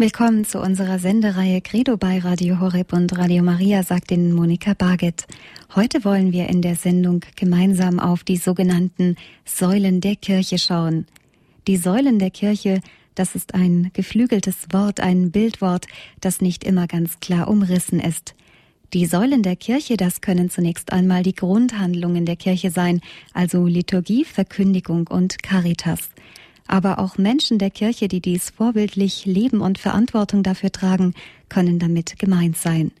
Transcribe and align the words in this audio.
Willkommen 0.00 0.46
zu 0.46 0.60
unserer 0.60 0.98
Sendereihe 0.98 1.60
Credo 1.60 1.98
bei 1.98 2.20
Radio 2.20 2.58
Horeb 2.58 2.94
und 2.94 3.18
Radio 3.18 3.42
Maria, 3.42 3.82
sagt 3.82 4.10
Ihnen 4.10 4.32
Monika 4.32 4.72
Barget. 4.72 5.26
Heute 5.74 6.06
wollen 6.06 6.32
wir 6.32 6.48
in 6.48 6.62
der 6.62 6.74
Sendung 6.74 7.20
gemeinsam 7.36 8.00
auf 8.00 8.24
die 8.24 8.38
sogenannten 8.38 9.16
Säulen 9.44 10.00
der 10.00 10.16
Kirche 10.16 10.56
schauen. 10.56 11.04
Die 11.66 11.76
Säulen 11.76 12.18
der 12.18 12.30
Kirche, 12.30 12.80
das 13.14 13.34
ist 13.34 13.54
ein 13.54 13.90
geflügeltes 13.92 14.68
Wort, 14.72 15.00
ein 15.00 15.32
Bildwort, 15.32 15.84
das 16.22 16.40
nicht 16.40 16.64
immer 16.64 16.86
ganz 16.86 17.20
klar 17.20 17.48
umrissen 17.48 18.00
ist. 18.00 18.34
Die 18.94 19.04
Säulen 19.04 19.42
der 19.42 19.56
Kirche, 19.56 19.98
das 19.98 20.22
können 20.22 20.48
zunächst 20.48 20.94
einmal 20.94 21.24
die 21.24 21.34
Grundhandlungen 21.34 22.24
der 22.24 22.36
Kirche 22.36 22.70
sein, 22.70 23.02
also 23.34 23.66
Liturgie, 23.66 24.24
Verkündigung 24.24 25.08
und 25.08 25.42
Caritas 25.42 26.08
aber 26.70 26.98
auch 26.98 27.18
Menschen 27.18 27.58
der 27.58 27.70
Kirche, 27.70 28.06
die 28.06 28.20
dies 28.20 28.50
vorbildlich 28.50 29.26
leben 29.26 29.60
und 29.60 29.78
Verantwortung 29.78 30.42
dafür 30.42 30.70
tragen, 30.70 31.14
können 31.48 31.78
damit 31.78 32.18
gemeint 32.18 32.56
sein. 32.56 32.92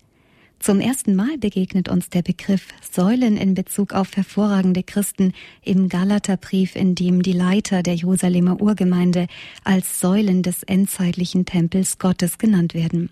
Zum 0.58 0.80
ersten 0.80 1.14
Mal 1.14 1.38
begegnet 1.38 1.88
uns 1.88 2.10
der 2.10 2.20
Begriff 2.20 2.66
Säulen 2.90 3.38
in 3.38 3.54
Bezug 3.54 3.94
auf 3.94 4.14
hervorragende 4.14 4.82
Christen 4.82 5.32
im 5.62 5.88
Galaterbrief, 5.88 6.76
in 6.76 6.94
dem 6.94 7.22
die 7.22 7.32
Leiter 7.32 7.82
der 7.82 7.94
Jerusalemer 7.94 8.60
Urgemeinde 8.60 9.26
als 9.64 10.00
Säulen 10.00 10.42
des 10.42 10.62
endzeitlichen 10.64 11.46
Tempels 11.46 11.98
Gottes 11.98 12.36
genannt 12.36 12.74
werden. 12.74 13.08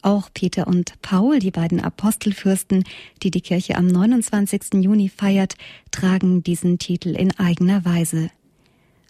Auch 0.00 0.30
Peter 0.34 0.66
und 0.66 1.00
Paul, 1.02 1.38
die 1.38 1.52
beiden 1.52 1.80
Apostelfürsten, 1.80 2.82
die 3.22 3.30
die 3.30 3.42
Kirche 3.42 3.76
am 3.76 3.86
29. 3.86 4.82
Juni 4.82 5.08
feiert, 5.08 5.54
tragen 5.92 6.42
diesen 6.42 6.78
Titel 6.78 7.10
in 7.10 7.38
eigener 7.38 7.84
Weise. 7.84 8.30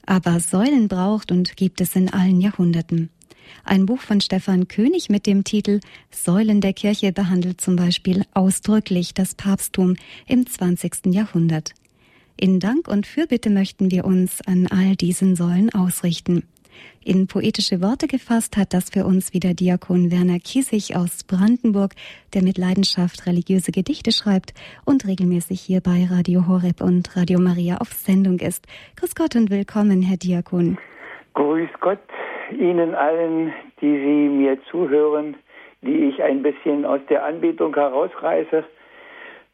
Aber 0.07 0.41
Säulen 0.41 0.89
braucht 0.89 1.31
und 1.31 1.57
gibt 1.57 1.81
es 1.81 1.97
in 1.97 2.13
allen 2.13 2.41
Jahrhunderten. 2.41 3.11
Ein 3.65 3.87
Buch 3.87 4.01
von 4.01 4.21
Stefan 4.21 4.69
König 4.69 5.09
mit 5.09 5.27
dem 5.27 5.45
Titel 5.45 5.81
Säulen 6.11 6.61
der 6.61 6.73
Kirche 6.73 7.13
behandelt 7.13 7.61
zum 7.61 7.77
Beispiel 7.77 8.25
ausdrücklich 8.35 9.15
das 9.15 9.35
Papsttum 9.35 9.97
im 10.27 10.47
20. 10.47 11.07
Jahrhundert. 11.07 11.75
In 12.37 12.59
Dank 12.59 12.89
und 12.89 13.07
Fürbitte 13.07 13.51
möchten 13.51 13.91
wir 13.91 14.05
uns 14.05 14.41
an 14.47 14.67
all 14.67 14.97
diesen 14.97 15.37
Säulen 15.37 15.73
ausrichten. 15.73 16.45
In 17.05 17.27
poetische 17.27 17.83
Worte 17.83 18.07
gefasst 18.07 18.57
hat 18.57 18.73
das 18.73 18.91
für 18.91 19.05
uns 19.05 19.35
wieder 19.35 19.55
Diakon 19.55 20.13
Werner 20.13 20.39
Kiesig 20.39 20.95
aus 20.95 21.25
Brandenburg, 21.25 21.93
der 22.33 22.45
mit 22.45 22.59
Leidenschaft 22.59 23.27
religiöse 23.27 23.73
Gedichte 23.73 24.13
schreibt 24.13 24.55
und 24.87 25.05
regelmäßig 25.05 25.61
hier 25.61 25.81
bei 25.81 26.07
Radio 26.09 26.47
Horeb 26.47 26.81
und 26.81 27.17
Radio 27.17 27.41
Maria 27.41 27.79
auf 27.79 27.89
Sendung 27.89 28.39
ist. 28.39 28.69
Grüß 28.97 29.17
Gott 29.17 29.35
und 29.35 29.51
willkommen, 29.51 30.01
Herr 30.03 30.17
Diakon. 30.17 30.79
Grüß 31.35 31.71
Gott 31.81 31.99
Ihnen 32.53 32.95
allen, 32.95 33.53
die 33.81 33.97
Sie 33.99 34.29
mir 34.29 34.59
zuhören, 34.71 35.35
die 35.81 36.09
ich 36.09 36.23
ein 36.23 36.43
bisschen 36.43 36.85
aus 36.85 37.01
der 37.09 37.25
Anbetung 37.25 37.75
herausreiße, 37.75 38.63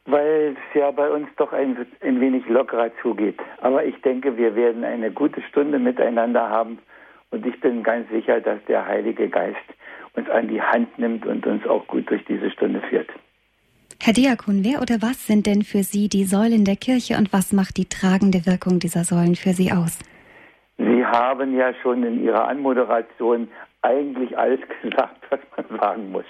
weil 0.05 0.55
es 0.55 0.79
ja 0.79 0.91
bei 0.91 1.09
uns 1.11 1.29
doch 1.37 1.55
ein, 1.55 1.87
ein 2.03 2.21
wenig 2.21 2.47
lockerer 2.47 2.91
zugeht. 3.01 3.39
Aber 3.63 3.85
ich 3.87 3.99
denke, 4.03 4.37
wir 4.37 4.55
werden 4.55 4.85
eine 4.85 5.11
gute 5.11 5.41
Stunde 5.43 5.79
miteinander 5.79 6.51
haben 6.51 6.79
und 7.31 7.47
ich 7.47 7.61
bin 7.61 7.83
ganz 7.83 8.09
sicher, 8.11 8.41
dass 8.41 8.59
der 8.67 8.87
Heilige 8.87 9.29
Geist 9.29 9.57
uns 10.15 10.29
an 10.31 10.49
die 10.49 10.61
Hand 10.61 10.99
nimmt 10.99 11.27
und 11.27 11.47
uns 11.47 11.67
auch 11.67 11.87
gut 11.87 12.11
durch 12.11 12.25
diese 12.25 12.51
Stunde 12.51 12.81
führt. 12.89 13.09
Herr 14.01 14.13
Diakon, 14.13 14.65
wer 14.65 14.81
oder 14.81 15.03
was 15.03 15.27
sind 15.27 15.47
denn 15.47 15.63
für 15.63 15.83
Sie 15.83 16.09
die 16.09 16.25
Säulen 16.25 16.65
der 16.65 16.77
Kirche 16.77 17.17
und 17.17 17.33
was 17.33 17.53
macht 17.53 17.77
die 17.77 17.89
tragende 17.89 18.47
Wirkung 18.47 18.79
dieser 18.79 19.05
Säulen 19.05 19.35
für 19.35 19.51
Sie 19.51 19.73
aus? 19.73 19.99
Sie 20.79 21.05
haben 21.05 21.57
ja 21.57 21.75
schon 21.83 22.05
in 22.05 22.23
Ihrer 22.23 22.47
Anmoderation 22.47 23.49
eigentlich 23.83 24.37
alles 24.39 24.61
gesagt, 24.83 25.25
was 25.31 25.41
man 25.57 25.81
sagen 25.81 26.13
muss. 26.13 26.25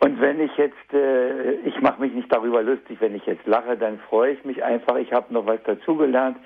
Und 0.00 0.20
wenn 0.20 0.40
ich 0.40 0.54
jetzt, 0.56 0.92
äh, 0.92 1.52
ich 1.64 1.80
mache 1.80 2.00
mich 2.00 2.12
nicht 2.12 2.32
darüber 2.32 2.62
lustig, 2.62 2.98
wenn 3.00 3.14
ich 3.14 3.24
jetzt 3.26 3.46
lache, 3.46 3.76
dann 3.76 3.98
freue 4.10 4.32
ich 4.32 4.44
mich 4.44 4.62
einfach. 4.62 4.96
Ich 4.96 5.12
habe 5.12 5.32
noch 5.32 5.46
was 5.46 5.62
dazugelernt. 5.64 6.36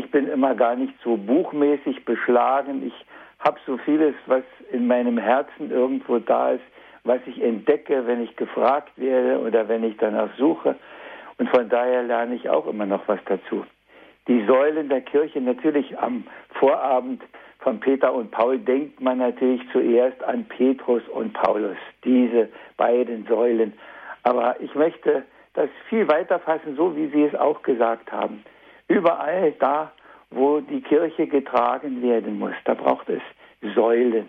Ich 0.00 0.10
bin 0.10 0.28
immer 0.28 0.54
gar 0.54 0.76
nicht 0.76 0.94
so 1.04 1.18
buchmäßig 1.18 2.06
beschlagen. 2.06 2.86
Ich 2.86 2.94
habe 3.38 3.58
so 3.66 3.76
vieles, 3.76 4.14
was 4.24 4.42
in 4.72 4.86
meinem 4.86 5.18
Herzen 5.18 5.70
irgendwo 5.70 6.18
da 6.18 6.52
ist, 6.52 6.64
was 7.04 7.20
ich 7.26 7.42
entdecke, 7.42 8.06
wenn 8.06 8.22
ich 8.22 8.34
gefragt 8.36 8.92
werde 8.96 9.38
oder 9.40 9.68
wenn 9.68 9.84
ich 9.84 9.98
danach 9.98 10.30
suche. 10.38 10.76
Und 11.36 11.50
von 11.50 11.68
daher 11.68 12.02
lerne 12.02 12.34
ich 12.34 12.48
auch 12.48 12.66
immer 12.66 12.86
noch 12.86 13.06
was 13.08 13.20
dazu. 13.26 13.66
Die 14.26 14.42
Säulen 14.46 14.88
der 14.88 15.02
Kirche, 15.02 15.38
natürlich 15.38 15.98
am 15.98 16.24
Vorabend 16.54 17.22
von 17.58 17.78
Peter 17.78 18.14
und 18.14 18.30
Paul 18.30 18.58
denkt 18.58 19.02
man 19.02 19.18
natürlich 19.18 19.60
zuerst 19.70 20.24
an 20.24 20.46
Petrus 20.46 21.02
und 21.08 21.34
Paulus, 21.34 21.76
diese 22.04 22.48
beiden 22.78 23.26
Säulen. 23.26 23.74
Aber 24.22 24.58
ich 24.60 24.74
möchte 24.74 25.24
das 25.52 25.68
viel 25.90 26.08
weiter 26.08 26.38
fassen, 26.38 26.74
so 26.74 26.96
wie 26.96 27.08
Sie 27.08 27.24
es 27.24 27.34
auch 27.34 27.62
gesagt 27.62 28.10
haben. 28.10 28.42
Überall 28.90 29.52
da, 29.60 29.92
wo 30.30 30.58
die 30.58 30.80
Kirche 30.80 31.28
getragen 31.28 32.02
werden 32.02 32.40
muss, 32.40 32.54
da 32.64 32.74
braucht 32.74 33.08
es 33.08 33.22
Säulen. 33.76 34.28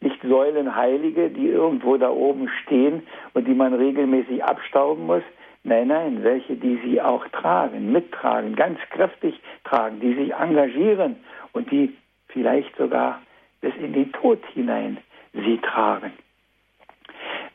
Nicht 0.00 0.22
Säulenheilige, 0.22 1.28
die 1.28 1.48
irgendwo 1.48 1.98
da 1.98 2.08
oben 2.08 2.48
stehen 2.62 3.06
und 3.34 3.46
die 3.46 3.52
man 3.52 3.74
regelmäßig 3.74 4.42
abstauben 4.42 5.04
muss. 5.04 5.22
Nein, 5.62 5.88
nein, 5.88 6.24
welche, 6.24 6.56
die 6.56 6.80
sie 6.82 7.02
auch 7.02 7.28
tragen, 7.28 7.92
mittragen, 7.92 8.56
ganz 8.56 8.78
kräftig 8.90 9.38
tragen, 9.64 10.00
die 10.00 10.14
sich 10.14 10.32
engagieren 10.32 11.16
und 11.52 11.70
die 11.70 11.94
vielleicht 12.28 12.74
sogar 12.78 13.20
bis 13.60 13.74
in 13.76 13.92
den 13.92 14.10
Tod 14.12 14.40
hinein 14.54 14.96
sie 15.34 15.58
tragen. 15.58 16.12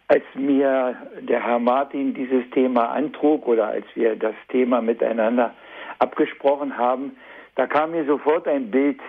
Als 0.08 0.26
mir 0.36 0.96
der 1.22 1.44
Herr 1.44 1.58
Martin 1.58 2.14
dieses 2.14 2.48
Thema 2.52 2.92
antrug 2.92 3.48
oder 3.48 3.70
als 3.70 3.86
wir 3.96 4.16
das 4.16 4.36
Thema 4.50 4.82
miteinander 4.82 5.56
abgesprochen 6.04 6.78
haben, 6.78 7.16
da 7.56 7.66
kam 7.66 7.92
mir 7.92 8.06
sofort 8.06 8.48
ein 8.48 8.70
Bild 8.70 9.00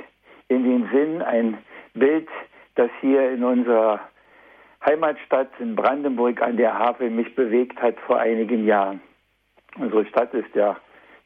in 0.48 0.64
den 0.64 0.88
Sinn, 0.92 1.22
ein 1.22 1.58
Bild, 1.94 2.28
das 2.76 2.90
hier 3.00 3.30
in 3.30 3.42
unserer 3.42 4.00
Heimatstadt 4.84 5.48
in 5.58 5.74
Brandenburg 5.74 6.40
an 6.42 6.56
der 6.56 6.78
Havel 6.78 7.10
mich 7.10 7.34
bewegt 7.34 7.80
hat 7.80 7.98
vor 8.06 8.18
einigen 8.18 8.66
Jahren. 8.66 9.00
Unsere 9.78 10.06
Stadt 10.06 10.32
ist 10.34 10.54
ja 10.54 10.76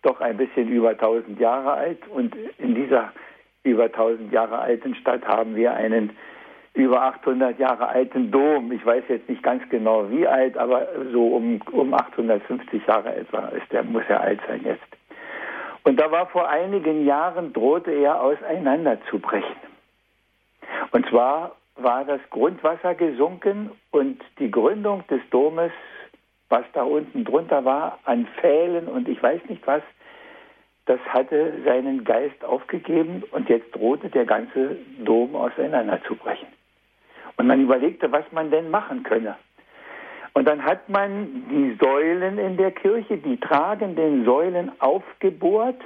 doch 0.03 0.21
ein 0.21 0.37
bisschen 0.37 0.69
über 0.69 0.91
1000 0.91 1.39
Jahre 1.41 1.73
alt 1.73 2.07
und 2.09 2.35
in 2.59 2.75
dieser 2.75 3.13
über 3.65 3.85
1000 3.85 4.33
Jahre 4.33 4.59
alten 4.59 4.95
Stadt 4.95 5.27
haben 5.27 5.57
wir 5.57 5.75
einen 5.75 6.17
über 6.75 7.03
800 7.03 7.59
Jahre 7.59 7.89
alten 7.89 8.31
Dom. 8.31 8.71
Ich 8.71 8.87
weiß 8.87 9.05
jetzt 9.09 9.29
nicht 9.29 9.43
ganz 9.43 9.69
genau 9.69 10.09
wie 10.11 10.27
alt, 10.27 10.57
aber 10.57 10.87
so 11.13 11.27
um, 11.29 11.61
um 11.73 11.93
850 11.93 12.87
Jahre 12.87 13.17
etwa 13.17 13.49
ist 13.49 13.71
der, 13.73 13.83
muss 13.83 14.05
er 14.09 14.21
alt 14.21 14.41
sein 14.47 14.63
jetzt. 14.65 14.98
Und 15.89 15.97
da 15.99 16.11
war 16.11 16.27
vor 16.27 16.47
einigen 16.51 17.07
Jahren, 17.07 17.55
drohte 17.55 17.91
er 17.91 18.21
auseinanderzubrechen. 18.21 19.57
Und 20.91 21.09
zwar 21.09 21.57
war 21.77 22.05
das 22.05 22.21
Grundwasser 22.29 22.95
gesunken 22.95 23.71
und 23.91 24.21
die 24.39 24.51
Gründung 24.51 25.07
des 25.07 25.23
Domes, 25.31 25.73
was 26.51 26.67
da 26.75 26.83
unten 26.83 27.25
drunter 27.25 27.65
war, 27.65 28.01
an 28.05 28.29
Pfählen 28.39 28.87
und 28.87 29.09
ich 29.09 29.23
weiß 29.23 29.41
nicht 29.49 29.67
was, 29.67 29.81
das 30.85 31.01
hatte 31.09 31.55
seinen 31.65 32.05
Geist 32.05 32.45
aufgegeben 32.45 33.23
und 33.31 33.49
jetzt 33.49 33.75
drohte 33.75 34.11
der 34.11 34.27
ganze 34.27 34.77
Dom 34.99 35.35
auseinanderzubrechen. 35.35 36.49
Und 37.39 37.47
man 37.47 37.63
überlegte, 37.63 38.13
was 38.13 38.31
man 38.31 38.51
denn 38.51 38.69
machen 38.71 39.05
könne. 39.05 39.37
Und 40.35 40.47
dann 40.47 40.65
hat 40.65 40.89
man 40.89 41.45
die 41.51 41.77
Säulen 41.81 42.39
in 42.39 42.57
der 42.57 42.71
Kirche, 42.71 43.19
die 43.19 43.39
tragenden 43.39 44.25
Säulen 44.25 44.71
aufgebohrt. 44.81 45.81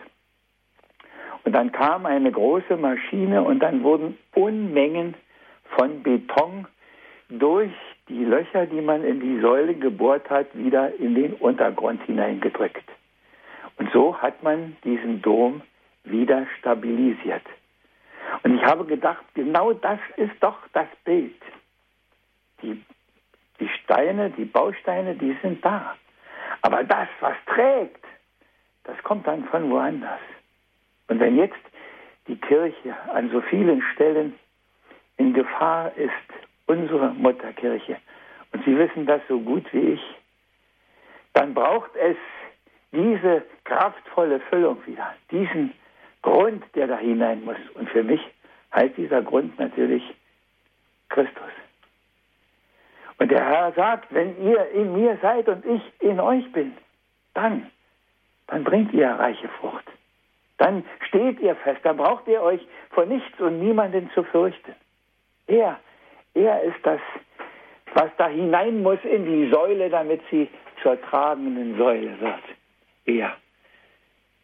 Und 1.44 1.52
dann 1.52 1.72
kam 1.72 2.06
eine 2.06 2.30
große 2.30 2.76
Maschine 2.76 3.42
und 3.42 3.60
dann 3.60 3.82
wurden 3.82 4.16
Unmengen 4.34 5.14
von 5.76 6.02
Beton 6.02 6.66
durch 7.28 7.72
die 8.08 8.24
Löcher, 8.24 8.66
die 8.66 8.80
man 8.80 9.04
in 9.04 9.20
die 9.20 9.40
Säule 9.40 9.74
gebohrt 9.74 10.28
hat, 10.28 10.46
wieder 10.54 10.94
in 10.96 11.14
den 11.14 11.32
Untergrund 11.34 12.02
hineingedrückt. 12.04 12.84
Und 13.78 13.90
so 13.92 14.16
hat 14.18 14.42
man 14.42 14.76
diesen 14.84 15.22
Dom 15.22 15.62
wieder 16.04 16.46
stabilisiert. 16.58 17.42
Und 18.42 18.56
ich 18.56 18.62
habe 18.64 18.84
gedacht, 18.84 19.24
genau 19.34 19.72
das 19.72 19.98
ist 20.16 20.34
doch 20.40 20.58
das 20.72 20.88
Bild. 21.04 21.34
Die 22.62 22.80
die 23.62 23.68
Steine, 23.84 24.30
die 24.30 24.44
Bausteine, 24.44 25.14
die 25.14 25.36
sind 25.40 25.64
da. 25.64 25.94
Aber 26.62 26.82
das, 26.82 27.08
was 27.20 27.36
trägt, 27.46 28.04
das 28.84 29.00
kommt 29.04 29.26
dann 29.26 29.44
von 29.44 29.70
woanders. 29.70 30.20
Und 31.06 31.20
wenn 31.20 31.36
jetzt 31.36 31.62
die 32.26 32.36
Kirche 32.36 32.96
an 33.12 33.30
so 33.30 33.40
vielen 33.40 33.80
Stellen 33.94 34.34
in 35.16 35.32
Gefahr 35.32 35.96
ist, 35.96 36.10
unsere 36.66 37.10
Mutterkirche, 37.10 37.98
und 38.52 38.64
Sie 38.64 38.76
wissen 38.76 39.06
das 39.06 39.22
so 39.28 39.38
gut 39.40 39.64
wie 39.72 39.92
ich, 39.92 40.02
dann 41.34 41.54
braucht 41.54 41.94
es 41.96 42.16
diese 42.90 43.44
kraftvolle 43.64 44.40
Füllung 44.40 44.84
wieder, 44.86 45.14
diesen 45.30 45.72
Grund, 46.20 46.64
der 46.74 46.88
da 46.88 46.98
hinein 46.98 47.44
muss. 47.44 47.56
Und 47.74 47.88
für 47.90 48.02
mich 48.02 48.20
heißt 48.74 48.96
dieser 48.96 49.22
Grund 49.22 49.58
natürlich 49.58 50.02
Christus. 51.08 51.61
Und 53.22 53.30
der 53.30 53.48
Herr 53.48 53.70
sagt, 53.74 54.12
wenn 54.12 54.44
ihr 54.44 54.68
in 54.70 54.94
mir 54.94 55.16
seid 55.22 55.46
und 55.46 55.64
ich 55.64 55.80
in 56.00 56.18
euch 56.18 56.50
bin, 56.50 56.72
dann, 57.34 57.70
dann 58.48 58.64
bringt 58.64 58.92
ihr 58.92 59.08
reiche 59.10 59.48
Frucht. 59.60 59.84
Dann 60.58 60.84
steht 61.06 61.38
ihr 61.38 61.54
fest, 61.54 61.78
dann 61.84 61.98
braucht 61.98 62.26
ihr 62.26 62.42
euch 62.42 62.60
vor 62.90 63.06
nichts 63.06 63.38
und 63.38 63.60
niemanden 63.60 64.10
zu 64.12 64.24
fürchten. 64.24 64.74
Er, 65.46 65.78
er 66.34 66.62
ist 66.64 66.80
das, 66.82 66.98
was 67.94 68.10
da 68.18 68.26
hinein 68.26 68.82
muss 68.82 68.98
in 69.04 69.24
die 69.24 69.52
Säule, 69.52 69.88
damit 69.88 70.20
sie 70.28 70.48
zur 70.82 71.00
tragenden 71.00 71.78
Säule 71.78 72.20
wird. 72.20 72.42
Er. 73.04 73.36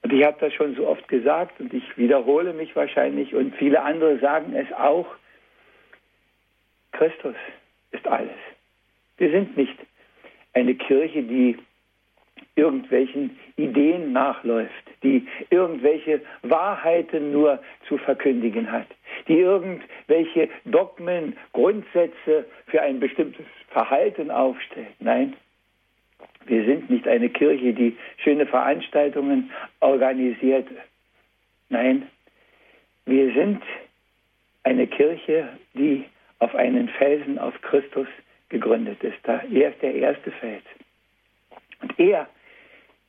Und 0.03 0.13
ich 0.13 0.25
habe 0.25 0.37
das 0.39 0.53
schon 0.53 0.77
so 0.77 0.87
oft 0.87 1.09
gesagt 1.09 1.59
und 1.59 1.75
ich 1.75 1.99
wiederhole 1.99 2.53
mich 2.53 2.77
wahrscheinlich 2.77 3.35
und 3.35 3.57
viele 3.57 3.83
andere 3.83 4.21
sagen 4.21 4.55
es 4.55 4.73
auch. 4.73 5.09
Christus 6.93 7.35
ist 7.91 8.07
alles. 8.07 8.39
Wir 9.19 9.31
sind 9.31 9.57
nicht 9.57 9.77
eine 10.55 10.75
Kirche, 10.75 11.23
die 11.23 11.57
irgendwelchen 12.57 13.39
Ideen 13.57 14.13
nachläuft, 14.13 14.73
die 15.03 15.27
irgendwelche 15.51 16.21
Wahrheiten 16.43 17.33
nur 17.33 17.61
zu 17.87 17.99
verkündigen 17.99 18.71
hat, 18.71 18.87
die 19.29 19.39
irgendwelche 19.39 20.49
Dogmen, 20.65 21.37
Grundsätze 21.53 22.47
für 22.67 22.83
ein 22.83 22.99
bestimmtes 23.01 23.47
Verhalten 23.71 24.31
aufstellt. 24.31 24.95
Nein, 24.99 25.35
wir 26.47 26.65
sind 26.65 26.91
nicht 26.91 27.07
eine 27.07 27.29
Kirche, 27.29 27.73
die 27.73 27.97
schöne 28.19 28.47
Veranstaltungen 28.47 29.51
organisiert. 29.81 30.67
Nein, 31.69 32.09
wir 33.07 33.33
sind 33.35 33.63
eine 34.65 34.87
Kirche, 34.87 35.49
die 35.75 36.05
auf 36.41 36.55
einen 36.55 36.89
Felsen, 36.89 37.39
auf 37.39 37.61
Christus 37.63 38.09
gegründet 38.49 39.03
ist. 39.03 39.17
Er 39.27 39.71
ist 39.71 39.83
der 39.83 39.95
erste 39.95 40.31
Fels. 40.31 40.65
Und 41.83 41.99
er 41.99 42.29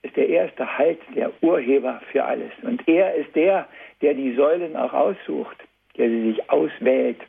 ist 0.01 0.15
der 0.15 0.29
erste 0.29 0.77
Halt, 0.77 0.99
der 1.15 1.31
Urheber 1.41 2.01
für 2.11 2.23
alles. 2.23 2.51
Und 2.61 2.87
er 2.87 3.15
ist 3.15 3.35
der, 3.35 3.67
der 4.01 4.13
die 4.13 4.33
Säulen 4.33 4.75
auch 4.75 4.93
aussucht, 4.93 5.57
der 5.97 6.09
sie 6.09 6.31
sich 6.31 6.49
auswählt, 6.49 7.19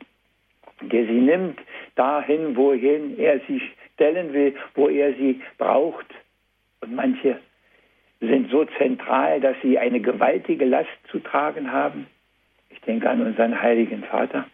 der 0.81 1.05
sie 1.05 1.21
nimmt 1.21 1.59
dahin, 1.95 2.55
wohin 2.55 3.19
er 3.19 3.39
sie 3.47 3.61
stellen 3.93 4.33
will, 4.33 4.55
wo 4.75 4.87
er 4.87 5.13
sie 5.13 5.41
braucht. 5.57 6.07
Und 6.81 6.95
manche 6.95 7.39
sind 8.19 8.49
so 8.49 8.65
zentral, 8.77 9.41
dass 9.41 9.55
sie 9.61 9.77
eine 9.77 9.99
gewaltige 9.99 10.65
Last 10.65 10.89
zu 11.09 11.19
tragen 11.19 11.71
haben. 11.71 12.07
Ich 12.69 12.79
denke 12.81 13.09
an 13.09 13.21
unseren 13.21 13.61
heiligen 13.61 14.03
Vater. 14.03 14.45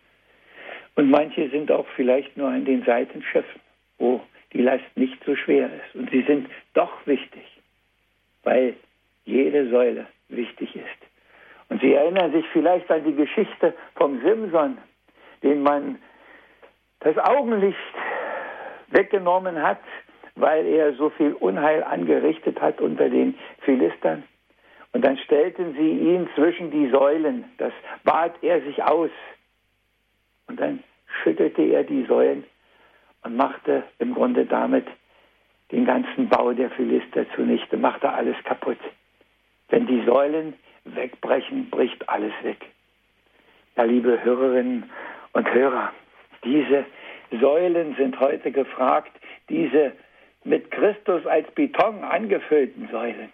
Und 0.97 1.11
manche 1.11 1.47
sind 1.51 1.71
auch 1.71 1.85
vielleicht 1.95 2.35
nur 2.37 2.49
an 2.49 2.65
den 2.65 2.83
Seitenschiffen, 2.83 3.61
wo 3.99 4.19
die 4.51 4.63
Last 4.63 4.83
nicht 4.95 5.23
so 5.23 5.35
schwer 5.35 5.67
ist. 5.67 5.95
Und 5.95 6.09
sie 6.09 6.23
sind 6.23 6.49
doch 6.73 7.05
wichtig, 7.05 7.43
weil 8.43 8.75
jede 9.23 9.69
Säule 9.69 10.07
wichtig 10.29 10.75
ist. 10.75 11.07
Und 11.69 11.81
Sie 11.81 11.93
erinnern 11.93 12.31
sich 12.31 12.45
vielleicht 12.51 12.89
an 12.89 13.03
die 13.03 13.13
Geschichte 13.13 13.75
vom 13.95 14.21
Simson, 14.23 14.79
den 15.43 15.61
man 15.61 15.99
das 17.01 17.15
Augenlicht 17.19 17.77
weggenommen 18.87 19.61
hat, 19.61 19.81
weil 20.35 20.65
er 20.65 20.93
so 20.93 21.11
viel 21.11 21.33
Unheil 21.33 21.83
angerichtet 21.83 22.59
hat 22.59 22.81
unter 22.81 23.07
den 23.07 23.37
Philistern. 23.59 24.23
Und 24.93 25.05
dann 25.05 25.17
stellten 25.19 25.73
sie 25.73 25.91
ihn 25.91 26.27
zwischen 26.33 26.71
die 26.71 26.89
Säulen, 26.89 27.45
das 27.59 27.73
bat 28.03 28.33
er 28.41 28.61
sich 28.61 28.81
aus. 28.81 29.11
Und 30.47 30.59
dann 30.59 30.81
schüttelte 31.23 31.61
er 31.63 31.83
die 31.83 32.05
Säulen 32.05 32.43
und 33.23 33.35
machte 33.35 33.83
im 33.99 34.13
Grunde 34.13 34.45
damit 34.45 34.85
den 35.71 35.85
ganzen 35.85 36.29
Bau 36.29 36.53
der 36.53 36.69
Philister 36.71 37.25
zunichte, 37.35 37.77
machte 37.77 38.11
alles 38.11 38.35
kaputt. 38.43 38.79
Wenn 39.69 39.85
die 39.85 40.03
Säulen 40.05 40.53
wegbrechen, 40.85 41.69
bricht 41.69 42.07
alles 42.07 42.33
weg. 42.43 42.65
Ja, 43.75 43.83
liebe 43.83 44.23
Hörerinnen 44.23 44.89
und 45.33 45.53
Hörer, 45.53 45.91
diese 46.43 46.85
Säulen 47.39 47.95
sind 47.95 48.19
heute 48.19 48.51
gefragt, 48.51 49.11
diese 49.49 49.91
mit 50.43 50.71
Christus 50.71 51.25
als 51.25 51.49
Beton 51.51 52.03
angefüllten 52.03 52.87
Säulen. 52.89 53.29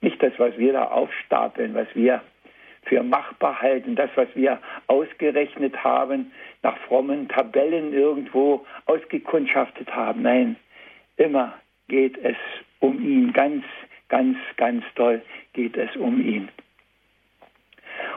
Nicht 0.00 0.22
das, 0.22 0.32
was 0.38 0.56
wir 0.56 0.72
da 0.72 0.84
aufstapeln, 0.84 1.74
was 1.74 1.88
wir 1.94 2.22
für 2.90 3.04
machbar 3.04 3.62
halten, 3.62 3.94
das, 3.94 4.10
was 4.16 4.28
wir 4.34 4.58
ausgerechnet 4.88 5.82
haben, 5.84 6.32
nach 6.62 6.76
frommen 6.88 7.28
Tabellen 7.28 7.94
irgendwo 7.94 8.66
ausgekundschaftet 8.86 9.94
haben. 9.94 10.22
Nein, 10.22 10.56
immer 11.16 11.54
geht 11.86 12.18
es 12.18 12.36
um 12.80 13.00
ihn, 13.00 13.32
ganz, 13.32 13.64
ganz, 14.08 14.36
ganz 14.56 14.84
toll 14.96 15.22
geht 15.52 15.76
es 15.76 15.94
um 15.96 16.20
ihn. 16.20 16.48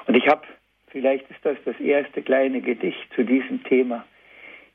Und 0.07 0.15
ich 0.15 0.27
habe, 0.27 0.41
vielleicht 0.87 1.29
ist 1.29 1.45
das 1.45 1.57
das 1.65 1.79
erste 1.79 2.23
kleine 2.23 2.59
Gedicht 2.59 3.13
zu 3.13 3.23
diesem 3.23 3.63
Thema. 3.65 4.03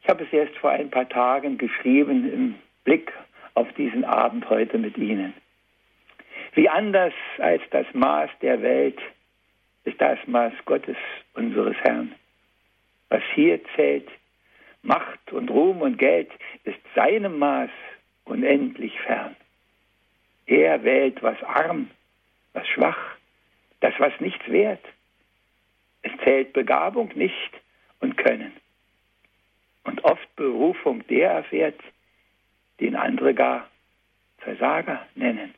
Ich 0.02 0.08
habe 0.08 0.22
es 0.22 0.32
erst 0.32 0.56
vor 0.58 0.70
ein 0.70 0.90
paar 0.90 1.08
Tagen 1.08 1.58
geschrieben 1.58 2.32
im 2.32 2.54
Blick 2.84 3.12
auf 3.54 3.66
diesen 3.72 4.04
Abend 4.04 4.48
heute 4.48 4.78
mit 4.78 4.96
Ihnen. 4.96 5.34
Wie 6.54 6.68
anders 6.68 7.12
als 7.38 7.62
das 7.70 7.86
Maß 7.94 8.30
der 8.42 8.62
Welt 8.62 9.00
ist 9.88 10.00
das 10.00 10.18
Maß 10.26 10.52
Gottes, 10.66 10.96
unseres 11.34 11.76
Herrn. 11.78 12.14
Was 13.08 13.22
hier 13.34 13.60
zählt, 13.74 14.08
Macht 14.82 15.32
und 15.32 15.50
Ruhm 15.50 15.80
und 15.80 15.98
Geld, 15.98 16.30
ist 16.64 16.78
seinem 16.94 17.38
Maß 17.38 17.70
unendlich 18.24 18.98
fern. 19.00 19.34
Er 20.46 20.84
wählt, 20.84 21.22
was 21.22 21.42
arm, 21.42 21.90
was 22.52 22.66
schwach, 22.68 23.16
das, 23.80 23.94
was 23.98 24.12
nichts 24.20 24.46
wert. 24.48 24.84
Es 26.02 26.12
zählt 26.22 26.52
Begabung 26.52 27.10
nicht 27.14 27.50
und 28.00 28.16
Können. 28.16 28.52
Und 29.84 30.04
oft 30.04 30.36
Berufung 30.36 31.06
der 31.08 31.30
erfährt, 31.30 31.80
den 32.80 32.94
andere 32.94 33.34
gar 33.34 33.68
Versager 34.38 35.06
nennen. 35.14 35.54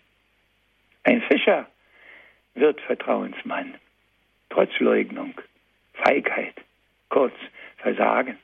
Ein 1.03 1.21
Fischer 1.23 1.67
wird 2.55 2.81
Vertrauensmann, 2.83 3.75
trotz 4.51 4.79
Leugnung, 4.79 5.35
Feigheit, 5.95 6.55
kurz 7.09 7.35
Versagen. 7.79 8.39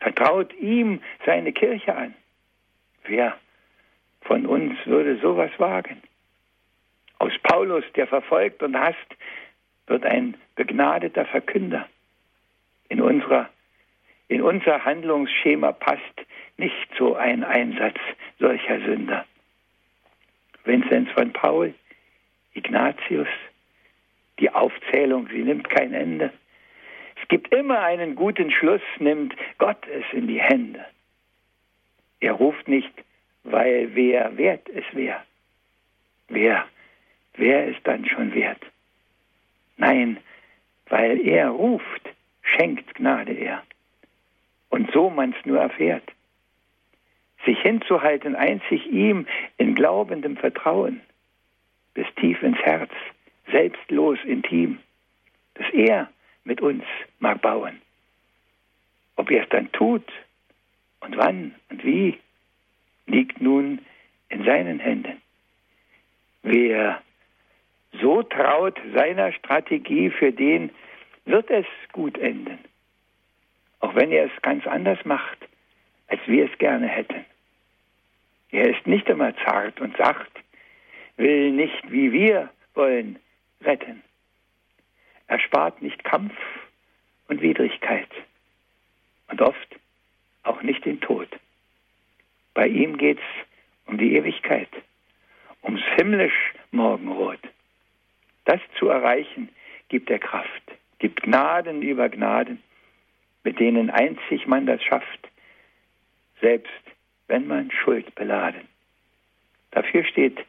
Vertraut 0.00 0.52
ihm 0.54 1.00
seine 1.26 1.52
Kirche 1.52 1.94
an. 1.94 2.14
Wer 3.04 3.36
von 4.22 4.46
uns 4.46 4.74
würde 4.86 5.18
sowas 5.20 5.50
wagen? 5.58 6.02
Aus 7.18 7.32
Paulus, 7.42 7.84
der 7.94 8.06
verfolgt 8.06 8.62
und 8.62 8.76
hasst, 8.76 8.96
wird 9.86 10.04
ein 10.04 10.36
begnadeter 10.56 11.24
Verkünder. 11.26 11.88
In, 12.88 13.00
unserer, 13.00 13.48
in 14.28 14.42
unser 14.42 14.84
Handlungsschema 14.84 15.72
passt 15.72 16.26
nicht 16.56 16.88
so 16.98 17.14
ein 17.14 17.44
Einsatz 17.44 17.98
solcher 18.38 18.80
Sünder. 18.80 19.24
Vinzenz 20.64 21.10
von 21.12 21.32
Paul, 21.32 21.74
Ignatius, 22.54 23.28
die 24.42 24.50
Aufzählung, 24.50 25.28
sie 25.28 25.44
nimmt 25.44 25.70
kein 25.70 25.94
Ende. 25.94 26.32
Es 27.22 27.28
gibt 27.28 27.54
immer 27.54 27.80
einen 27.80 28.16
guten 28.16 28.50
Schluss, 28.50 28.82
nimmt 28.98 29.34
Gott 29.58 29.86
es 29.86 30.04
in 30.12 30.26
die 30.26 30.40
Hände. 30.40 30.84
Er 32.20 32.32
ruft 32.32 32.66
nicht, 32.66 32.92
weil 33.44 33.94
wer 33.94 34.36
wert 34.36 34.68
es 34.68 34.84
wäre. 34.92 35.22
Wer, 36.28 36.66
wer 37.34 37.68
ist 37.68 37.80
dann 37.84 38.04
schon 38.06 38.34
wert? 38.34 38.60
Nein, 39.76 40.18
weil 40.88 41.20
er 41.20 41.50
ruft, 41.50 42.02
schenkt 42.42 42.94
Gnade 42.96 43.32
er. 43.32 43.62
Und 44.70 44.90
so 44.92 45.08
man's 45.08 45.36
nur 45.44 45.60
erfährt. 45.60 46.10
Sich 47.44 47.60
hinzuhalten 47.60 48.34
einzig 48.34 48.86
ihm 48.86 49.26
in 49.56 49.74
glaubendem 49.74 50.36
Vertrauen, 50.36 51.00
bis 51.94 52.06
tief 52.16 52.42
ins 52.42 52.58
Herz, 52.58 52.92
intim, 54.24 54.78
dass 55.54 55.70
er 55.72 56.10
mit 56.44 56.60
uns 56.60 56.84
mag 57.18 57.40
bauen. 57.40 57.80
Ob 59.16 59.30
er 59.30 59.42
es 59.42 59.48
dann 59.50 59.70
tut 59.72 60.10
und 61.00 61.16
wann 61.16 61.54
und 61.70 61.84
wie, 61.84 62.18
liegt 63.06 63.40
nun 63.40 63.80
in 64.28 64.44
seinen 64.44 64.78
Händen. 64.78 65.20
Wer 66.42 67.02
so 68.00 68.22
traut 68.22 68.80
seiner 68.94 69.32
Strategie, 69.32 70.10
für 70.10 70.32
den 70.32 70.70
wird 71.24 71.50
es 71.50 71.66
gut 71.92 72.18
enden. 72.18 72.58
Auch 73.80 73.94
wenn 73.94 74.10
er 74.10 74.26
es 74.26 74.42
ganz 74.42 74.66
anders 74.66 75.04
macht, 75.04 75.38
als 76.08 76.20
wir 76.26 76.50
es 76.50 76.58
gerne 76.58 76.88
hätten. 76.88 77.24
Er 78.50 78.68
ist 78.70 78.86
nicht 78.86 79.08
immer 79.08 79.34
zart 79.44 79.80
und 79.80 79.96
sacht, 79.96 80.30
will 81.16 81.52
nicht 81.52 81.90
wie 81.90 82.12
wir 82.12 82.50
wollen 82.74 83.18
retten. 83.62 84.02
Er 85.32 85.38
spart 85.38 85.80
nicht 85.80 86.04
Kampf 86.04 86.34
und 87.26 87.40
Widrigkeit 87.40 88.10
und 89.28 89.40
oft 89.40 89.76
auch 90.42 90.60
nicht 90.60 90.84
den 90.84 91.00
Tod. 91.00 91.26
Bei 92.52 92.68
ihm 92.68 92.98
geht 92.98 93.16
es 93.16 93.46
um 93.86 93.96
die 93.96 94.14
Ewigkeit, 94.14 94.68
ums 95.62 95.80
himmlisch 95.96 96.52
Morgenrot. 96.70 97.38
Das 98.44 98.60
zu 98.78 98.88
erreichen, 98.88 99.48
gibt 99.88 100.10
er 100.10 100.18
Kraft, 100.18 100.64
gibt 100.98 101.22
Gnaden 101.22 101.80
über 101.80 102.10
Gnaden, 102.10 102.62
mit 103.42 103.58
denen 103.58 103.88
einzig 103.88 104.46
man 104.46 104.66
das 104.66 104.82
schafft, 104.82 105.30
selbst 106.42 106.82
wenn 107.28 107.46
man 107.46 107.70
Schuld 107.70 108.14
beladen. 108.16 108.68
Dafür 109.70 110.04
steht 110.04 110.44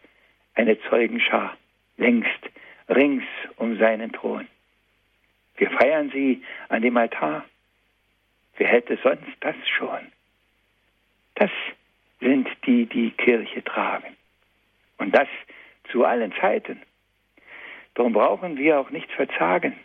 eine 0.56 0.78
Zeugenschar 0.90 1.56
längst 1.96 2.50
rings 2.90 3.24
um 3.56 3.78
seinen 3.78 4.12
Thron. 4.12 4.46
Wir 5.56 5.70
feiern 5.72 6.10
sie 6.12 6.44
an 6.70 6.82
dem 6.82 6.98
Altar. 6.98 7.46
Wer 8.58 8.68
hätte 8.68 8.98
sonst 9.02 9.38
das 9.42 9.56
schon? 9.68 10.12
Das 11.36 11.52
sind 12.20 12.48
die, 12.66 12.86
die 12.86 13.12
Kirche 13.12 13.64
tragen. 13.64 14.16
Und 14.98 15.16
das 15.16 15.28
zu 15.92 16.06
allen 16.06 16.34
Zeiten. 16.40 16.82
Darum 17.96 18.14
brauchen 18.14 18.58
wir 18.58 18.80
auch 18.80 18.90
nicht 18.90 19.12
verzagen. 19.12 19.78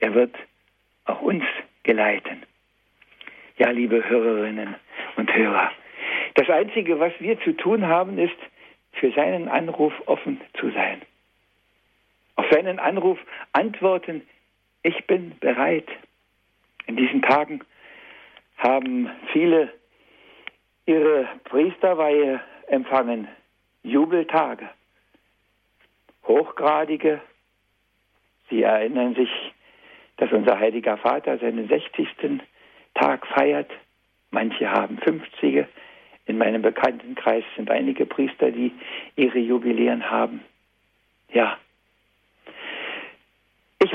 Er 0.00 0.14
wird 0.14 0.34
auch 1.04 1.20
uns 1.20 1.44
geleiten. 1.82 2.42
Ja, 3.56 3.70
liebe 3.70 4.08
Hörerinnen 4.08 4.76
und 5.16 5.34
Hörer, 5.34 5.72
das 6.34 6.48
Einzige, 6.48 7.00
was 7.00 7.12
wir 7.18 7.40
zu 7.40 7.52
tun 7.56 7.86
haben, 7.86 8.18
ist, 8.18 8.36
für 8.92 9.10
seinen 9.12 9.48
Anruf 9.48 9.92
offen 10.06 10.40
zu 10.58 10.70
sein. 10.70 11.02
Auf 12.36 12.46
seinen 12.50 12.78
Anruf 12.78 13.18
antworten, 13.52 14.22
ich 14.88 15.06
bin 15.06 15.38
bereit. 15.38 15.88
In 16.86 16.96
diesen 16.96 17.20
Tagen 17.20 17.60
haben 18.56 19.10
viele 19.32 19.72
ihre 20.86 21.28
Priesterweihe 21.44 22.40
empfangen, 22.68 23.28
Jubeltage, 23.82 24.68
hochgradige. 26.26 27.20
Sie 28.48 28.62
erinnern 28.62 29.14
sich, 29.14 29.30
dass 30.16 30.32
unser 30.32 30.58
heiliger 30.58 30.96
Vater 30.96 31.38
seinen 31.38 31.68
60. 31.68 32.08
Tag 32.94 33.26
feiert. 33.26 33.70
Manche 34.30 34.70
haben 34.70 34.98
50. 34.98 35.66
In 36.24 36.38
meinem 36.38 36.62
Bekanntenkreis 36.62 37.44
sind 37.56 37.70
einige 37.70 38.06
Priester, 38.06 38.50
die 38.50 38.72
ihre 39.16 39.38
Jubiläen 39.38 40.10
haben. 40.10 40.40
Ja. 41.30 41.58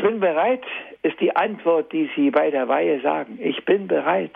Bin 0.03 0.19
bereit, 0.19 0.63
ist 1.01 1.17
die 1.22 1.33
Antwort, 1.33 1.93
die 1.93 2.10
Sie 2.13 2.29
bei 2.29 2.51
der 2.51 2.67
Weihe 2.67 3.00
sagen. 3.00 3.39
Ich 3.41 3.63
bin 3.63 3.88
bereit. 3.88 4.36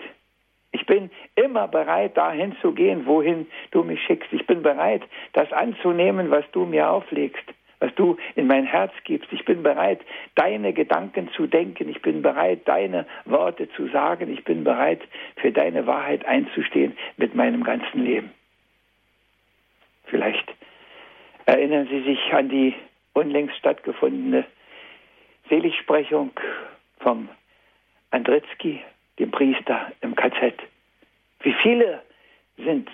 Ich 0.72 0.86
bin 0.86 1.10
immer 1.34 1.68
bereit, 1.68 2.16
dahin 2.16 2.56
zu 2.62 2.72
gehen, 2.72 3.04
wohin 3.04 3.46
du 3.70 3.82
mich 3.82 4.02
schickst. 4.02 4.32
Ich 4.32 4.46
bin 4.46 4.62
bereit, 4.62 5.02
das 5.34 5.52
anzunehmen, 5.52 6.30
was 6.30 6.50
du 6.52 6.64
mir 6.64 6.88
auflegst, 6.88 7.44
was 7.80 7.94
du 7.96 8.16
in 8.34 8.46
mein 8.46 8.64
Herz 8.64 8.92
gibst. 9.04 9.30
Ich 9.30 9.44
bin 9.44 9.62
bereit, 9.62 10.00
deine 10.36 10.72
Gedanken 10.72 11.28
zu 11.32 11.46
denken. 11.46 11.90
Ich 11.90 12.00
bin 12.00 12.22
bereit, 12.22 12.60
deine 12.64 13.04
Worte 13.26 13.68
zu 13.72 13.88
sagen. 13.88 14.32
Ich 14.32 14.44
bin 14.44 14.64
bereit, 14.64 15.02
für 15.36 15.52
deine 15.52 15.86
Wahrheit 15.86 16.24
einzustehen 16.24 16.96
mit 17.18 17.34
meinem 17.34 17.62
ganzen 17.62 18.06
Leben. 18.06 18.30
Vielleicht 20.06 20.48
erinnern 21.44 21.86
Sie 21.90 22.00
sich 22.04 22.32
an 22.32 22.48
die 22.48 22.74
unlängst 23.12 23.58
stattgefundene 23.58 24.46
Seligsprechung 25.48 26.30
vom 27.00 27.28
Andritzky, 28.10 28.82
dem 29.18 29.30
Priester 29.30 29.92
im 30.00 30.14
KZ. 30.14 30.54
Wie 31.40 31.54
viele 31.62 32.02
sind 32.56 32.90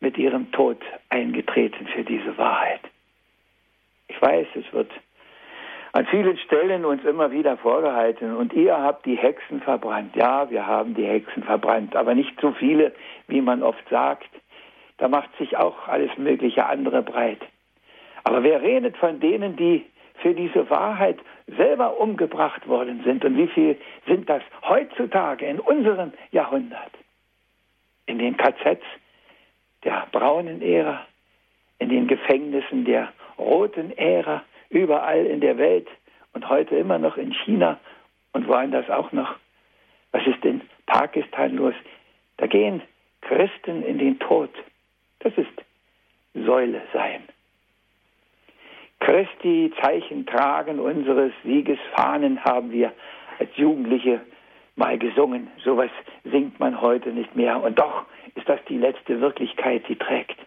mit 0.00 0.16
ihrem 0.18 0.50
Tod 0.52 0.78
eingetreten 1.08 1.86
für 1.88 2.04
diese 2.04 2.36
Wahrheit? 2.38 2.80
Ich 4.08 4.20
weiß, 4.20 4.46
es 4.54 4.72
wird 4.72 4.90
an 5.92 6.06
vielen 6.06 6.36
Stellen 6.38 6.84
uns 6.84 7.04
immer 7.04 7.30
wieder 7.30 7.56
vorgehalten 7.56 8.36
und 8.36 8.52
ihr 8.52 8.76
habt 8.76 9.06
die 9.06 9.16
Hexen 9.16 9.60
verbrannt. 9.60 10.16
Ja, 10.16 10.50
wir 10.50 10.66
haben 10.66 10.94
die 10.94 11.06
Hexen 11.06 11.44
verbrannt, 11.44 11.94
aber 11.94 12.14
nicht 12.14 12.38
so 12.40 12.52
viele, 12.52 12.92
wie 13.28 13.40
man 13.40 13.62
oft 13.62 13.88
sagt. 13.88 14.28
Da 14.98 15.08
macht 15.08 15.30
sich 15.38 15.56
auch 15.56 15.88
alles 15.88 16.10
mögliche 16.18 16.66
andere 16.66 17.02
breit. 17.02 17.40
Aber 18.24 18.42
wer 18.42 18.62
redet 18.62 18.96
von 18.96 19.20
denen, 19.20 19.56
die 19.56 19.84
für 20.14 20.34
diese 20.34 20.68
Wahrheit 20.70 21.18
selber 21.46 21.98
umgebracht 21.98 22.66
worden 22.68 23.02
sind. 23.04 23.24
Und 23.24 23.36
wie 23.36 23.48
viel 23.48 23.76
sind 24.06 24.28
das 24.28 24.42
heutzutage 24.62 25.46
in 25.46 25.60
unserem 25.60 26.12
Jahrhundert? 26.30 26.92
In 28.06 28.18
den 28.18 28.36
KZs 28.36 28.82
der 29.84 30.06
braunen 30.12 30.62
Ära, 30.62 31.06
in 31.78 31.88
den 31.88 32.06
Gefängnissen 32.06 32.84
der 32.84 33.12
roten 33.38 33.96
Ära, 33.96 34.42
überall 34.70 35.26
in 35.26 35.40
der 35.40 35.58
Welt 35.58 35.88
und 36.32 36.48
heute 36.48 36.76
immer 36.76 36.98
noch 36.98 37.16
in 37.16 37.32
China 37.32 37.78
und 38.32 38.48
woanders 38.48 38.88
auch 38.90 39.12
noch. 39.12 39.36
Was 40.12 40.26
ist 40.26 40.44
in 40.44 40.62
Pakistan 40.86 41.56
los? 41.56 41.74
Da 42.36 42.46
gehen 42.46 42.82
Christen 43.20 43.82
in 43.82 43.98
den 43.98 44.18
Tod. 44.18 44.50
Das 45.20 45.32
ist 45.36 45.64
Säule 46.34 46.82
sein. 46.92 47.22
Christi 49.04 49.70
Zeichen 49.82 50.24
tragen 50.24 50.80
unseres 50.80 51.30
Siegesfahnen 51.44 52.42
haben 52.42 52.72
wir 52.72 52.90
als 53.38 53.50
Jugendliche 53.54 54.22
mal 54.76 54.98
gesungen. 54.98 55.48
Sowas 55.62 55.90
singt 56.24 56.58
man 56.58 56.80
heute 56.80 57.10
nicht 57.10 57.36
mehr. 57.36 57.62
Und 57.62 57.78
doch 57.78 58.06
ist 58.34 58.48
das 58.48 58.60
die 58.66 58.78
letzte 58.78 59.20
Wirklichkeit, 59.20 59.86
die 59.88 59.96
trägt. 59.96 60.38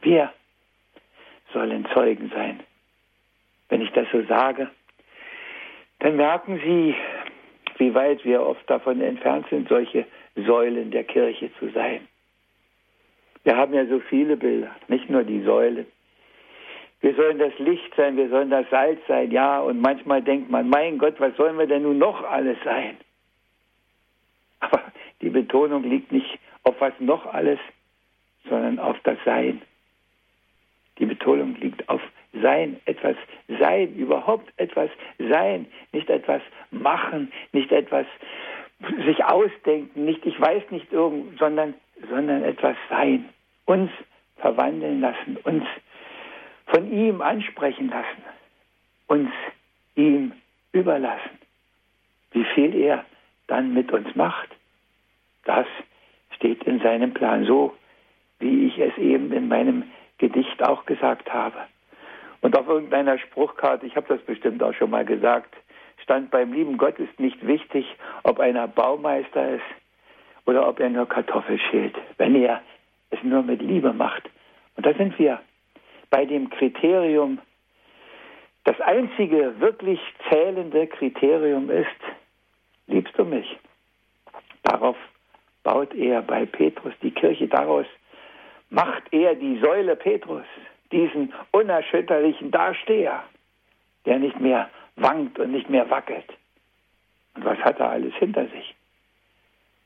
Wir 0.00 0.32
sollen 1.52 1.86
Zeugen 1.94 2.32
sein. 2.34 2.58
Wenn 3.68 3.82
ich 3.82 3.92
das 3.92 4.08
so 4.10 4.24
sage, 4.24 4.68
dann 6.00 6.16
merken 6.16 6.60
Sie, 6.64 6.96
wie 7.78 7.94
weit 7.94 8.24
wir 8.24 8.42
oft 8.42 8.68
davon 8.68 9.00
entfernt 9.00 9.46
sind, 9.48 9.68
solche 9.68 10.06
Säulen 10.34 10.90
der 10.90 11.04
Kirche 11.04 11.52
zu 11.60 11.68
sein. 11.68 12.08
Wir 13.44 13.56
haben 13.56 13.74
ja 13.74 13.86
so 13.86 14.00
viele 14.00 14.36
Bilder, 14.36 14.74
nicht 14.88 15.08
nur 15.08 15.22
die 15.22 15.42
Säulen. 15.42 15.86
Wir 17.00 17.14
sollen 17.14 17.38
das 17.38 17.58
Licht 17.58 17.94
sein, 17.96 18.16
wir 18.16 18.28
sollen 18.28 18.50
das 18.50 18.68
Salz 18.70 19.00
sein, 19.08 19.30
ja. 19.30 19.60
Und 19.60 19.80
manchmal 19.80 20.22
denkt 20.22 20.50
man, 20.50 20.68
mein 20.68 20.98
Gott, 20.98 21.18
was 21.18 21.34
sollen 21.36 21.58
wir 21.58 21.66
denn 21.66 21.82
nun 21.82 21.98
noch 21.98 22.22
alles 22.22 22.58
sein? 22.64 22.96
Aber 24.60 24.82
die 25.22 25.30
Betonung 25.30 25.82
liegt 25.82 26.12
nicht 26.12 26.38
auf 26.64 26.76
was 26.78 26.92
noch 26.98 27.26
alles, 27.26 27.58
sondern 28.48 28.78
auf 28.78 28.98
das 29.04 29.16
Sein. 29.24 29.62
Die 30.98 31.06
Betonung 31.06 31.56
liegt 31.56 31.88
auf 31.88 32.02
Sein, 32.42 32.78
etwas 32.84 33.16
Sein, 33.58 33.94
überhaupt 33.96 34.52
etwas 34.58 34.90
Sein, 35.18 35.66
nicht 35.92 36.10
etwas 36.10 36.42
machen, 36.70 37.32
nicht 37.52 37.72
etwas 37.72 38.06
sich 39.06 39.24
ausdenken, 39.24 40.04
nicht 40.04 40.24
ich 40.24 40.38
weiß 40.40 40.70
nicht 40.70 40.92
irgend, 40.92 41.38
sondern, 41.38 41.74
sondern 42.08 42.44
etwas 42.44 42.76
Sein. 42.88 43.28
Uns 43.64 43.90
verwandeln 44.36 45.00
lassen, 45.00 45.36
uns 45.44 45.64
von 46.70 46.90
ihm 46.92 47.20
ansprechen 47.20 47.88
lassen, 47.88 48.22
uns 49.06 49.30
ihm 49.96 50.32
überlassen. 50.72 51.38
Wie 52.32 52.44
viel 52.54 52.74
er 52.74 53.04
dann 53.48 53.74
mit 53.74 53.92
uns 53.92 54.14
macht, 54.14 54.48
das 55.44 55.66
steht 56.36 56.62
in 56.64 56.80
seinem 56.80 57.12
Plan 57.12 57.44
so, 57.44 57.76
wie 58.38 58.66
ich 58.68 58.78
es 58.78 58.96
eben 58.98 59.32
in 59.32 59.48
meinem 59.48 59.84
Gedicht 60.18 60.62
auch 60.62 60.86
gesagt 60.86 61.32
habe. 61.32 61.58
Und 62.40 62.56
auf 62.56 62.68
irgendeiner 62.68 63.18
Spruchkarte, 63.18 63.86
ich 63.86 63.96
habe 63.96 64.06
das 64.08 64.20
bestimmt 64.22 64.62
auch 64.62 64.72
schon 64.74 64.90
mal 64.90 65.04
gesagt, 65.04 65.54
stand 66.02 66.30
beim 66.30 66.52
lieben 66.52 66.78
Gott 66.78 66.98
ist 66.98 67.18
nicht 67.18 67.46
wichtig, 67.46 67.84
ob 68.22 68.38
einer 68.40 68.68
Baumeister 68.68 69.56
ist 69.56 69.64
oder 70.46 70.68
ob 70.68 70.80
er 70.80 70.88
nur 70.88 71.06
Kartoffel 71.08 71.58
schält, 71.58 71.96
wenn 72.16 72.34
er 72.34 72.62
es 73.10 73.22
nur 73.22 73.42
mit 73.42 73.60
Liebe 73.60 73.92
macht. 73.92 74.30
Und 74.76 74.86
da 74.86 74.94
sind 74.94 75.18
wir 75.18 75.40
bei 76.10 76.24
dem 76.24 76.50
Kriterium, 76.50 77.38
das 78.64 78.80
einzige 78.80 79.58
wirklich 79.60 80.00
zählende 80.28 80.86
Kriterium 80.86 81.70
ist, 81.70 81.88
liebst 82.86 83.16
du 83.16 83.24
mich? 83.24 83.58
Darauf 84.62 84.96
baut 85.62 85.94
er 85.94 86.22
bei 86.22 86.46
Petrus 86.46 86.92
die 87.02 87.10
Kirche, 87.10 87.48
daraus 87.48 87.86
macht 88.68 89.04
er 89.12 89.34
die 89.34 89.58
Säule 89.58 89.96
Petrus, 89.96 90.46
diesen 90.92 91.32
unerschütterlichen 91.52 92.50
Darsteher, 92.50 93.24
der 94.06 94.18
nicht 94.18 94.38
mehr 94.40 94.70
wankt 94.96 95.38
und 95.38 95.52
nicht 95.52 95.70
mehr 95.70 95.88
wackelt. 95.90 96.26
Und 97.34 97.44
was 97.44 97.58
hat 97.58 97.78
er 97.78 97.90
alles 97.90 98.14
hinter 98.14 98.46
sich? 98.48 98.74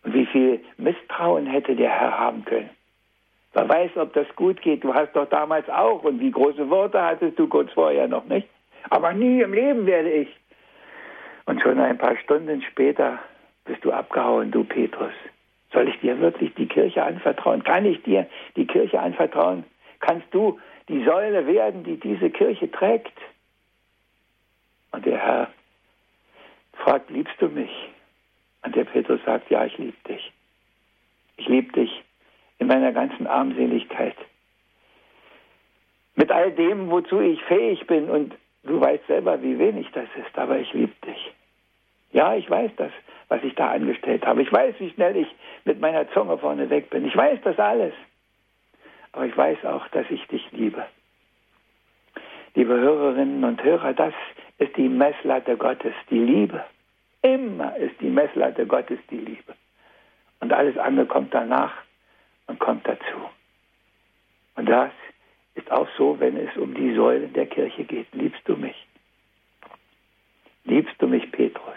Und 0.03 0.15
wie 0.15 0.27
viel 0.27 0.65
Misstrauen 0.77 1.47
hätte 1.47 1.77
der 1.77 1.91
Herr 1.91 2.19
haben 2.19 2.45
können? 2.45 2.71
Wer 3.55 3.69
weiß, 3.69 3.97
ob 3.97 4.13
das 4.15 4.27
gut 4.35 4.61
geht. 4.63 4.83
Du 4.83 4.93
hast 4.93 5.15
doch 5.15 5.29
damals 5.29 5.69
auch. 5.71 6.03
Und 6.03 6.21
wie 6.21 6.33
große 6.33 6.69
Worte 6.69 7.01
hattest 7.01 7.39
du 7.39 7.47
kurz 7.47 7.73
vorher 7.73 8.09
noch 8.09 8.25
nicht? 8.27 8.49
Aber 8.91 9.13
nie 9.13 9.41
im 9.41 9.55
Leben 9.55 9.87
werde 9.87 10.11
ich. 10.11 10.29
Und 11.47 11.63
schon 11.63 11.79
ein 11.79 11.97
paar 11.97 12.17
Stunden 12.17 12.63
später 12.63 13.19
bist 13.65 13.85
du 13.85 13.93
abgehauen, 13.93 14.51
du 14.51 14.65
Petrus. 14.65 15.13
Soll 15.73 15.89
ich 15.89 15.99
dir 16.01 16.19
wirklich 16.21 16.53
die 16.55 16.67
Kirche 16.67 17.03
anvertrauen? 17.03 17.63
Kann 17.63 17.85
ich 17.87 18.03
dir 18.03 18.27
die 18.57 18.67
Kirche 18.67 19.01
anvertrauen? 19.01 19.65
Kannst 20.01 20.27
du 20.33 20.59
die 20.89 21.05
Säule 21.05 21.47
werden, 21.47 21.85
die 21.85 21.99
diese 21.99 22.31
Kirche 22.31 22.71
trägt? 22.71 23.17
Und 24.91 25.07
der 25.07 25.19
Herr 25.19 25.49
fragt, 26.75 27.11
liebst 27.11 27.41
du 27.41 27.49
mich? 27.49 27.71
Und 28.63 28.75
der 28.75 28.85
Petrus 28.85 29.21
sagt, 29.25 29.51
ja, 29.51 29.65
ich 29.65 29.77
liebe 29.79 29.97
dich. 30.09 30.33
Ich 31.37 31.49
liebe 31.49 31.73
dich 31.73 32.04
in 32.65 32.69
meiner 32.69 32.93
ganzen 32.93 33.27
Armseligkeit. 33.27 34.17
Mit 36.17 36.33
all 36.33 36.53
dem, 36.53 36.91
wozu 36.91 37.21
ich 37.21 37.43
fähig 37.45 37.87
bin. 37.87 38.09
Und 38.09 38.35
du 38.63 38.81
weißt 38.81 39.07
selber, 39.07 39.43
wie 39.43 39.59
wenig 39.59 39.91
das 39.93 40.09
ist, 40.17 40.37
aber 40.39 40.59
ich 40.59 40.73
liebe 40.73 40.95
dich. 41.07 41.33
Ja, 42.13 42.35
ich 42.35 42.49
weiß 42.49 42.71
das, 42.77 42.93
was 43.29 43.43
ich 43.43 43.55
da 43.55 43.71
angestellt 43.71 44.25
habe. 44.25 44.43
Ich 44.43 44.53
weiß, 44.53 44.77
wie 44.79 44.91
schnell 44.91 45.17
ich 45.17 45.29
mit 45.65 45.81
meiner 45.81 46.09
Zunge 46.13 46.39
vorne 46.39 46.71
weg 46.71 46.89
bin. 46.91 47.05
Ich 47.07 47.17
weiß 47.17 47.41
das 47.45 47.59
alles. 47.59 47.93
Aber 49.13 49.27
ich 49.27 49.37
weiß 49.37 49.65
auch, 49.67 49.87
dass 49.89 50.09
ich 50.11 50.27
dich 50.29 50.51
liebe. 50.53 50.85
Liebe 52.55 52.75
Hörerinnen 52.75 53.45
und 53.45 53.63
Hörer, 53.63 53.93
das 53.93 54.15
ist 54.59 54.77
die 54.77 54.89
Messlatte 54.89 55.57
Gottes, 55.57 55.95
die 56.09 56.21
Liebe. 56.21 56.65
Immer 57.23 57.77
ist 57.77 58.01
die 58.01 58.11
Messlatte 58.11 58.67
Gottes 58.67 58.99
die 59.11 59.19
Liebe. 59.19 59.55
Und 60.41 60.53
alles 60.53 60.79
andere 60.79 61.07
kommt 61.07 61.35
danach 61.35 61.73
und 62.47 62.59
kommt 62.59 62.87
dazu. 62.87 63.31
Und 64.57 64.67
das 64.67 64.93
ist 65.55 65.71
auch 65.71 65.89
so, 65.97 66.19
wenn 66.21 66.37
es 66.37 66.57
um 66.57 66.75
die 66.75 66.95
Säulen 66.95 67.33
der 67.33 67.47
Kirche 67.47 67.85
geht. 67.85 68.13
Liebst 68.13 68.43
du 68.47 68.57
mich? 68.57 68.87
Liebst 70.65 70.95
du 70.99 71.07
mich, 71.07 71.31
Petrus? 71.31 71.77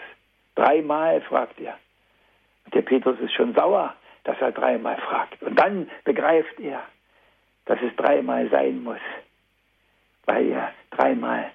Dreimal 0.54 1.20
fragt 1.22 1.60
er. 1.60 1.78
Und 2.64 2.74
der 2.74 2.82
Petrus 2.82 3.18
ist 3.20 3.32
schon 3.32 3.54
sauer, 3.54 3.94
dass 4.24 4.40
er 4.40 4.52
dreimal 4.52 4.96
fragt. 4.96 5.42
Und 5.42 5.56
dann 5.56 5.88
begreift 6.04 6.58
er, 6.60 6.82
dass 7.66 7.78
es 7.82 7.94
dreimal 7.96 8.48
sein 8.50 8.82
muss, 8.82 9.00
weil 10.24 10.50
er 10.50 10.72
dreimal 10.90 11.50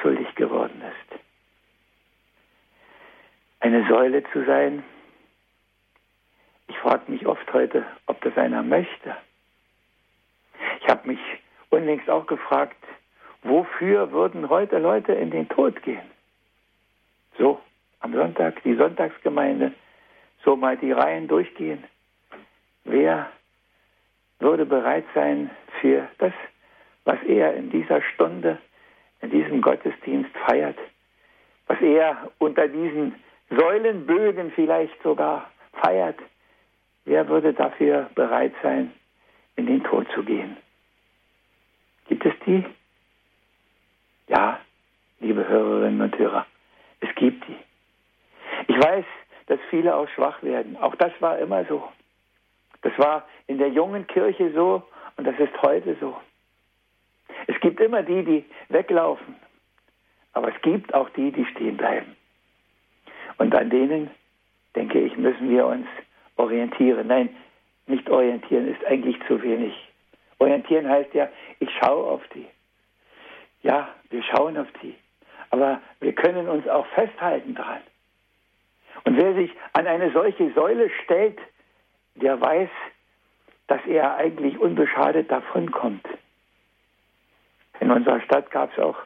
schuldig 0.00 0.34
geworden 0.34 0.80
ist. 0.82 1.20
Eine 3.60 3.86
Säule 3.88 4.22
zu 4.32 4.44
sein, 4.46 4.82
ich 6.70 6.78
frage 6.78 7.10
mich 7.10 7.26
oft 7.26 7.52
heute, 7.52 7.84
ob 8.06 8.20
das 8.20 8.36
einer 8.36 8.62
möchte. 8.62 9.16
Ich 10.80 10.88
habe 10.88 11.08
mich 11.08 11.18
unlängst 11.68 12.08
auch 12.08 12.26
gefragt, 12.26 12.76
wofür 13.42 14.12
würden 14.12 14.48
heute 14.48 14.78
Leute 14.78 15.12
in 15.12 15.32
den 15.32 15.48
Tod 15.48 15.82
gehen? 15.82 16.08
So, 17.36 17.60
am 17.98 18.14
Sonntag 18.14 18.62
die 18.62 18.76
Sonntagsgemeinde, 18.76 19.72
so 20.44 20.54
mal 20.54 20.76
die 20.76 20.92
Reihen 20.92 21.26
durchgehen. 21.26 21.82
Wer 22.84 23.30
würde 24.38 24.64
bereit 24.64 25.04
sein 25.12 25.50
für 25.80 26.08
das, 26.18 26.32
was 27.04 27.20
er 27.24 27.54
in 27.54 27.70
dieser 27.70 28.00
Stunde, 28.14 28.58
in 29.22 29.30
diesem 29.30 29.60
Gottesdienst 29.60 30.30
feiert, 30.46 30.78
was 31.66 31.80
er 31.80 32.30
unter 32.38 32.68
diesen 32.68 33.16
Säulenbögen 33.50 34.52
vielleicht 34.52 35.02
sogar 35.02 35.50
feiert? 35.72 36.18
Wer 37.10 37.26
würde 37.26 37.52
dafür 37.52 38.08
bereit 38.14 38.52
sein, 38.62 38.92
in 39.56 39.66
den 39.66 39.82
Tod 39.82 40.06
zu 40.14 40.22
gehen? 40.22 40.56
Gibt 42.06 42.24
es 42.24 42.32
die? 42.46 42.64
Ja, 44.28 44.60
liebe 45.18 45.44
Hörerinnen 45.48 46.02
und 46.02 46.16
Hörer, 46.16 46.46
es 47.00 47.12
gibt 47.16 47.42
die. 47.48 47.56
Ich 48.68 48.78
weiß, 48.78 49.04
dass 49.46 49.58
viele 49.70 49.96
auch 49.96 50.08
schwach 50.10 50.40
werden. 50.44 50.76
Auch 50.76 50.94
das 50.94 51.10
war 51.18 51.36
immer 51.40 51.64
so. 51.64 51.82
Das 52.82 52.96
war 52.96 53.26
in 53.48 53.58
der 53.58 53.70
jungen 53.70 54.06
Kirche 54.06 54.52
so 54.52 54.84
und 55.16 55.26
das 55.26 55.36
ist 55.40 55.62
heute 55.62 55.96
so. 56.00 56.16
Es 57.48 57.58
gibt 57.58 57.80
immer 57.80 58.04
die, 58.04 58.22
die 58.22 58.44
weglaufen, 58.68 59.34
aber 60.32 60.54
es 60.54 60.62
gibt 60.62 60.94
auch 60.94 61.10
die, 61.10 61.32
die 61.32 61.46
stehen 61.46 61.76
bleiben. 61.76 62.14
Und 63.38 63.52
an 63.52 63.68
denen, 63.68 64.12
denke 64.76 65.00
ich, 65.00 65.16
müssen 65.16 65.50
wir 65.50 65.66
uns 65.66 65.88
orientieren. 66.40 67.06
Nein, 67.06 67.28
nicht 67.86 68.08
orientieren 68.08 68.68
ist 68.68 68.84
eigentlich 68.84 69.16
zu 69.26 69.42
wenig. 69.42 69.74
Orientieren 70.38 70.88
heißt 70.88 71.12
ja, 71.14 71.28
ich 71.58 71.70
schaue 71.78 72.04
auf 72.06 72.22
die. 72.34 72.46
Ja, 73.62 73.88
wir 74.08 74.22
schauen 74.22 74.56
auf 74.56 74.68
die. 74.82 74.94
Aber 75.50 75.80
wir 76.00 76.14
können 76.14 76.48
uns 76.48 76.66
auch 76.68 76.86
festhalten 76.94 77.54
dran. 77.54 77.82
Und 79.04 79.16
wer 79.16 79.34
sich 79.34 79.50
an 79.72 79.86
eine 79.86 80.10
solche 80.12 80.52
Säule 80.52 80.90
stellt, 81.04 81.38
der 82.14 82.40
weiß, 82.40 82.70
dass 83.66 83.80
er 83.86 84.16
eigentlich 84.16 84.58
unbeschadet 84.58 85.30
davonkommt. 85.30 86.06
In 87.80 87.90
unserer 87.90 88.20
Stadt 88.20 88.50
gab 88.50 88.72
es 88.72 88.78
auch 88.78 88.96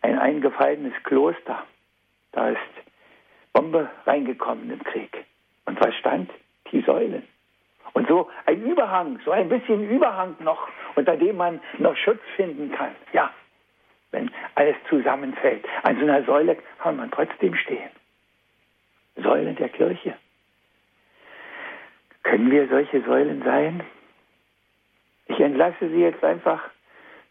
ein 0.00 0.18
eingefallenes 0.18 0.94
Kloster. 1.04 1.64
Da 2.32 2.50
ist 2.50 2.60
Bombe 3.52 3.90
reingekommen 4.06 4.70
im 4.70 4.82
Krieg. 4.82 5.24
Und 5.66 5.80
was 5.80 5.94
stand? 5.96 6.30
Die 6.72 6.80
Säulen. 6.80 7.22
Und 7.92 8.08
so 8.08 8.28
ein 8.46 8.62
Überhang, 8.62 9.20
so 9.24 9.30
ein 9.30 9.48
bisschen 9.48 9.88
Überhang 9.88 10.36
noch, 10.40 10.68
unter 10.94 11.16
dem 11.16 11.36
man 11.36 11.60
noch 11.78 11.96
Schutz 11.96 12.20
finden 12.36 12.72
kann. 12.72 12.94
Ja, 13.12 13.30
wenn 14.12 14.30
alles 14.54 14.76
zusammenfällt. 14.88 15.64
An 15.82 15.96
so 15.98 16.02
einer 16.02 16.24
Säule 16.24 16.56
kann 16.78 16.96
man 16.96 17.10
trotzdem 17.10 17.54
stehen. 17.54 17.90
Säulen 19.16 19.56
der 19.56 19.68
Kirche. 19.68 20.14
Können 22.22 22.50
wir 22.50 22.68
solche 22.68 23.02
Säulen 23.02 23.42
sein? 23.42 23.82
Ich 25.26 25.40
entlasse 25.40 25.88
Sie 25.88 26.00
jetzt 26.00 26.24
einfach 26.24 26.60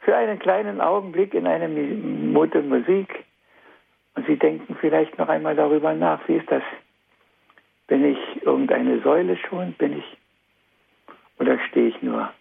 für 0.02 0.16
einen 0.16 0.40
kleinen 0.40 0.82
Augenblick 0.82 1.34
in 1.34 1.48
eine 1.48 1.68
Mutter 1.68 2.62
Musik 2.62 3.24
und 4.16 4.28
Sie 4.28 4.38
denken 4.38 4.76
vielleicht 4.80 5.18
noch 5.18 5.30
einmal 5.30 5.56
darüber 5.56 5.94
nach, 5.94 6.28
wie 6.28 6.38
ist 6.38 6.52
das? 6.52 6.64
Bin 7.92 8.06
ich 8.06 8.46
irgendeine 8.46 9.02
Säule 9.02 9.36
schon? 9.36 9.74
Bin 9.74 10.00
ich? 10.00 10.18
Oder 11.40 11.60
stehe 11.68 11.90
ich 11.90 12.02
nur 12.02 12.32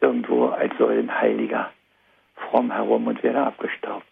irgendwo 0.00 0.46
als 0.48 0.76
Säulenheiliger 0.78 1.70
fromm 2.34 2.72
herum 2.72 3.06
und 3.06 3.22
werde 3.22 3.40
abgestaubt? 3.40 4.04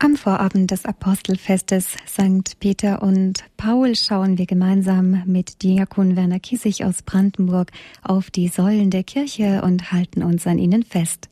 Am 0.00 0.16
Vorabend 0.16 0.70
des 0.70 0.84
Apostelfestes 0.84 1.96
St. 2.06 2.58
Peter 2.58 3.02
und 3.02 3.44
Paul 3.56 3.94
schauen 3.94 4.38
wir 4.38 4.46
gemeinsam 4.46 5.22
mit 5.24 5.62
Diakon 5.62 6.16
Werner 6.16 6.40
Kiesig 6.40 6.84
aus 6.84 7.02
Brandenburg 7.02 7.70
auf 8.02 8.30
die 8.30 8.48
Säulen 8.48 8.90
der 8.90 9.04
Kirche 9.04 9.62
und 9.62 9.92
halten 9.92 10.22
uns 10.22 10.46
an 10.46 10.58
ihnen 10.58 10.82
fest. 10.82 11.28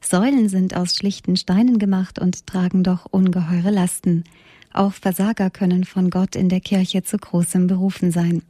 Säulen 0.00 0.48
sind 0.48 0.74
aus 0.74 0.96
schlichten 0.96 1.36
Steinen 1.36 1.78
gemacht 1.78 2.18
und 2.18 2.46
tragen 2.46 2.82
doch 2.82 3.04
ungeheure 3.10 3.70
Lasten. 3.70 4.24
Auch 4.72 4.94
Versager 4.94 5.50
können 5.50 5.84
von 5.84 6.08
Gott 6.08 6.34
in 6.34 6.48
der 6.48 6.60
Kirche 6.60 7.02
zu 7.02 7.18
großem 7.18 7.66
berufen 7.66 8.10
sein. 8.10 8.42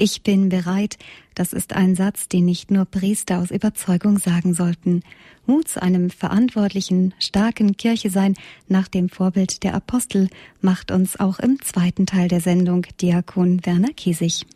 Ich 0.00 0.22
bin 0.22 0.48
bereit, 0.48 0.96
das 1.34 1.52
ist 1.52 1.74
ein 1.74 1.96
Satz, 1.96 2.28
den 2.28 2.44
nicht 2.44 2.70
nur 2.70 2.84
Priester 2.84 3.38
aus 3.38 3.50
Überzeugung 3.50 4.18
sagen 4.18 4.54
sollten. 4.54 5.02
Mut 5.44 5.66
zu 5.66 5.82
einem 5.82 6.10
verantwortlichen, 6.10 7.14
starken 7.18 7.76
Kirche 7.76 8.08
sein 8.08 8.34
nach 8.68 8.86
dem 8.86 9.08
Vorbild 9.08 9.64
der 9.64 9.74
Apostel 9.74 10.28
macht 10.62 10.92
uns 10.92 11.18
auch 11.18 11.40
im 11.40 11.60
zweiten 11.62 12.06
Teil 12.06 12.28
der 12.28 12.38
Sendung 12.38 12.86
Diakon 13.02 13.66
Werner 13.66 13.92
Kiesig. 13.96 14.46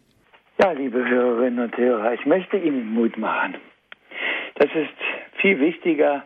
Ja, 0.60 0.70
liebe 0.70 1.04
Hörerinnen 1.04 1.64
und 1.64 1.76
Hörer, 1.76 2.14
ich 2.14 2.24
möchte 2.24 2.56
Ihnen 2.56 2.94
Mut 2.94 3.18
machen. 3.18 3.56
Das 4.54 4.70
ist 4.76 5.40
viel 5.40 5.58
wichtiger, 5.58 6.22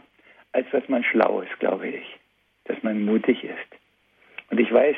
als 0.52 0.66
dass 0.72 0.86
man 0.90 1.02
schlau 1.04 1.40
ist, 1.40 1.58
glaube 1.58 1.88
ich, 1.88 2.04
dass 2.64 2.76
man 2.82 3.02
mutig 3.02 3.44
ist. 3.44 3.80
Und 4.50 4.60
ich 4.60 4.70
weiß, 4.70 4.96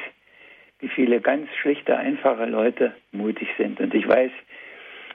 wie 0.80 0.88
viele 0.88 1.20
ganz 1.20 1.48
schlichte, 1.60 1.96
einfache 1.96 2.46
Leute 2.46 2.94
mutig 3.12 3.48
sind. 3.56 3.80
Und 3.80 3.94
ich 3.94 4.06
weiß, 4.06 4.30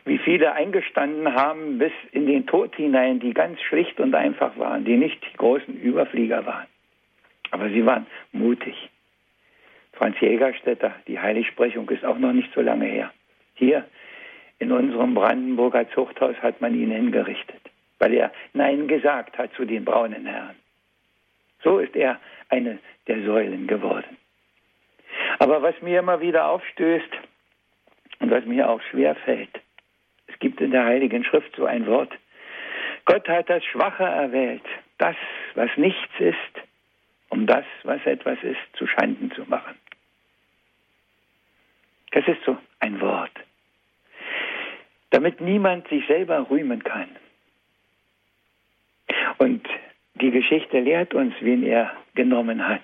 wie 0.05 0.17
viele 0.17 0.53
eingestanden 0.53 1.33
haben 1.33 1.77
bis 1.77 1.93
in 2.11 2.25
den 2.27 2.45
Tod 2.45 2.75
hinein, 2.75 3.19
die 3.19 3.33
ganz 3.33 3.61
schlicht 3.61 3.99
und 3.99 4.13
einfach 4.13 4.57
waren, 4.57 4.83
die 4.83 4.97
nicht 4.97 5.23
die 5.23 5.37
großen 5.37 5.79
Überflieger 5.79 6.45
waren. 6.45 6.67
Aber 7.51 7.69
sie 7.69 7.85
waren 7.85 8.05
mutig. 8.31 8.89
Franz 9.93 10.19
Jägerstätter, 10.19 10.93
die 11.07 11.19
Heiligsprechung 11.19 11.89
ist 11.89 12.03
auch 12.03 12.17
noch 12.17 12.33
nicht 12.33 12.53
so 12.53 12.61
lange 12.61 12.85
her. 12.85 13.13
Hier 13.53 13.85
in 14.59 14.71
unserem 14.71 15.13
Brandenburger 15.13 15.89
Zuchthaus 15.91 16.35
hat 16.41 16.59
man 16.61 16.73
ihn 16.73 16.91
hingerichtet, 16.91 17.61
weil 17.99 18.13
er 18.13 18.31
Nein 18.53 18.87
gesagt 18.87 19.37
hat 19.37 19.53
zu 19.53 19.65
den 19.65 19.85
braunen 19.85 20.25
Herren. 20.25 20.55
So 21.63 21.79
ist 21.79 21.95
er 21.95 22.19
eine 22.49 22.79
der 23.07 23.23
Säulen 23.23 23.67
geworden. 23.67 24.17
Aber 25.39 25.61
was 25.61 25.79
mir 25.81 25.99
immer 25.99 26.21
wieder 26.21 26.47
aufstößt 26.47 27.09
und 28.19 28.31
was 28.31 28.45
mir 28.45 28.69
auch 28.69 28.81
schwer 28.89 29.15
fällt, 29.15 29.59
es 30.27 30.39
gibt 30.39 30.61
in 30.61 30.71
der 30.71 30.85
Heiligen 30.85 31.23
Schrift 31.23 31.55
so 31.55 31.65
ein 31.65 31.85
Wort. 31.87 32.11
Gott 33.05 33.27
hat 33.27 33.49
das 33.49 33.63
Schwache 33.65 34.03
erwählt, 34.03 34.63
das, 34.97 35.15
was 35.55 35.69
nichts 35.75 36.19
ist, 36.19 36.37
um 37.29 37.45
das, 37.45 37.65
was 37.83 38.05
etwas 38.05 38.37
ist, 38.43 38.59
zu 38.77 38.87
Schanden 38.87 39.31
zu 39.31 39.43
machen. 39.43 39.75
Das 42.11 42.27
ist 42.27 42.43
so 42.45 42.57
ein 42.79 43.01
Wort. 43.01 43.31
Damit 45.09 45.41
niemand 45.41 45.87
sich 45.87 46.05
selber 46.07 46.47
rühmen 46.49 46.83
kann. 46.83 47.09
Und 49.39 49.67
die 50.15 50.31
Geschichte 50.31 50.79
lehrt 50.79 51.13
uns, 51.13 51.33
wen 51.41 51.63
er 51.63 51.91
genommen 52.15 52.67
hat. 52.67 52.83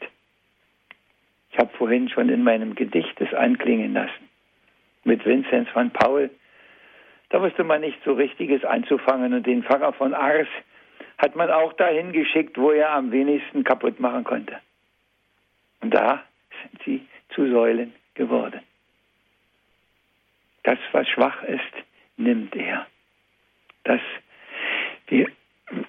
Ich 1.60 1.66
habe 1.66 1.78
vorhin 1.78 2.08
schon 2.08 2.30
in 2.30 2.42
meinem 2.42 2.74
Gedicht 2.74 3.20
es 3.20 3.34
anklingen 3.34 3.92
lassen. 3.92 4.30
Mit 5.04 5.26
Vinzenz 5.26 5.68
van 5.74 5.92
Paul. 5.92 6.30
Da 7.28 7.42
wusste 7.42 7.66
man 7.66 7.82
nicht 7.82 8.02
so 8.06 8.14
richtiges 8.14 8.64
anzufangen 8.64 9.34
und 9.34 9.46
den 9.46 9.64
Pfarrer 9.64 9.92
von 9.92 10.14
Ars 10.14 10.48
hat 11.18 11.36
man 11.36 11.52
auch 11.52 11.74
dahin 11.74 12.14
geschickt, 12.14 12.58
wo 12.58 12.72
er 12.72 12.92
am 12.92 13.12
wenigsten 13.12 13.66
kaputt 13.66 14.00
machen 14.00 14.24
konnte. 14.24 14.56
Und 15.82 15.94
da 15.94 16.24
sind 16.62 16.82
sie 16.86 17.06
zu 17.36 17.52
Säulen 17.52 17.94
geworden. 18.14 18.62
Das, 20.64 20.80
was 20.94 21.10
schwach 21.10 21.44
ist, 21.44 21.74
nimmt 22.16 22.56
er. 22.56 22.88
Das, 23.84 24.00
wir, 25.08 25.28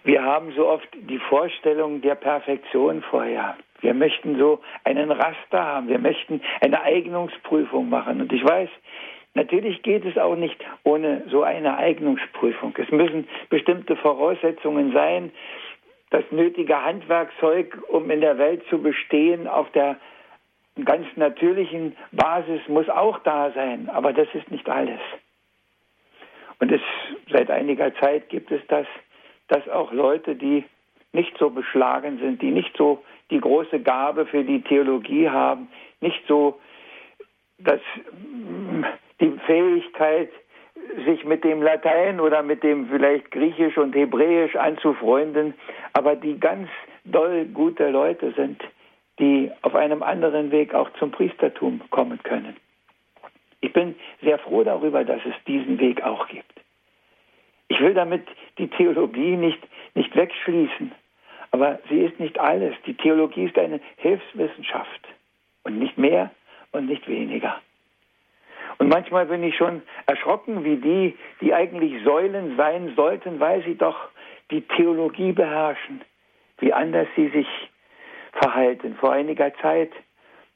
wir 0.04 0.22
haben 0.22 0.52
so 0.52 0.68
oft 0.68 0.88
die 0.92 1.18
Vorstellung 1.18 2.00
der 2.02 2.14
Perfektion 2.14 3.02
vorher. 3.02 3.56
Wir 3.80 3.94
möchten 3.94 4.38
so 4.38 4.60
einen 4.84 5.10
Raster 5.10 5.64
haben. 5.64 5.88
Wir 5.88 5.98
möchten 5.98 6.40
eine 6.60 6.82
Eignungsprüfung 6.82 7.88
machen. 7.88 8.20
Und 8.20 8.32
ich 8.32 8.44
weiß, 8.44 8.68
natürlich 9.34 9.82
geht 9.82 10.04
es 10.04 10.18
auch 10.18 10.36
nicht 10.36 10.56
ohne 10.84 11.24
so 11.28 11.42
eine 11.42 11.76
Eignungsprüfung. 11.78 12.74
Es 12.76 12.90
müssen 12.90 13.26
bestimmte 13.48 13.96
Voraussetzungen 13.96 14.92
sein, 14.92 15.32
das 16.10 16.24
nötige 16.30 16.84
Handwerkzeug, 16.84 17.78
um 17.88 18.10
in 18.10 18.20
der 18.20 18.36
Welt 18.36 18.62
zu 18.68 18.82
bestehen, 18.82 19.46
auf 19.46 19.70
der 19.70 19.96
ganz 20.84 21.06
natürlichen 21.16 21.96
Basis 22.12 22.60
muss 22.68 22.88
auch 22.88 23.18
da 23.20 23.50
sein. 23.52 23.88
Aber 23.88 24.12
das 24.12 24.28
ist 24.34 24.50
nicht 24.50 24.68
alles. 24.68 25.00
Und 26.58 26.70
es, 26.72 26.80
seit 27.30 27.50
einiger 27.50 27.94
Zeit 27.94 28.28
gibt 28.28 28.50
es 28.50 28.60
das, 28.68 28.86
dass 29.50 29.68
auch 29.68 29.92
Leute, 29.92 30.36
die 30.36 30.64
nicht 31.12 31.36
so 31.38 31.50
beschlagen 31.50 32.18
sind, 32.18 32.40
die 32.40 32.50
nicht 32.50 32.76
so 32.76 33.02
die 33.30 33.40
große 33.40 33.80
Gabe 33.80 34.26
für 34.26 34.44
die 34.44 34.62
Theologie 34.62 35.28
haben, 35.28 35.68
nicht 36.00 36.22
so 36.26 36.58
dass 37.58 37.80
die 39.20 39.32
Fähigkeit, 39.46 40.30
sich 41.04 41.24
mit 41.24 41.44
dem 41.44 41.62
Latein 41.62 42.20
oder 42.20 42.42
mit 42.42 42.62
dem 42.62 42.88
vielleicht 42.88 43.30
Griechisch 43.30 43.76
und 43.76 43.94
Hebräisch 43.94 44.56
anzufreunden, 44.56 45.54
aber 45.92 46.16
die 46.16 46.40
ganz 46.40 46.68
doll 47.04 47.44
gute 47.52 47.90
Leute 47.90 48.32
sind, 48.32 48.62
die 49.18 49.50
auf 49.62 49.74
einem 49.74 50.02
anderen 50.02 50.50
Weg 50.50 50.74
auch 50.74 50.90
zum 50.98 51.10
Priestertum 51.10 51.82
kommen 51.90 52.18
können. 52.22 52.56
Ich 53.60 53.72
bin 53.72 53.94
sehr 54.22 54.38
froh 54.38 54.64
darüber, 54.64 55.04
dass 55.04 55.20
es 55.26 55.34
diesen 55.46 55.78
Weg 55.78 56.02
auch 56.02 56.26
gibt. 56.28 56.60
Ich 57.68 57.78
will 57.80 57.94
damit 57.94 58.26
die 58.60 58.68
Theologie 58.68 59.36
nicht, 59.36 59.58
nicht 59.94 60.14
wegschließen, 60.14 60.92
aber 61.50 61.78
sie 61.88 62.00
ist 62.00 62.20
nicht 62.20 62.38
alles. 62.38 62.74
Die 62.86 62.94
Theologie 62.94 63.46
ist 63.46 63.58
eine 63.58 63.80
Hilfswissenschaft 63.96 65.08
und 65.64 65.78
nicht 65.78 65.96
mehr 65.96 66.30
und 66.72 66.86
nicht 66.86 67.08
weniger. 67.08 67.56
Und 68.78 68.88
manchmal 68.88 69.26
bin 69.26 69.42
ich 69.42 69.56
schon 69.56 69.82
erschrocken, 70.06 70.64
wie 70.64 70.76
die, 70.76 71.16
die 71.40 71.54
eigentlich 71.54 72.04
Säulen 72.04 72.56
sein 72.56 72.92
sollten, 72.96 73.40
weil 73.40 73.62
sie 73.64 73.76
doch 73.76 73.96
die 74.50 74.62
Theologie 74.62 75.32
beherrschen, 75.32 76.02
wie 76.58 76.72
anders 76.72 77.08
sie 77.16 77.28
sich 77.28 77.48
verhalten. 78.32 78.94
Vor 79.00 79.12
einiger 79.12 79.54
Zeit 79.56 79.90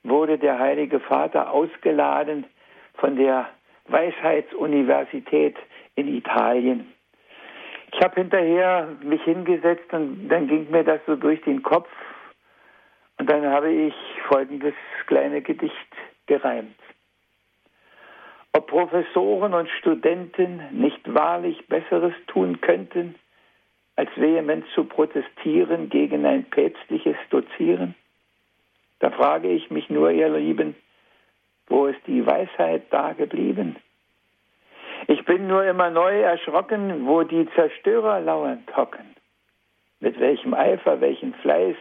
wurde 0.03 0.39
der 0.39 0.59
Heilige 0.59 1.01
Vater 1.01 1.51
ausgeladen 1.51 2.45
von 2.95 3.17
der 3.17 3.49
Weisheitsuniversität 3.89 5.57
in 5.97 6.09
Italien. 6.09 6.93
Ich 7.95 8.01
habe 8.03 8.17
hinterher 8.17 8.89
mich 9.03 9.23
hingesetzt 9.23 9.93
und 9.93 10.29
dann 10.29 10.49
ging 10.49 10.69
mir 10.71 10.83
das 10.83 11.01
so 11.07 11.15
durch 11.15 11.41
den 11.43 11.63
Kopf 11.63 11.89
und 13.19 13.31
dann 13.31 13.47
habe 13.47 13.71
ich 13.71 13.95
folgendes 14.27 14.75
kleine 15.07 15.43
Gedicht 15.43 15.75
gereimt. 16.27 16.75
Ob 18.53 18.67
Professoren 18.67 19.55
und 19.55 19.69
Studenten 19.79 20.61
nicht 20.73 21.15
wahrlich 21.15 21.67
Besseres 21.69 22.15
tun 22.27 22.61
könnten, 22.61 23.15
als 23.95 24.11
vehement 24.17 24.65
zu 24.75 24.85
protestieren 24.85 25.89
gegen 25.89 26.27
ein 26.27 26.45
päpstliches 26.45 27.17
Dozieren? 27.31 27.95
Da 28.99 29.11
frage 29.11 29.49
ich 29.49 29.71
mich 29.71 29.89
nur, 29.89 30.11
ihr 30.11 30.31
Lieben, 30.31 30.75
wo 31.69 31.87
ist 31.87 32.01
die 32.09 32.27
Weisheit 32.27 32.85
da 32.91 33.13
geblieben? 33.13 33.77
Ich 35.07 35.25
bin 35.25 35.47
nur 35.47 35.65
immer 35.65 35.91
neu 35.91 36.23
erschrocken, 36.23 37.07
wo 37.07 37.23
die 37.23 37.49
Zerstörer 37.55 38.21
lauernd 38.21 38.75
hocken. 38.77 39.15
Mit 40.01 40.19
welchem 40.19 40.55
Eifer, 40.55 41.01
welchem 41.01 41.35
Fleiß 41.35 41.77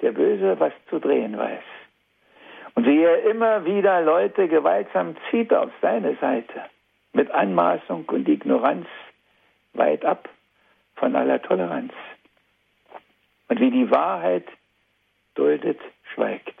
der 0.00 0.12
Böse 0.12 0.58
was 0.60 0.72
zu 0.90 0.98
drehen 0.98 1.36
weiß. 1.38 1.64
Und 2.74 2.86
wie 2.86 3.02
er 3.02 3.22
immer 3.24 3.64
wieder 3.64 4.02
Leute 4.02 4.48
gewaltsam 4.48 5.16
zieht 5.30 5.52
auf 5.52 5.70
seine 5.80 6.14
Seite, 6.16 6.64
mit 7.14 7.30
Anmaßung 7.30 8.04
und 8.06 8.28
Ignoranz 8.28 8.86
weit 9.72 10.04
ab 10.04 10.28
von 10.96 11.16
aller 11.16 11.40
Toleranz. 11.40 11.92
Und 13.48 13.60
wie 13.60 13.70
die 13.70 13.90
Wahrheit 13.90 14.46
duldet, 15.34 15.80
schweigt, 16.14 16.58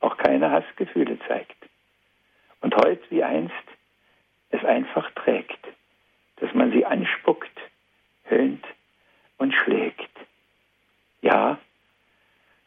auch 0.00 0.18
keine 0.18 0.50
Hassgefühle 0.50 1.18
zeigt. 1.26 1.56
Und 2.60 2.74
heute 2.76 3.02
wie 3.10 3.22
einst 3.22 3.54
es 4.50 4.64
einfach 4.64 5.10
trägt, 5.12 5.58
dass 6.36 6.52
man 6.54 6.72
sie 6.72 6.84
anspuckt, 6.84 7.60
höhnt 8.24 8.64
und 9.38 9.52
schlägt. 9.52 10.10
Ja, 11.22 11.58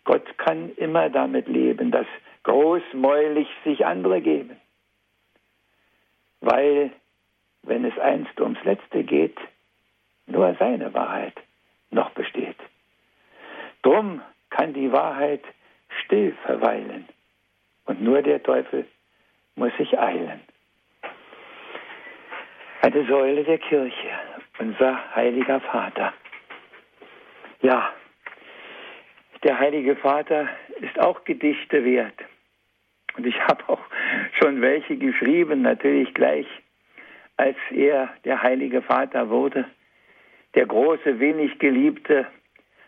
Gott 0.04 0.38
kann 0.38 0.76
immer 0.76 1.10
damit 1.10 1.48
leben, 1.48 1.92
dass 1.92 2.08
großmäulig 2.44 3.48
sich 3.64 3.86
andere 3.86 4.22
geben. 4.22 4.58
Weil, 6.42 6.92
wenn 7.64 7.86
es 7.86 7.98
einst 8.00 8.40
ums 8.40 8.64
Letzte 8.64 9.04
geht, 9.04 9.38
nur 10.26 10.56
seine 10.60 10.94
Wahrheit 10.94 11.36
noch 11.92 12.12
besteht. 12.12 12.58
Drum 13.82 14.22
kann 14.50 14.74
die 14.74 14.92
Wahrheit 14.92 15.44
still 16.06 16.36
verweilen 16.46 17.08
und 17.86 18.02
nur 18.02 18.22
der 18.22 18.42
Teufel 18.42 18.86
muss 19.56 19.76
sich 19.78 19.98
eilen. 20.00 20.42
Eine 22.82 23.06
Säule 23.08 23.44
der 23.44 23.58
Kirche, 23.58 24.10
unser 24.58 25.14
heiliger 25.14 25.60
Vater. 25.60 26.14
Ja, 27.62 27.94
der 29.44 29.60
heilige 29.60 29.98
Vater 29.98 30.48
ist 30.80 30.98
auch 30.98 31.26
Gedichte 31.26 31.84
wert. 31.84 32.16
Und 33.18 33.28
ich 33.28 33.38
habe 33.42 33.68
auch 33.68 33.82
schon 34.40 34.62
welche 34.62 34.96
geschrieben, 34.96 35.62
natürlich 35.62 36.14
gleich, 36.14 36.48
als 37.36 37.58
er 37.72 38.10
der 38.24 38.42
heilige 38.42 38.82
Vater 38.82 39.30
wurde 39.30 39.66
der 40.56 40.66
große, 40.66 41.20
wenig 41.20 41.60
geliebte 41.60 42.28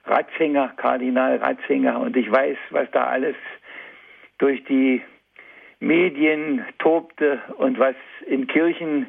Ratzinger, 0.05 0.69
Kardinal 0.77 1.35
Ratzinger. 1.37 1.99
Und 1.99 2.15
ich 2.15 2.31
weiß, 2.31 2.57
was 2.69 2.89
da 2.91 3.07
alles 3.07 3.35
durch 4.37 4.63
die 4.63 5.01
Medien 5.79 6.65
tobte 6.79 7.41
und 7.57 7.77
was 7.77 7.95
in 8.25 8.47
Kirchen 8.47 9.07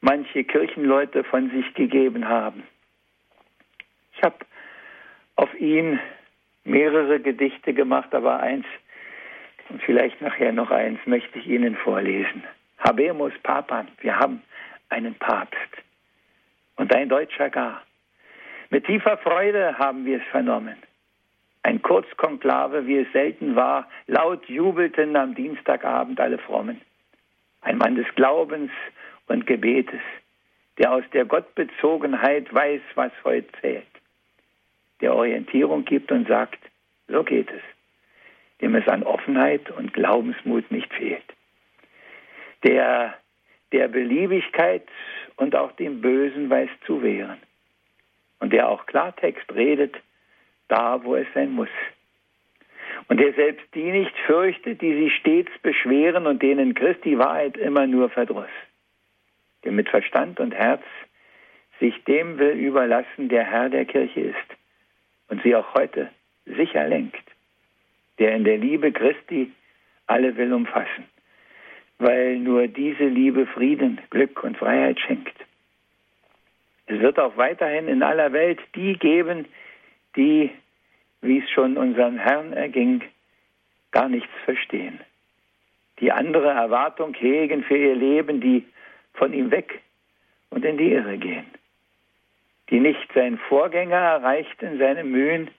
manche 0.00 0.44
Kirchenleute 0.44 1.24
von 1.24 1.50
sich 1.50 1.74
gegeben 1.74 2.28
haben. 2.28 2.62
Ich 4.14 4.22
habe 4.22 4.36
auf 5.36 5.52
ihn 5.58 5.98
mehrere 6.64 7.20
Gedichte 7.20 7.72
gemacht, 7.72 8.14
aber 8.14 8.40
eins 8.40 8.66
und 9.68 9.82
vielleicht 9.82 10.20
nachher 10.20 10.52
noch 10.52 10.70
eins 10.70 10.98
möchte 11.06 11.38
ich 11.38 11.46
Ihnen 11.46 11.76
vorlesen. 11.76 12.42
Habemus 12.78 13.32
Papan, 13.42 13.88
wir 14.00 14.18
haben 14.18 14.42
einen 14.88 15.14
Papst 15.14 15.58
und 16.76 16.94
ein 16.94 17.08
Deutscher 17.08 17.50
gar. 17.50 17.82
Mit 18.70 18.86
tiefer 18.86 19.16
Freude 19.18 19.78
haben 19.78 20.04
wir 20.04 20.18
es 20.18 20.26
vernommen. 20.30 20.76
Ein 21.62 21.82
Kurzkonklave, 21.82 22.86
wie 22.86 22.98
es 22.98 23.12
selten 23.12 23.54
war, 23.54 23.88
laut 24.06 24.46
jubelten 24.46 25.14
am 25.14 25.34
Dienstagabend 25.34 26.18
alle 26.18 26.38
Frommen. 26.38 26.80
Ein 27.60 27.78
Mann 27.78 27.96
des 27.96 28.06
Glaubens 28.14 28.70
und 29.30 29.46
Gebetes, 29.46 30.00
der 30.78 30.92
aus 30.92 31.04
der 31.12 31.24
Gottbezogenheit 31.24 32.52
weiß, 32.52 32.82
was 32.94 33.12
heute 33.24 33.48
zählt, 33.60 33.86
der 35.00 35.14
Orientierung 35.14 35.84
gibt 35.84 36.12
und 36.12 36.28
sagt, 36.28 36.58
so 37.08 37.22
geht 37.22 37.50
es, 37.50 37.62
dem 38.60 38.74
es 38.74 38.86
an 38.88 39.02
Offenheit 39.02 39.70
und 39.70 39.92
Glaubensmut 39.92 40.70
nicht 40.70 40.92
fehlt, 40.92 41.24
der 42.64 43.14
der 43.72 43.86
Beliebigkeit 43.86 44.82
und 45.36 45.54
auch 45.54 45.70
dem 45.72 46.00
Bösen 46.00 46.50
weiß 46.50 46.68
zu 46.86 47.02
wehren. 47.02 47.38
Und 48.40 48.52
der 48.52 48.68
auch 48.68 48.86
Klartext 48.86 49.52
redet, 49.54 49.96
da 50.66 51.04
wo 51.04 51.14
es 51.14 51.26
sein 51.34 51.52
muss. 51.52 51.68
Und 53.08 53.20
der 53.20 53.32
selbst 53.34 53.64
die 53.74 53.92
nicht 53.92 54.16
fürchtet, 54.26 54.80
die 54.80 54.94
sich 54.94 55.14
stets 55.16 55.52
beschweren 55.62 56.26
und 56.26 56.42
denen 56.42 56.74
Christi 56.74 57.16
Wahrheit 57.18 57.56
immer 57.56 57.86
nur 57.86 58.10
verdross. 58.10 58.50
Der 59.64 59.72
mit 59.72 59.88
Verstand 59.88 60.40
und 60.40 60.54
Herz 60.54 60.82
sich 61.80 61.94
dem 62.04 62.38
will 62.38 62.58
überlassen, 62.58 63.28
der 63.28 63.44
Herr 63.44 63.68
der 63.68 63.84
Kirche 63.84 64.20
ist 64.20 64.36
und 65.28 65.42
sie 65.42 65.54
auch 65.56 65.74
heute 65.74 66.10
sicher 66.44 66.86
lenkt, 66.86 67.24
der 68.18 68.34
in 68.34 68.44
der 68.44 68.58
Liebe 68.58 68.92
Christi 68.92 69.50
alle 70.06 70.36
will 70.36 70.52
umfassen, 70.52 71.04
weil 71.98 72.38
nur 72.38 72.66
diese 72.68 73.04
Liebe 73.04 73.46
Frieden, 73.46 74.00
Glück 74.10 74.42
und 74.42 74.56
Freiheit 74.58 75.00
schenkt. 75.00 75.36
Es 76.86 77.00
wird 77.00 77.18
auch 77.18 77.36
weiterhin 77.36 77.88
in 77.88 78.02
aller 78.02 78.32
Welt 78.32 78.58
die 78.74 78.94
geben, 78.94 79.46
die, 80.16 80.50
wie 81.22 81.38
es 81.38 81.48
schon 81.50 81.76
unseren 81.76 82.18
Herrn 82.18 82.52
erging, 82.52 83.02
gar 83.92 84.08
nichts 84.08 84.32
verstehen. 84.44 85.00
Die 86.00 86.10
andere 86.10 86.48
Erwartung 86.48 87.14
hegen 87.14 87.62
für 87.62 87.76
ihr 87.76 87.94
Leben, 87.94 88.40
die 88.40 88.64
von 89.14 89.32
ihm 89.32 89.50
weg 89.50 89.80
und 90.50 90.64
in 90.64 90.78
die 90.78 90.92
Irre 90.92 91.18
gehen. 91.18 91.46
Die 92.70 92.80
nicht 92.80 93.12
sein 93.14 93.38
Vorgänger 93.48 93.96
erreicht 93.96 94.62
in 94.62 94.78
seinen 94.78 95.10
Mühen, 95.10 95.50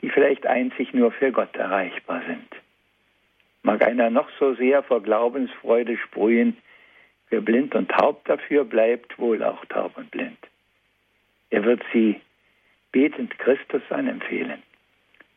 die 0.00 0.08
vielleicht 0.08 0.46
einzig 0.46 0.94
nur 0.94 1.12
für 1.12 1.30
Gott 1.30 1.54
erreichbar 1.56 2.22
sind. 2.26 2.48
Mag 3.62 3.82
einer 3.82 4.10
noch 4.10 4.28
so 4.38 4.54
sehr 4.54 4.82
vor 4.82 5.02
Glaubensfreude 5.02 5.96
sprühen, 5.96 6.56
wer 7.30 7.40
blind 7.40 7.74
und 7.74 7.90
taub 7.90 8.24
dafür 8.24 8.64
bleibt, 8.64 9.18
wohl 9.18 9.42
auch 9.42 9.64
taub 9.66 9.96
und 9.96 10.10
blind. 10.10 10.38
Er 11.50 11.64
wird 11.64 11.82
sie 11.92 12.20
betend 12.90 13.38
Christus 13.38 13.82
anempfehlen, 13.90 14.62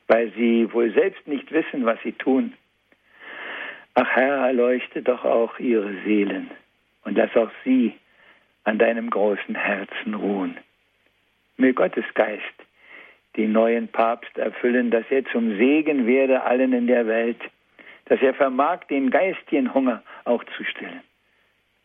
weil 0.07 0.31
sie 0.31 0.71
wohl 0.73 0.91
selbst 0.93 1.27
nicht 1.27 1.51
wissen, 1.51 1.85
was 1.85 1.99
sie 2.03 2.13
tun. 2.13 2.53
Ach 3.93 4.09
Herr, 4.09 4.47
erleuchte 4.47 5.01
doch 5.01 5.23
auch 5.23 5.59
ihre 5.59 5.93
Seelen 6.03 6.49
und 7.05 7.17
lass 7.17 7.35
auch 7.35 7.51
sie 7.63 7.93
an 8.65 8.77
deinem 8.77 9.09
großen 9.09 9.55
Herzen 9.55 10.13
ruhen. 10.13 10.57
Will 11.57 11.73
Gottes 11.73 12.05
Geist 12.13 12.43
den 13.37 13.51
neuen 13.51 13.87
Papst 13.87 14.37
erfüllen, 14.37 14.91
dass 14.91 15.05
er 15.09 15.25
zum 15.25 15.57
Segen 15.57 16.07
werde 16.07 16.43
allen 16.43 16.73
in 16.73 16.87
der 16.87 17.07
Welt, 17.07 17.39
dass 18.05 18.21
er 18.21 18.33
vermag, 18.33 18.85
den 18.89 19.09
geistigen 19.09 19.73
Hunger 19.73 20.03
auch 20.25 20.43
zu 20.57 20.63
stillen 20.63 21.01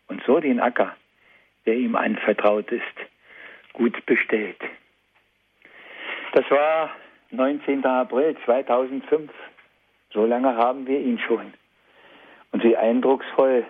und 0.09 0.23
so 0.25 0.41
den 0.41 0.61
Acker, 0.61 0.95
der 1.67 1.75
ihm 1.75 1.97
anvertraut 1.97 2.71
ist, 2.71 2.83
gut 3.73 4.05
bestellt. 4.07 4.61
Das 6.33 6.49
war 6.51 6.91
19. 7.31 7.85
April 7.85 8.37
2005. 8.45 9.31
So 10.13 10.27
lange 10.27 10.57
haben 10.57 10.87
wir 10.87 11.01
ihn 11.01 11.19
schon. 11.19 11.53
Und 12.53 12.65
wie 12.65 12.77
eindrucksvoll 12.77 13.65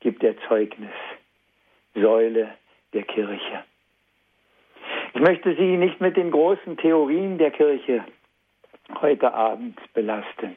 gibt 0.00 0.22
er 0.22 0.34
Zeugnis. 0.48 0.92
Säule 1.94 2.54
der 2.92 3.02
Kirche. 3.02 3.64
Ich 5.14 5.20
möchte 5.20 5.54
Sie 5.56 5.76
nicht 5.76 6.00
mit 6.00 6.16
den 6.16 6.30
großen 6.30 6.76
Theorien 6.76 7.38
der 7.38 7.50
Kirche 7.50 8.04
heute 9.00 9.32
Abend 9.32 9.78
belasten. 9.94 10.56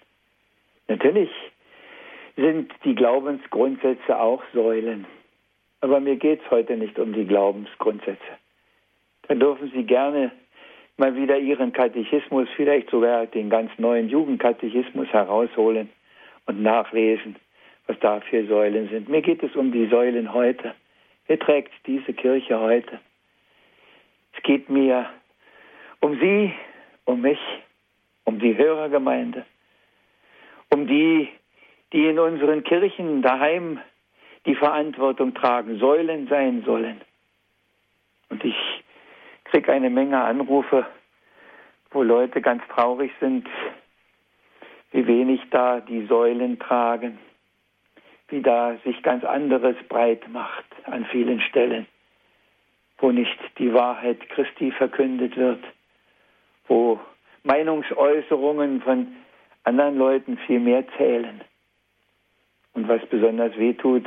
Natürlich 0.87 1.29
sind 2.35 2.71
die 2.83 2.95
Glaubensgrundsätze 2.95 4.17
auch 4.17 4.43
Säulen. 4.53 5.05
Aber 5.81 5.99
mir 5.99 6.15
geht 6.15 6.41
es 6.43 6.51
heute 6.51 6.77
nicht 6.77 6.99
um 6.99 7.13
die 7.13 7.25
Glaubensgrundsätze. 7.25 8.37
Da 9.27 9.35
dürfen 9.35 9.71
Sie 9.73 9.83
gerne 9.83 10.31
mal 10.97 11.15
wieder 11.15 11.37
Ihren 11.37 11.73
Katechismus, 11.73 12.47
vielleicht 12.55 12.89
sogar 12.91 13.25
den 13.25 13.49
ganz 13.49 13.71
neuen 13.77 14.09
Jugendkatechismus 14.09 15.07
herausholen 15.09 15.89
und 16.45 16.61
nachlesen, 16.61 17.35
was 17.87 17.97
da 17.99 18.19
für 18.21 18.45
Säulen 18.45 18.89
sind. 18.89 19.09
Mir 19.09 19.21
geht 19.21 19.43
es 19.43 19.55
um 19.55 19.71
die 19.71 19.87
Säulen 19.87 20.33
heute. 20.33 20.75
Wer 21.27 21.39
trägt 21.39 21.71
diese 21.85 22.13
Kirche 22.13 22.59
heute? 22.59 22.99
Es 24.35 24.43
geht 24.43 24.69
mir 24.69 25.09
um 25.99 26.19
Sie, 26.19 26.53
um 27.05 27.21
mich, 27.21 27.39
um 28.23 28.39
die 28.39 28.57
Hörergemeinde, 28.57 29.45
um 30.69 30.87
die, 30.87 31.29
die 31.93 32.07
in 32.07 32.19
unseren 32.19 32.63
Kirchen 32.63 33.21
daheim 33.21 33.79
die 34.45 34.55
Verantwortung 34.55 35.33
tragen, 35.33 35.77
Säulen 35.77 36.27
sein 36.27 36.63
sollen. 36.65 37.01
Und 38.29 38.43
ich 38.43 38.55
kriege 39.45 39.71
eine 39.71 39.89
Menge 39.89 40.21
Anrufe, 40.21 40.85
wo 41.91 42.03
Leute 42.03 42.41
ganz 42.41 42.63
traurig 42.73 43.11
sind, 43.19 43.47
wie 44.91 45.05
wenig 45.05 45.41
da 45.51 45.81
die 45.81 46.05
Säulen 46.07 46.57
tragen, 46.57 47.19
wie 48.31 48.41
da 48.41 48.77
sich 48.83 49.01
ganz 49.03 49.23
anderes 49.23 49.75
breit 49.87 50.27
macht 50.29 50.65
an 50.85 51.05
vielen 51.05 51.41
Stellen, 51.41 51.85
wo 52.97 53.11
nicht 53.11 53.37
die 53.57 53.73
Wahrheit 53.73 54.29
Christi 54.29 54.71
verkündet 54.71 55.37
wird, 55.37 55.63
wo 56.67 56.99
Meinungsäußerungen 57.43 58.81
von 58.81 59.07
anderen 59.63 59.97
Leuten 59.97 60.37
viel 60.45 60.59
mehr 60.59 60.85
zählen. 60.97 61.41
Und 62.73 62.87
was 62.87 63.05
besonders 63.07 63.55
weh 63.57 63.73
tut, 63.73 64.05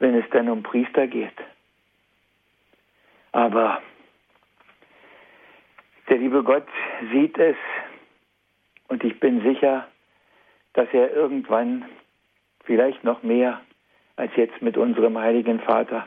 wenn 0.00 0.16
es 0.16 0.28
dann 0.30 0.48
um 0.48 0.62
Priester 0.62 1.06
geht. 1.06 1.36
Aber 3.32 3.80
der 6.08 6.18
liebe 6.18 6.42
Gott 6.42 6.66
sieht 7.12 7.38
es 7.38 7.56
und 8.88 9.04
ich 9.04 9.20
bin 9.20 9.40
sicher, 9.42 9.86
dass 10.72 10.88
er 10.92 11.12
irgendwann, 11.14 11.84
vielleicht 12.64 13.04
noch 13.04 13.22
mehr 13.22 13.60
als 14.16 14.32
jetzt 14.36 14.60
mit 14.60 14.76
unserem 14.76 15.18
heiligen 15.18 15.60
Vater, 15.60 16.06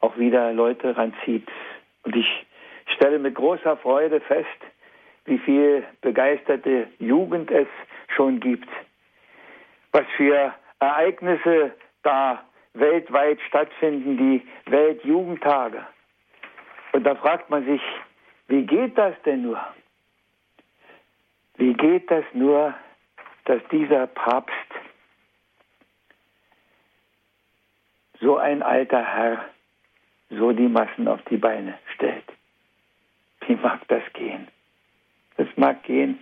auch 0.00 0.16
wieder 0.16 0.52
Leute 0.52 0.96
ranzieht. 0.96 1.48
Und 2.04 2.14
ich 2.14 2.46
stelle 2.94 3.18
mit 3.18 3.34
großer 3.34 3.76
Freude 3.78 4.20
fest, 4.20 4.46
wie 5.24 5.38
viel 5.38 5.84
begeisterte 6.02 6.88
Jugend 6.98 7.50
es 7.50 7.66
schon 8.14 8.38
gibt, 8.38 8.68
was 9.92 10.04
für 10.16 10.54
Ereignisse 10.78 11.72
da 12.02 12.44
weltweit 12.74 13.40
stattfinden, 13.48 14.16
die 14.16 14.70
Weltjugendtage. 14.70 15.84
Und 16.92 17.04
da 17.04 17.14
fragt 17.16 17.50
man 17.50 17.64
sich, 17.64 17.80
wie 18.48 18.62
geht 18.62 18.96
das 18.96 19.14
denn 19.24 19.42
nur? 19.42 19.60
Wie 21.56 21.72
geht 21.74 22.10
das 22.10 22.24
nur, 22.32 22.74
dass 23.46 23.60
dieser 23.72 24.06
Papst 24.06 24.54
so 28.20 28.36
ein 28.36 28.62
alter 28.62 29.04
Herr 29.04 29.44
so 30.30 30.52
die 30.52 30.68
Massen 30.68 31.08
auf 31.08 31.22
die 31.30 31.36
Beine 31.36 31.78
stellt? 31.94 32.24
Wie 33.46 33.54
mag 33.56 33.86
das 33.88 34.02
gehen? 34.14 34.48
Das 35.36 35.48
mag 35.56 35.82
gehen, 35.84 36.18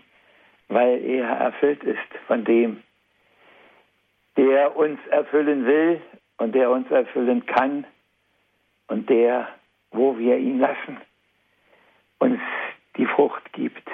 weil 0.69 1.03
er 1.05 1.27
erfüllt 1.27 1.83
ist 1.85 1.99
von 2.27 2.45
dem, 2.45 2.83
der 4.37 4.77
uns 4.77 4.99
erfüllen 5.11 5.65
will 5.67 6.01
und 6.39 6.55
der 6.55 6.71
uns 6.71 6.91
erfüllen 6.91 7.47
kann 7.47 7.87
und 8.89 9.09
der, 9.09 9.49
wo 9.93 10.19
wir 10.19 10.37
ihn 10.37 10.59
lassen, 10.59 10.99
uns 12.19 12.41
die 12.97 13.07
Frucht 13.07 13.53
gibt. 13.53 13.89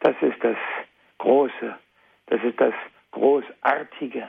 Das 0.00 0.14
ist 0.20 0.42
das 0.42 0.56
Große, 1.18 1.78
das 2.26 2.42
ist 2.42 2.60
das 2.60 2.74
Großartige. 3.12 4.28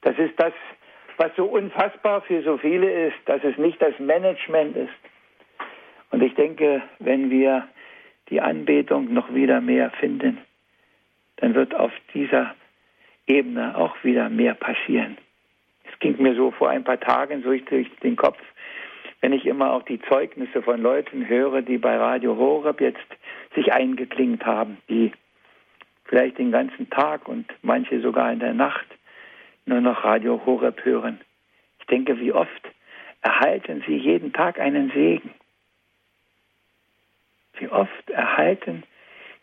Das 0.00 0.18
ist 0.18 0.38
das, 0.38 0.52
was 1.18 1.30
so 1.36 1.44
unfassbar 1.44 2.22
für 2.22 2.42
so 2.42 2.58
viele 2.58 3.08
ist, 3.08 3.16
dass 3.26 3.42
es 3.44 3.56
nicht 3.58 3.80
das 3.80 3.98
Management 3.98 4.76
ist. 4.76 4.92
Und 6.10 6.22
ich 6.22 6.34
denke, 6.34 6.82
wenn 6.98 7.30
wir 7.30 7.68
die 8.28 8.40
Anbetung 8.40 9.12
noch 9.12 9.32
wieder 9.34 9.60
mehr 9.60 9.90
finden, 9.90 10.38
dann 11.36 11.54
wird 11.54 11.74
auf 11.74 11.92
dieser 12.14 12.54
Ebene 13.26 13.76
auch 13.76 13.96
wieder 14.02 14.28
mehr 14.28 14.54
passieren. 14.54 15.18
Es 15.90 15.98
ging 15.98 16.20
mir 16.20 16.34
so 16.34 16.50
vor 16.50 16.70
ein 16.70 16.84
paar 16.84 17.00
Tagen 17.00 17.42
so 17.42 17.52
durch 17.54 17.90
den 18.02 18.16
Kopf, 18.16 18.38
wenn 19.20 19.32
ich 19.32 19.46
immer 19.46 19.72
auch 19.72 19.82
die 19.82 20.00
Zeugnisse 20.02 20.62
von 20.62 20.80
Leuten 20.80 21.28
höre, 21.28 21.62
die 21.62 21.78
bei 21.78 21.96
Radio 21.96 22.36
Horeb 22.36 22.80
jetzt 22.80 23.06
sich 23.54 23.72
eingeklingt 23.72 24.44
haben, 24.44 24.78
die 24.88 25.12
vielleicht 26.04 26.38
den 26.38 26.52
ganzen 26.52 26.88
Tag 26.90 27.26
und 27.28 27.46
manche 27.62 28.00
sogar 28.00 28.32
in 28.32 28.40
der 28.40 28.54
Nacht 28.54 28.86
nur 29.66 29.80
noch 29.80 30.04
Radio 30.04 30.40
Horeb 30.46 30.84
hören. 30.84 31.20
Ich 31.80 31.86
denke, 31.86 32.18
wie 32.18 32.32
oft 32.32 32.50
erhalten 33.22 33.84
sie 33.86 33.96
jeden 33.96 34.32
Tag 34.32 34.58
einen 34.58 34.90
Segen. 34.90 35.34
Wie 37.58 37.68
oft 37.68 38.10
erhalten 38.10 38.84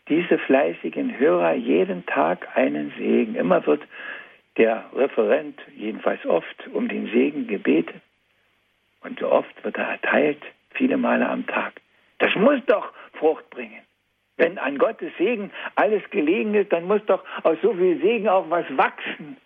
diese 0.08 0.38
fleißigen 0.38 1.18
Hörer 1.18 1.54
jeden 1.54 2.04
Tag 2.06 2.48
einen 2.56 2.92
Segen. 2.98 3.34
Immer 3.34 3.66
wird 3.66 3.82
der 4.56 4.84
Referent, 4.94 5.58
jedenfalls 5.76 6.24
oft, 6.26 6.68
um 6.72 6.88
den 6.88 7.06
Segen 7.10 7.46
gebeten. 7.46 8.00
Und 9.02 9.18
so 9.18 9.30
oft 9.30 9.64
wird 9.64 9.76
er 9.76 9.88
erteilt, 9.88 10.42
viele 10.70 10.96
Male 10.96 11.28
am 11.28 11.46
Tag. 11.46 11.80
Das 12.18 12.34
muss 12.36 12.60
doch 12.66 12.92
Frucht 13.14 13.48
bringen. 13.50 13.80
Wenn 14.36 14.58
an 14.58 14.78
Gottes 14.78 15.12
Segen 15.18 15.50
alles 15.76 16.02
gelegen 16.10 16.54
ist, 16.54 16.72
dann 16.72 16.84
muss 16.84 17.04
doch 17.06 17.22
aus 17.42 17.58
so 17.62 17.72
viel 17.74 18.00
Segen 18.00 18.28
auch 18.28 18.48
was 18.50 18.64
wachsen. 18.76 19.36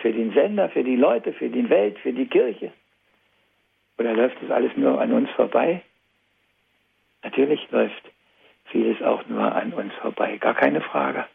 Für 0.00 0.12
den 0.12 0.32
Sender, 0.32 0.68
für 0.68 0.84
die 0.84 0.96
Leute, 0.96 1.32
für 1.32 1.48
die 1.48 1.68
Welt, 1.68 1.98
für 1.98 2.12
die 2.12 2.26
Kirche. 2.26 2.72
Oder 3.98 4.14
läuft 4.14 4.36
das 4.42 4.50
alles 4.50 4.76
nur 4.76 5.00
an 5.00 5.12
uns 5.12 5.30
vorbei? 5.30 5.82
Natürlich 7.22 7.68
läuft 7.70 8.02
vieles 8.66 9.02
auch 9.02 9.26
nur 9.26 9.52
an 9.54 9.72
uns 9.72 9.92
vorbei, 9.94 10.36
gar 10.36 10.54
keine 10.54 10.80
Frage. 10.80 11.26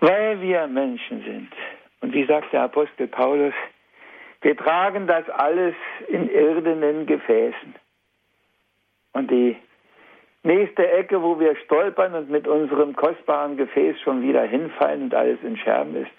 Weil 0.00 0.40
wir 0.40 0.66
Menschen 0.66 1.22
sind. 1.22 1.52
Und 2.00 2.12
wie 2.12 2.24
sagt 2.24 2.52
der 2.52 2.62
Apostel 2.62 3.06
Paulus, 3.06 3.54
wir 4.42 4.56
tragen 4.56 5.06
das 5.06 5.28
alles 5.30 5.74
in 6.08 6.28
irdenen 6.28 7.06
Gefäßen. 7.06 7.74
Und 9.12 9.30
die 9.30 9.56
nächste 10.42 10.90
Ecke, 10.90 11.22
wo 11.22 11.40
wir 11.40 11.56
stolpern 11.64 12.14
und 12.14 12.30
mit 12.30 12.46
unserem 12.46 12.94
kostbaren 12.94 13.56
Gefäß 13.56 13.98
schon 14.02 14.22
wieder 14.22 14.42
hinfallen 14.42 15.04
und 15.04 15.14
alles 15.14 15.38
in 15.42 15.56
Scherben 15.56 15.96
ist, 15.96 16.10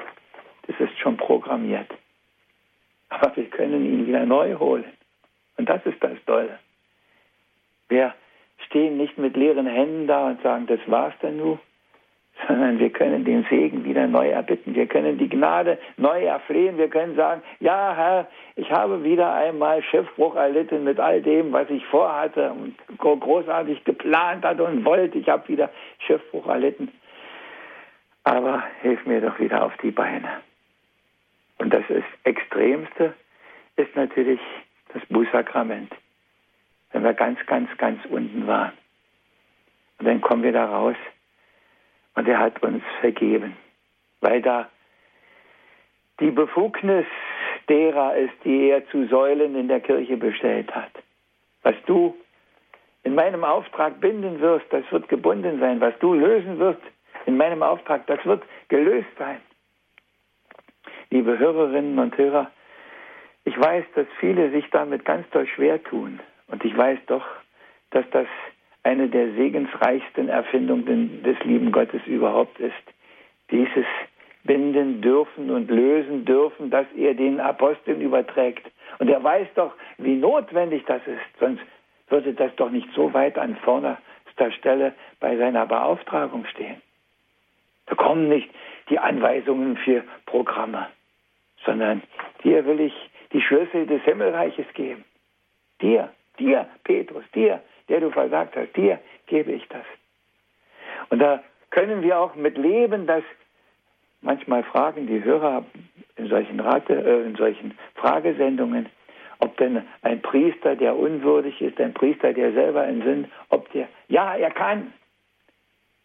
das 0.67 0.79
ist 0.79 0.97
schon 0.99 1.17
programmiert. 1.17 1.91
Aber 3.09 3.35
wir 3.35 3.45
können 3.45 3.85
ihn 3.85 4.07
wieder 4.07 4.25
neu 4.25 4.55
holen. 4.55 4.85
Und 5.57 5.69
das 5.69 5.85
ist 5.85 6.03
das 6.03 6.17
Tolle. 6.25 6.59
Wir 7.87 8.13
stehen 8.65 8.97
nicht 8.97 9.17
mit 9.17 9.37
leeren 9.37 9.67
Händen 9.67 10.07
da 10.07 10.27
und 10.27 10.41
sagen, 10.41 10.65
das 10.67 10.79
war's 10.87 11.13
dann 11.21 11.37
nur, 11.37 11.59
sondern 12.47 12.79
wir 12.79 12.89
können 12.89 13.23
den 13.23 13.45
Segen 13.49 13.85
wieder 13.85 14.07
neu 14.07 14.29
erbitten. 14.29 14.75
Wir 14.75 14.87
können 14.87 15.17
die 15.17 15.29
Gnade 15.29 15.77
neu 15.97 16.25
erflehen. 16.25 16.77
Wir 16.77 16.89
können 16.89 17.15
sagen, 17.15 17.41
ja 17.59 17.93
Herr, 17.95 18.27
ich 18.55 18.69
habe 18.71 19.03
wieder 19.03 19.33
einmal 19.33 19.81
Schiffbruch 19.83 20.35
erlitten 20.35 20.83
mit 20.83 20.99
all 20.99 21.21
dem, 21.21 21.53
was 21.53 21.69
ich 21.69 21.85
vorhatte 21.85 22.51
und 22.51 22.75
großartig 22.97 23.83
geplant 23.83 24.43
hatte 24.43 24.63
und 24.63 24.83
wollte. 24.83 25.19
Ich 25.19 25.29
habe 25.29 25.47
wieder 25.47 25.69
Schiffbruch 25.99 26.47
erlitten. 26.47 26.91
Aber 28.23 28.63
hilf 28.81 29.05
mir 29.05 29.21
doch 29.21 29.39
wieder 29.39 29.63
auf 29.63 29.77
die 29.83 29.91
Beine. 29.91 30.27
Und 31.65 31.73
das 31.73 31.89
ist 31.89 32.05
Extremste 32.25 33.15
ist 33.75 33.95
natürlich 33.95 34.39
das 34.93 35.03
Bußsakrament. 35.07 35.91
Wenn 36.91 37.03
wir 37.03 37.15
ganz, 37.15 37.43
ganz, 37.47 37.75
ganz 37.79 38.05
unten 38.05 38.45
waren. 38.45 38.73
Und 39.97 40.05
dann 40.05 40.21
kommen 40.21 40.43
wir 40.43 40.51
da 40.51 40.65
raus 40.65 40.95
und 42.13 42.27
er 42.27 42.37
hat 42.37 42.61
uns 42.61 42.83
vergeben, 43.01 43.57
weil 44.21 44.43
da 44.43 44.69
die 46.19 46.29
Befugnis 46.29 47.07
derer 47.67 48.15
ist, 48.15 48.35
die 48.43 48.69
er 48.69 48.87
zu 48.89 49.07
Säulen 49.07 49.55
in 49.55 49.67
der 49.67 49.79
Kirche 49.79 50.17
bestellt 50.17 50.69
hat. 50.75 50.91
Was 51.63 51.73
du 51.87 52.15
in 53.01 53.15
meinem 53.15 53.43
Auftrag 53.43 53.99
binden 53.99 54.39
wirst, 54.39 54.67
das 54.69 54.83
wird 54.91 55.09
gebunden 55.09 55.59
sein. 55.59 55.81
Was 55.81 55.97
du 55.97 56.13
lösen 56.13 56.59
wirst 56.59 56.83
in 57.25 57.37
meinem 57.37 57.63
Auftrag, 57.63 58.05
das 58.05 58.23
wird 58.23 58.43
gelöst 58.67 59.09
sein. 59.17 59.41
Liebe 61.15 61.39
Hörerinnen 61.39 61.97
und 61.97 62.17
Hörer, 62.17 62.51
ich 63.45 63.57
weiß, 63.57 63.85
dass 63.95 64.05
viele 64.19 64.51
sich 64.51 64.69
damit 64.71 65.05
ganz 65.05 65.25
doll 65.29 65.47
schwer 65.47 65.81
tun. 65.81 66.19
Und 66.49 66.65
ich 66.65 66.75
weiß 66.75 66.99
doch, 67.07 67.23
dass 67.91 68.03
das 68.11 68.27
eine 68.83 69.07
der 69.07 69.31
segensreichsten 69.31 70.27
Erfindungen 70.27 71.23
des 71.23 71.39
lieben 71.45 71.71
Gottes 71.71 72.01
überhaupt 72.05 72.59
ist. 72.59 72.73
Dieses 73.49 73.85
binden 74.43 75.01
dürfen 75.01 75.51
und 75.51 75.71
lösen 75.71 76.25
dürfen, 76.25 76.69
das 76.69 76.85
er 76.97 77.13
den 77.13 77.39
Aposteln 77.39 78.01
überträgt. 78.01 78.69
Und 78.99 79.07
er 79.07 79.23
weiß 79.23 79.47
doch, 79.55 79.71
wie 79.97 80.17
notwendig 80.17 80.83
das 80.85 81.01
ist, 81.07 81.39
sonst 81.39 81.63
würde 82.09 82.33
das 82.33 82.53
doch 82.57 82.71
nicht 82.71 82.89
so 82.93 83.13
weit 83.13 83.37
an 83.37 83.55
vorderster 83.63 84.51
Stelle 84.59 84.93
bei 85.21 85.37
seiner 85.37 85.65
Beauftragung 85.65 86.45
stehen. 86.47 86.81
Da 87.85 87.95
kommen 87.95 88.27
nicht 88.27 88.49
die 88.89 88.99
Anweisungen 88.99 89.77
für 89.77 90.03
Programme, 90.25 90.87
sondern 91.65 92.01
dir 92.43 92.65
will 92.65 92.79
ich 92.79 92.93
die 93.33 93.41
Schlüssel 93.41 93.85
des 93.85 94.01
Himmelreiches 94.03 94.65
geben. 94.73 95.03
Dir, 95.81 96.11
dir, 96.39 96.67
Petrus, 96.83 97.23
dir, 97.33 97.61
der 97.89 97.99
du 97.99 98.11
versagt 98.11 98.55
hast, 98.55 98.75
dir 98.75 98.99
gebe 99.27 99.51
ich 99.51 99.67
das. 99.67 99.85
Und 101.09 101.19
da 101.19 101.43
können 101.71 102.01
wir 102.01 102.19
auch 102.19 102.35
mit 102.35 102.57
leben, 102.57 103.05
dass 103.05 103.23
manchmal 104.21 104.63
fragen 104.63 105.07
die 105.07 105.23
Hörer 105.23 105.65
in 106.15 106.27
solchen, 106.27 106.59
Rate, 106.59 106.93
äh, 106.93 107.25
in 107.25 107.35
solchen 107.35 107.77
Fragesendungen, 107.95 108.87
ob 109.39 109.57
denn 109.57 109.85
ein 110.01 110.21
Priester, 110.21 110.75
der 110.75 110.95
unwürdig 110.95 111.61
ist, 111.61 111.79
ein 111.79 111.93
Priester, 111.93 112.33
der 112.33 112.53
selber 112.53 112.87
in 112.87 113.03
Sinn, 113.03 113.31
ob 113.49 113.69
der, 113.73 113.89
ja, 114.07 114.35
er 114.35 114.51
kann, 114.51 114.93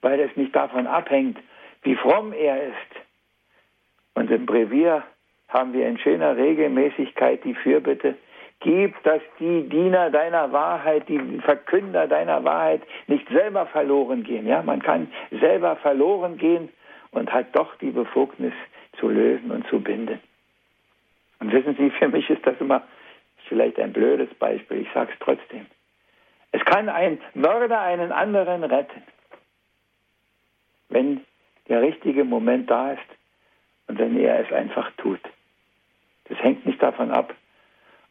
weil 0.00 0.18
es 0.20 0.34
nicht 0.36 0.54
davon 0.54 0.86
abhängt, 0.86 1.38
wie 1.82 1.94
fromm 1.94 2.32
er 2.32 2.64
ist. 2.64 2.74
Und 4.14 4.30
im 4.30 4.46
Brevier 4.46 5.04
haben 5.50 5.72
wir 5.72 5.86
in 5.86 5.98
schöner 5.98 6.36
Regelmäßigkeit 6.36 7.44
die 7.44 7.54
Fürbitte, 7.54 8.16
Gib, 8.60 9.02
dass 9.04 9.22
die 9.38 9.66
Diener 9.70 10.10
deiner 10.10 10.52
Wahrheit, 10.52 11.08
die 11.08 11.18
Verkünder 11.40 12.06
deiner 12.06 12.44
Wahrheit 12.44 12.82
nicht 13.06 13.26
selber 13.30 13.64
verloren 13.66 14.22
gehen. 14.22 14.46
Ja, 14.46 14.62
man 14.62 14.82
kann 14.82 15.10
selber 15.30 15.76
verloren 15.76 16.36
gehen 16.36 16.68
und 17.10 17.32
hat 17.32 17.56
doch 17.56 17.74
die 17.76 17.90
Befugnis 17.90 18.52
zu 18.98 19.08
lösen 19.08 19.50
und 19.50 19.66
zu 19.68 19.80
binden. 19.80 20.20
Und 21.38 21.52
wissen 21.52 21.74
Sie, 21.76 21.90
für 21.90 22.08
mich 22.08 22.28
ist 22.28 22.46
das 22.46 22.60
immer 22.60 22.82
vielleicht 23.48 23.80
ein 23.80 23.94
blödes 23.94 24.28
Beispiel, 24.34 24.82
ich 24.82 24.92
sage 24.92 25.10
es 25.10 25.18
trotzdem. 25.20 25.64
Es 26.52 26.62
kann 26.66 26.90
ein 26.90 27.18
Mörder 27.32 27.80
einen 27.80 28.12
anderen 28.12 28.62
retten, 28.62 29.02
wenn 30.90 31.24
der 31.68 31.80
richtige 31.80 32.24
Moment 32.24 32.70
da 32.70 32.92
ist 32.92 33.00
und 33.86 33.98
wenn 33.98 34.18
er 34.18 34.40
es 34.40 34.52
einfach 34.52 34.90
tut. 34.98 35.20
Das 36.30 36.42
hängt 36.42 36.64
nicht 36.64 36.82
davon 36.82 37.10
ab, 37.10 37.34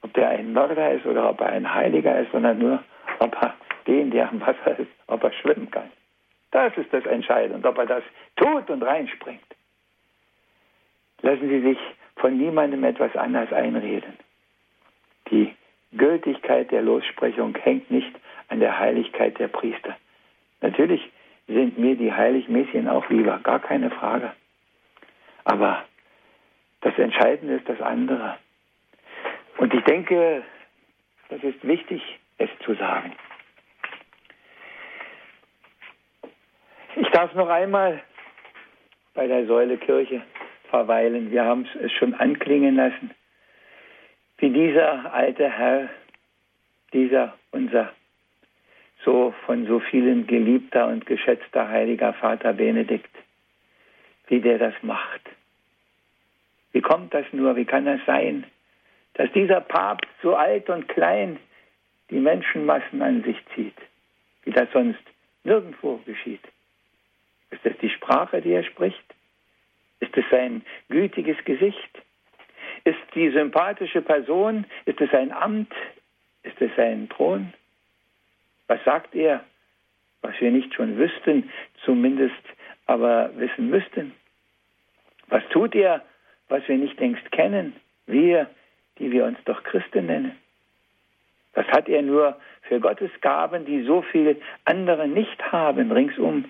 ob 0.02 0.14
der 0.14 0.30
ein 0.30 0.54
Mörder 0.54 0.92
ist 0.92 1.06
oder 1.06 1.30
ob 1.30 1.42
er 1.42 1.48
ein 1.48 1.74
Heiliger 1.74 2.20
ist, 2.20 2.32
sondern 2.32 2.60
nur, 2.60 2.84
ob 3.20 3.36
er 3.42 3.56
den, 3.88 4.12
der 4.12 4.30
am 4.30 4.42
Wasser 4.42 4.78
ist, 4.78 4.92
ob 5.08 5.24
er 5.24 5.32
schwimmen 5.32 5.72
kann. 5.72 5.90
Das 6.52 6.76
ist 6.78 6.94
das 6.94 7.06
Entscheidende, 7.06 7.68
ob 7.68 7.78
er 7.78 7.86
das 7.86 8.04
tut 8.36 8.70
und 8.70 8.84
reinspringt. 8.84 9.40
Lassen 11.22 11.50
Sie 11.50 11.62
sich 11.62 11.78
von 12.18 12.38
niemandem 12.38 12.84
etwas 12.84 13.16
anders 13.16 13.52
einreden. 13.54 14.14
Die 15.32 15.54
Gültigkeit 15.94 16.72
der 16.72 16.82
Lossprechung 16.82 17.56
hängt 17.56 17.90
nicht 17.90 18.14
an 18.50 18.60
der 18.60 18.78
Heiligkeit 18.80 19.40
der 19.40 19.48
Priester. 19.48 19.96
Natürlich 20.62 21.10
sind 21.48 21.78
mir 21.78 21.96
die 21.96 22.12
Heiligmäßigen 22.12 22.90
auch 22.90 23.10
lieber, 23.10 23.40
gar 23.44 23.60
keine 23.60 23.90
Frage. 23.92 24.34
Aber 25.46 25.84
das 26.82 26.98
Entscheidende 26.98 27.56
ist 27.56 27.68
das 27.68 27.82
andere. 27.82 28.38
Und 29.58 29.74
ich 29.74 29.84
denke, 29.84 30.44
das 31.30 31.44
ist 31.44 31.66
wichtig, 31.68 32.02
es 32.38 32.50
zu 32.66 32.74
sagen. 32.76 33.14
Ich 36.96 37.08
darf 37.10 37.34
noch 37.34 37.50
einmal 37.50 38.02
bei 39.14 39.28
der 39.28 39.46
Säule 39.46 39.78
Kirche 39.78 40.22
verweilen. 40.70 41.32
Wir 41.32 41.44
haben 41.46 41.68
es 41.82 41.92
schon 41.94 42.14
anklingen 42.14 42.76
lassen, 42.76 43.12
wie 44.38 44.50
dieser 44.50 45.14
alte 45.14 45.50
Herr, 45.50 45.90
dieser 46.94 47.38
unser 47.52 47.94
so 49.06 49.34
von 49.46 49.66
so 49.66 49.80
vielen 49.80 50.28
geliebter 50.28 50.88
und 50.88 51.06
geschätzter 51.06 51.70
heiliger 51.70 52.14
Vater 52.14 52.54
Benedikt, 52.54 53.16
wie 54.28 54.42
der 54.42 54.58
das 54.58 54.74
macht. 54.82 55.22
Wie 56.72 56.82
kommt 56.82 57.14
das 57.14 57.26
nur? 57.32 57.56
Wie 57.56 57.66
kann 57.66 57.86
das 57.86 58.00
sein? 58.06 58.46
dass 59.20 59.30
dieser 59.34 59.60
Papst 59.60 60.10
so 60.24 60.34
alt 60.34 60.70
und 60.70 60.88
klein 60.88 61.40
die 62.10 62.22
Menschenmassen 62.22 63.02
an 63.02 63.22
sich 63.22 63.38
zieht, 63.54 63.76
wie 64.44 64.52
das 64.52 64.72
sonst 64.72 65.04
nirgendwo 65.44 65.98
geschieht. 66.06 66.40
Ist 67.50 67.66
es 67.66 67.78
die 67.80 67.90
Sprache, 67.90 68.42
die 68.42 68.54
er 68.54 68.64
spricht? 68.64 69.04
Ist 70.00 70.16
es 70.16 70.24
sein 70.32 70.62
gütiges 70.88 71.36
Gesicht? 71.44 72.02
Ist 72.86 73.00
die 73.14 73.30
sympathische 73.32 74.02
Person? 74.02 74.66
Ist 74.86 75.02
es 75.02 75.12
sein 75.12 75.34
Amt? 75.34 75.74
Ist 76.44 76.62
es 76.62 76.72
sein 76.78 77.10
Thron? 77.10 77.54
Was 78.68 78.82
sagt 78.86 79.16
er, 79.16 79.44
was 80.22 80.40
wir 80.40 80.52
nicht 80.52 80.74
schon 80.74 80.98
wüssten, 80.98 81.52
zumindest 81.84 82.42
aber 82.86 83.32
wissen 83.36 83.70
müssten? 83.70 84.14
Was 85.28 85.44
tut 85.50 85.76
er, 85.76 86.06
was 86.50 86.68
wir 86.68 86.78
nicht 86.78 87.00
längst 87.00 87.32
kennen? 87.32 87.74
Wir, 88.06 88.50
die 88.98 89.12
wir 89.12 89.26
uns 89.26 89.38
doch 89.46 89.64
Christen 89.64 90.08
nennen? 90.08 90.38
Was 91.54 91.68
hat 91.68 91.88
er 91.88 92.02
nur 92.02 92.40
für 92.64 92.80
Gottes 92.80 93.12
Gaben, 93.22 93.66
die 93.66 93.84
so 93.84 94.02
viele 94.02 94.36
andere 94.66 95.08
nicht 95.08 95.52
haben, 95.52 95.92
ringsum? 95.92 96.46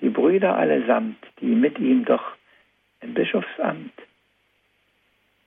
Die 0.00 0.08
Brüder 0.08 0.56
allesamt, 0.56 1.18
die 1.40 1.54
mit 1.54 1.78
ihm 1.78 2.04
doch 2.04 2.24
im 3.00 3.14
Bischofsamt. 3.14 3.92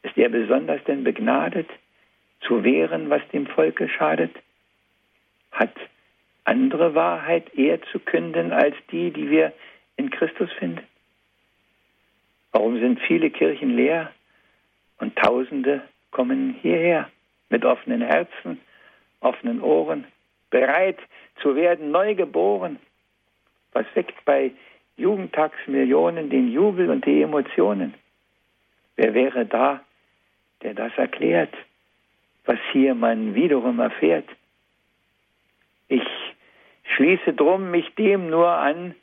Ist 0.03 0.17
er 0.17 0.29
besonders 0.29 0.83
denn 0.85 1.03
begnadet 1.03 1.67
zu 2.41 2.63
wehren, 2.63 3.09
was 3.09 3.21
dem 3.33 3.47
Volke 3.47 3.89
schadet? 3.89 4.31
Hat 5.51 5.73
andere 6.45 6.95
Wahrheit 6.95 7.53
eher 7.55 7.81
zu 7.91 7.99
künden 7.99 8.53
als 8.53 8.75
die, 8.91 9.11
die 9.11 9.29
wir 9.29 9.53
in 9.97 10.09
Christus 10.09 10.51
finden? 10.53 10.85
Warum 12.51 12.79
sind 12.79 12.99
viele 13.01 13.29
Kirchen 13.29 13.75
leer 13.75 14.11
und 14.99 15.15
Tausende 15.15 15.81
kommen 16.11 16.55
hierher 16.61 17.09
mit 17.49 17.65
offenen 17.65 18.01
Herzen, 18.01 18.59
offenen 19.19 19.61
Ohren, 19.61 20.05
bereit 20.49 20.97
zu 21.41 21.55
werden, 21.55 21.91
neu 21.91 22.15
geboren? 22.15 22.79
Was 23.73 23.85
weckt 23.93 24.25
bei 24.25 24.51
Jugendtagsmillionen 24.95 26.29
den 26.29 26.51
Jubel 26.51 26.89
und 26.89 27.05
die 27.05 27.21
Emotionen? 27.21 27.93
Wer 28.95 29.13
wäre 29.13 29.45
da, 29.45 29.81
der 30.63 30.73
das 30.73 30.91
erklärt, 30.97 31.53
was 32.45 32.57
hier 32.71 32.95
man 32.95 33.35
wiederum 33.35 33.79
erfährt? 33.79 34.27
Ich 35.87 36.07
schließe 36.95 37.33
drum 37.33 37.69
mich 37.69 37.93
dem 37.95 38.29
nur 38.29 38.49
an, 38.49 38.95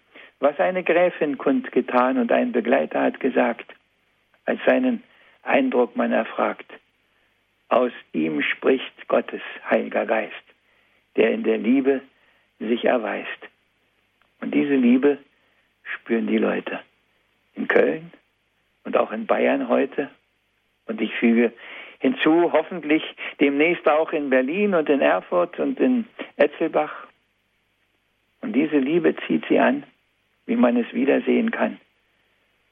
was 0.45 0.61
eine 0.61 0.85
Gräfin 0.85 1.39
kundgetan 1.39 2.19
und 2.19 2.31
ein 2.31 2.53
Begleiter 2.53 3.01
hat 3.01 3.19
gesagt, 3.19 3.65
als 4.45 4.61
seinen 4.67 5.03
Eindruck 5.43 5.97
man 5.97 6.13
erfragt. 6.13 6.71
Aus 7.71 7.93
ihm 8.13 8.43
spricht 8.43 9.09
Gottes 9.09 9.41
Heiliger 9.69 10.05
Geist, 10.05 10.45
der 11.17 11.33
in 11.33 11.45
der 11.45 11.57
Liebe 11.57 12.03
sich 12.59 12.85
erweist. 12.85 13.41
Und 14.43 14.55
diese 14.55 14.75
Liebe 14.75 15.17
spüren 15.83 16.27
die 16.27 16.37
Leute 16.37 16.81
in 17.55 17.67
Köln 17.67 18.13
und 18.85 18.99
auch 18.99 19.13
in 19.13 19.25
Bayern 19.25 19.71
heute. 19.71 20.11
Und 20.87 21.01
ich 21.01 21.15
füge 21.15 21.55
hinzu, 22.01 22.53
hoffentlich 22.53 23.03
demnächst 23.41 23.89
auch 23.89 24.13
in 24.13 24.29
Berlin 24.29 24.75
und 24.75 24.91
in 24.91 25.01
Erfurt 25.01 25.59
und 25.59 25.81
in 25.81 26.05
Etzelbach. 26.37 27.07
Und 28.43 28.53
diese 28.53 28.77
Liebe 28.77 29.17
zieht 29.27 29.47
sie 29.49 29.59
an, 29.59 29.85
wie 30.47 30.57
man 30.57 30.77
es 30.77 30.93
wiedersehen 30.93 31.51
kann. 31.51 31.81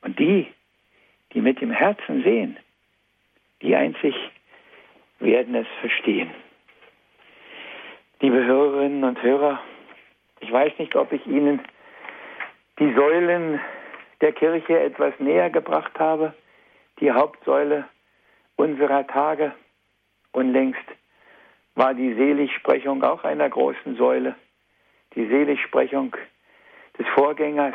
Und 0.02 0.18
die, 0.18 0.46
die 1.32 1.40
mit 1.40 1.60
dem 1.60 1.70
Herzen 1.70 2.22
sehen, 2.22 2.58
die 3.62 3.74
einzig 3.76 4.14
werden 5.20 5.54
es 5.54 5.66
verstehen. 5.80 6.30
Liebe 8.20 8.44
Hörerinnen 8.44 9.04
und 9.04 9.22
Hörer, 9.22 9.60
ich 10.40 10.50
weiß 10.50 10.72
nicht, 10.78 10.94
ob 10.96 11.12
ich 11.12 11.26
Ihnen 11.26 11.60
die 12.78 12.92
Säulen 12.94 13.60
der 14.20 14.32
Kirche 14.32 14.78
etwas 14.80 15.14
näher 15.18 15.50
gebracht 15.50 15.98
habe, 15.98 16.34
die 17.00 17.10
Hauptsäule 17.10 17.84
unserer 18.56 19.06
Tage. 19.06 19.52
Unlängst 20.32 20.80
war 21.74 21.94
die 21.94 22.14
Seligsprechung 22.14 23.02
auch 23.02 23.24
einer 23.24 23.48
großen 23.48 23.96
Säule, 23.96 24.36
die 25.14 25.26
Seligsprechung 25.26 26.16
des 27.02 27.08
Vorgängers. 27.14 27.74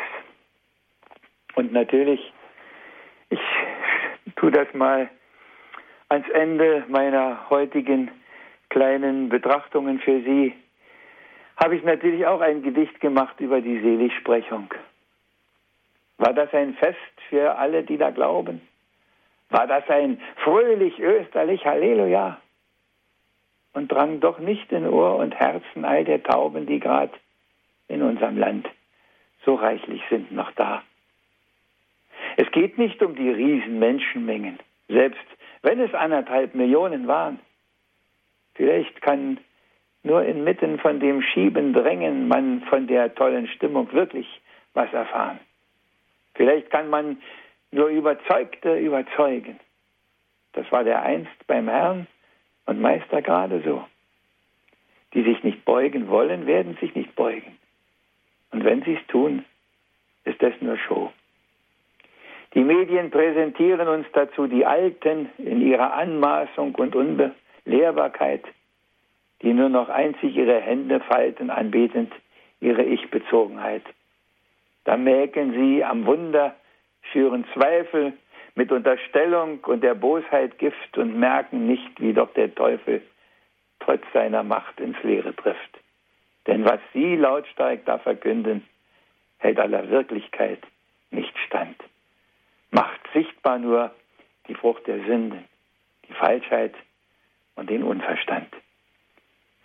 Und 1.56 1.74
natürlich, 1.74 2.34
ich 3.30 3.40
tue 4.36 4.52
das 4.52 4.74
mal 4.74 5.10
ans 6.10 6.30
Ende 6.30 6.86
meiner 6.88 7.50
heutigen 7.50 8.10
kleinen 8.70 9.30
Betrachtungen 9.30 10.00
für 10.00 10.22
Sie, 10.22 10.54
habe 11.58 11.76
ich 11.76 11.84
natürlich 11.84 12.26
auch 12.26 12.42
ein 12.42 12.62
Gedicht 12.62 13.00
gemacht 13.02 13.40
über 13.40 13.62
die 13.62 13.80
Seligsprechung. 13.80 14.74
War 16.20 16.34
das 16.34 16.54
ein 16.54 16.76
Fest 16.76 16.98
für 17.30 17.58
alle, 17.58 17.84
die 17.84 17.98
da 17.98 18.12
glauben? 18.12 18.62
War 19.50 19.68
das 19.68 19.90
ein 19.90 20.22
fröhlich 20.44 21.00
österlich 21.00 21.66
Halleluja? 21.66 22.40
Und 23.74 23.92
drang 23.92 24.20
doch 24.20 24.40
nicht 24.40 24.72
in 24.72 24.88
Ohr 24.88 25.18
und 25.18 25.36
Herzen 25.36 25.86
all 25.86 26.04
der 26.04 26.24
Tauben, 26.24 26.66
die 26.66 26.80
grad 26.80 27.12
in 27.88 28.02
unserem 28.02 28.38
Land 28.38 28.68
so 29.48 29.56
reichlich 29.56 30.04
sind 30.10 30.32
noch 30.34 30.52
da. 30.52 30.84
Es 32.36 32.52
geht 32.52 32.78
nicht 32.78 33.02
um 33.02 33.16
die 33.16 33.30
riesen 33.30 33.80
Menschenmengen, 33.80 34.60
selbst 34.90 35.26
wenn 35.62 35.80
es 35.80 35.94
anderthalb 35.94 36.54
Millionen 36.54 37.08
waren. 37.08 37.40
Vielleicht 38.56 39.02
kann 39.02 39.40
nur 40.04 40.24
inmitten 40.24 40.80
von 40.80 41.00
dem 41.00 41.22
Schieben, 41.22 41.72
Drängen 41.74 42.28
man 42.28 42.62
von 42.70 42.88
der 42.88 43.16
tollen 43.16 43.48
Stimmung 43.48 43.92
wirklich 43.94 44.28
was 44.74 44.92
erfahren. 44.92 45.40
Vielleicht 46.36 46.70
kann 46.70 46.90
man 46.90 47.18
nur 47.72 47.88
Überzeugte 47.88 48.78
überzeugen. 48.78 49.60
Das 50.54 50.70
war 50.74 50.84
der 50.84 51.04
einst 51.04 51.48
beim 51.48 51.70
Herrn 51.70 52.08
und 52.66 52.82
Meister 52.82 53.22
gerade 53.22 53.62
so. 53.64 53.86
Die 55.14 55.24
sich 55.24 55.42
nicht 55.44 55.64
beugen 55.64 56.10
wollen, 56.10 56.48
werden 56.48 56.78
sich 56.82 56.94
nicht 56.96 57.16
beugen. 57.16 57.57
Und 58.52 58.64
wenn 58.64 58.82
sie 58.84 58.96
es 58.96 59.08
tun, 59.08 59.46
ist 60.26 60.42
das 60.42 60.54
nur 60.62 60.78
Show. 60.78 61.12
Die 62.54 62.64
Medien 62.64 63.12
präsentieren 63.12 63.88
uns 63.88 64.08
dazu 64.14 64.48
die 64.48 64.66
Alten 64.66 65.30
in 65.38 65.62
ihrer 65.62 65.94
Anmaßung 65.94 66.76
und 66.76 66.96
Unbelehrbarkeit, 66.96 68.44
die 69.42 69.54
nur 69.54 69.70
noch 69.70 69.90
einzig 69.90 70.36
ihre 70.36 70.60
Hände 70.60 71.00
falten, 71.02 71.50
anbetend 71.50 72.12
ihre 72.60 72.84
Ich-Bezogenheit. 72.84 73.84
Da 74.86 74.98
mäkeln 74.98 75.54
sie 75.54 75.84
am 75.84 76.06
Wunder, 76.06 76.56
schüren 77.12 77.46
Zweifel 77.54 78.14
mit 78.56 78.72
Unterstellung 78.72 79.60
und 79.66 79.84
der 79.84 79.94
Bosheit 79.94 80.58
Gift 80.58 80.98
und 80.98 81.20
merken 81.20 81.68
nicht, 81.68 82.02
wie 82.02 82.14
doch 82.14 82.34
der 82.34 82.54
Teufel 82.56 83.02
trotz 83.80 84.02
seiner 84.14 84.44
Macht 84.44 84.80
ins 84.80 85.02
Leere 85.04 85.36
trifft. 85.36 85.78
Denn 86.48 86.66
was 86.66 86.80
sie 86.94 87.16
lautstark 87.16 87.86
da 87.86 87.98
verkünden, 87.98 88.66
hält 89.38 89.60
aller 89.60 89.90
Wirklichkeit 89.90 90.60
nicht 91.12 91.38
stand. 91.46 91.78
Macht 92.72 93.02
sichtbar 93.14 93.60
nur 93.60 93.94
die 94.48 94.56
Frucht 94.56 94.88
der 94.88 95.04
Sünde, 95.06 95.44
die 96.08 96.14
Falschheit 96.14 96.74
und 97.56 97.70
den 97.70 97.84
Unverstand. 97.84 98.54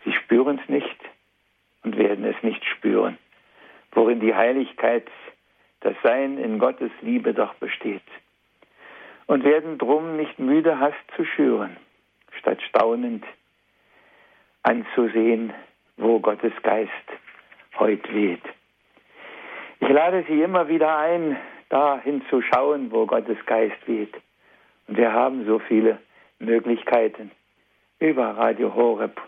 Sie 0.04 0.12
spüren 0.12 0.60
es 0.62 0.68
nicht 0.68 0.98
und 1.84 1.96
werden 1.96 2.24
es 2.24 2.42
nicht 2.42 2.64
spüren 2.64 3.18
worin 3.92 4.20
die 4.20 4.34
Heiligkeit, 4.34 5.08
das 5.80 5.94
Sein 6.02 6.38
in 6.38 6.58
Gottes 6.58 6.90
Liebe 7.00 7.34
doch 7.34 7.54
besteht. 7.54 8.02
Und 9.26 9.44
werden 9.44 9.78
drum 9.78 10.16
nicht 10.16 10.38
müde, 10.38 10.78
Hass 10.78 10.94
zu 11.16 11.24
schüren, 11.24 11.76
statt 12.38 12.60
staunend 12.68 13.24
anzusehen, 14.62 15.52
wo 15.96 16.20
Gottes 16.20 16.52
Geist 16.62 16.90
heut 17.78 18.12
weht. 18.12 18.42
Ich 19.80 19.88
lade 19.88 20.24
Sie 20.28 20.42
immer 20.42 20.68
wieder 20.68 20.96
ein, 20.98 21.36
da 21.68 22.00
hinzuschauen, 22.00 22.90
wo 22.92 23.06
Gottes 23.06 23.38
Geist 23.46 23.86
weht. 23.86 24.14
Und 24.88 24.96
wir 24.96 25.12
haben 25.12 25.46
so 25.46 25.58
viele 25.58 25.98
Möglichkeiten 26.38 27.30
über 27.98 28.36
Radio 28.36 28.74
Horeb 28.74 29.20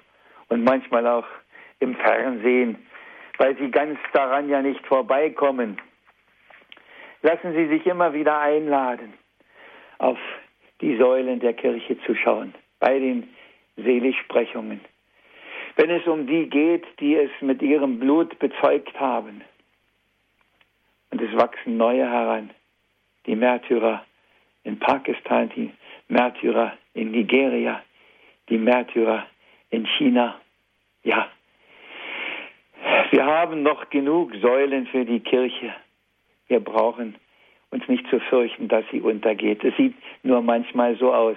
und 0.49 0.65
manchmal 0.65 1.07
auch 1.07 1.27
im 1.81 1.95
Fernsehen 1.97 2.79
weil 3.39 3.57
sie 3.57 3.71
ganz 3.71 3.99
daran 4.13 4.49
ja 4.49 4.63
nicht 4.63 4.85
vorbeikommen. 4.87 5.79
Lassen 7.23 7.53
Sie 7.55 7.67
sich 7.69 7.87
immer 7.87 8.13
wieder 8.13 8.39
einladen, 8.39 9.15
auf 9.99 10.19
die 10.81 10.97
Säulen 10.97 11.41
der 11.41 11.55
Kirche 11.55 11.99
zu 12.01 12.15
schauen, 12.15 12.55
bei 12.81 12.99
den 12.99 13.29
Seligsprechungen. 13.77 14.81
Wenn 15.77 15.91
es 15.91 16.07
um 16.07 16.27
die 16.27 16.49
geht, 16.49 16.85
die 17.01 17.17
es 17.17 17.31
mit 17.41 17.61
ihrem 17.63 17.99
Blut 17.99 18.39
bezeugt 18.39 18.99
haben. 18.99 19.43
Und 21.11 21.21
es 21.21 21.35
wachsen 21.37 21.77
neue 21.77 22.09
heran, 22.09 22.51
die 23.27 23.37
Märtyrer 23.37 24.05
in 24.65 24.79
Pakistan, 24.79 25.51
die 25.55 25.73
Märtyrer 26.09 26.77
in 26.95 27.11
Nigeria, 27.11 27.83
die 28.49 28.59
Märtyrer 28.59 29.27
in 29.71 29.87
China. 29.87 30.41
Ja, 31.03 31.29
wir 33.11 33.25
haben 33.25 33.63
noch 33.63 33.91
genug 33.91 34.35
Säulen 34.41 34.87
für 34.87 35.05
die 35.05 35.21
Kirche. 35.21 35.75
Wir 36.49 36.61
brauchen 36.61 37.17
uns 37.71 37.87
nicht 37.89 38.07
zu 38.09 38.21
fürchten, 38.21 38.69
dass 38.69 38.85
sie 38.91 39.01
untergeht. 39.01 39.65
Es 39.65 39.77
sieht 39.77 39.95
nur 40.23 40.43
manchmal 40.43 40.97
so 40.97 41.13
aus. 41.13 41.37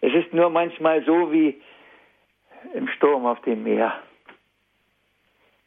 Es 0.00 0.12
ist 0.14 0.32
nur 0.32 0.50
manchmal 0.50 1.04
so 1.04 1.32
wie 1.32 1.60
im 2.74 2.88
Sturm 2.88 3.26
auf 3.26 3.40
dem 3.42 3.62
Meer. 3.62 3.94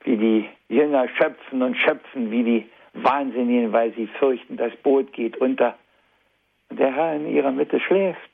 Wie 0.04 0.18
die 0.18 0.50
Jünger 0.70 1.08
schöpfen 1.10 1.62
und 1.62 1.78
schöpfen, 1.78 2.32
wie 2.32 2.44
die 2.44 2.70
Wahnsinnigen, 2.94 3.72
weil 3.72 3.94
sie 3.94 4.08
fürchten, 4.08 4.58
das 4.58 4.76
Boot 4.78 5.14
geht 5.14 5.38
unter. 5.38 5.78
Und 6.70 6.80
der 6.80 6.94
Herr 6.94 7.16
in 7.16 7.28
ihrer 7.28 7.52
Mitte 7.52 7.80
schläft. 7.80 8.30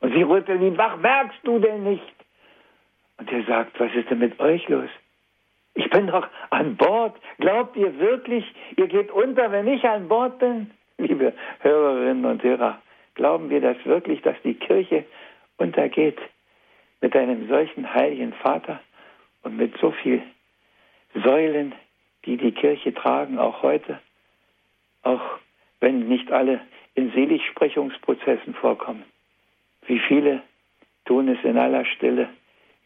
Und 0.00 0.12
sie 0.14 0.22
rütteln 0.22 0.62
ihn 0.62 0.76
wach, 0.76 0.96
merkst 0.96 1.38
du 1.44 1.58
denn 1.58 1.84
nicht? 1.84 2.14
Und 3.18 3.30
er 3.30 3.44
sagt, 3.44 3.78
was 3.78 3.94
ist 3.94 4.10
denn 4.10 4.18
mit 4.18 4.38
euch 4.40 4.68
los? 4.68 4.90
Ich 5.74 5.88
bin 5.90 6.08
doch 6.08 6.26
an 6.50 6.76
Bord. 6.76 7.16
Glaubt 7.38 7.76
ihr 7.76 7.98
wirklich, 7.98 8.44
ihr 8.76 8.88
geht 8.88 9.10
unter, 9.10 9.50
wenn 9.52 9.66
ich 9.68 9.84
an 9.84 10.08
Bord 10.08 10.38
bin? 10.38 10.70
Liebe 10.98 11.32
Hörerinnen 11.60 12.24
und 12.24 12.42
Hörer, 12.42 12.80
glauben 13.14 13.48
wir 13.48 13.60
das 13.60 13.76
wirklich, 13.84 14.20
dass 14.22 14.36
die 14.42 14.54
Kirche 14.54 15.04
untergeht? 15.56 16.18
Mit 17.02 17.14
einem 17.14 17.48
solchen 17.48 17.92
heiligen 17.92 18.32
Vater 18.32 18.80
und 19.42 19.56
mit 19.56 19.76
so 19.78 19.90
viel 19.90 20.22
Säulen, 21.14 21.74
die 22.24 22.38
die 22.38 22.52
Kirche 22.52 22.94
tragen, 22.94 23.38
auch 23.38 23.62
heute, 23.62 23.98
auch 25.02 25.20
wenn 25.80 26.08
nicht 26.08 26.30
alle 26.30 26.60
in 26.94 27.10
Seligsprechungsprozessen 27.10 28.54
vorkommen. 28.54 29.04
Wie 29.86 29.98
viele 29.98 30.42
tun 31.04 31.28
es 31.28 31.42
in 31.44 31.58
aller 31.58 31.84
Stille, 31.84 32.28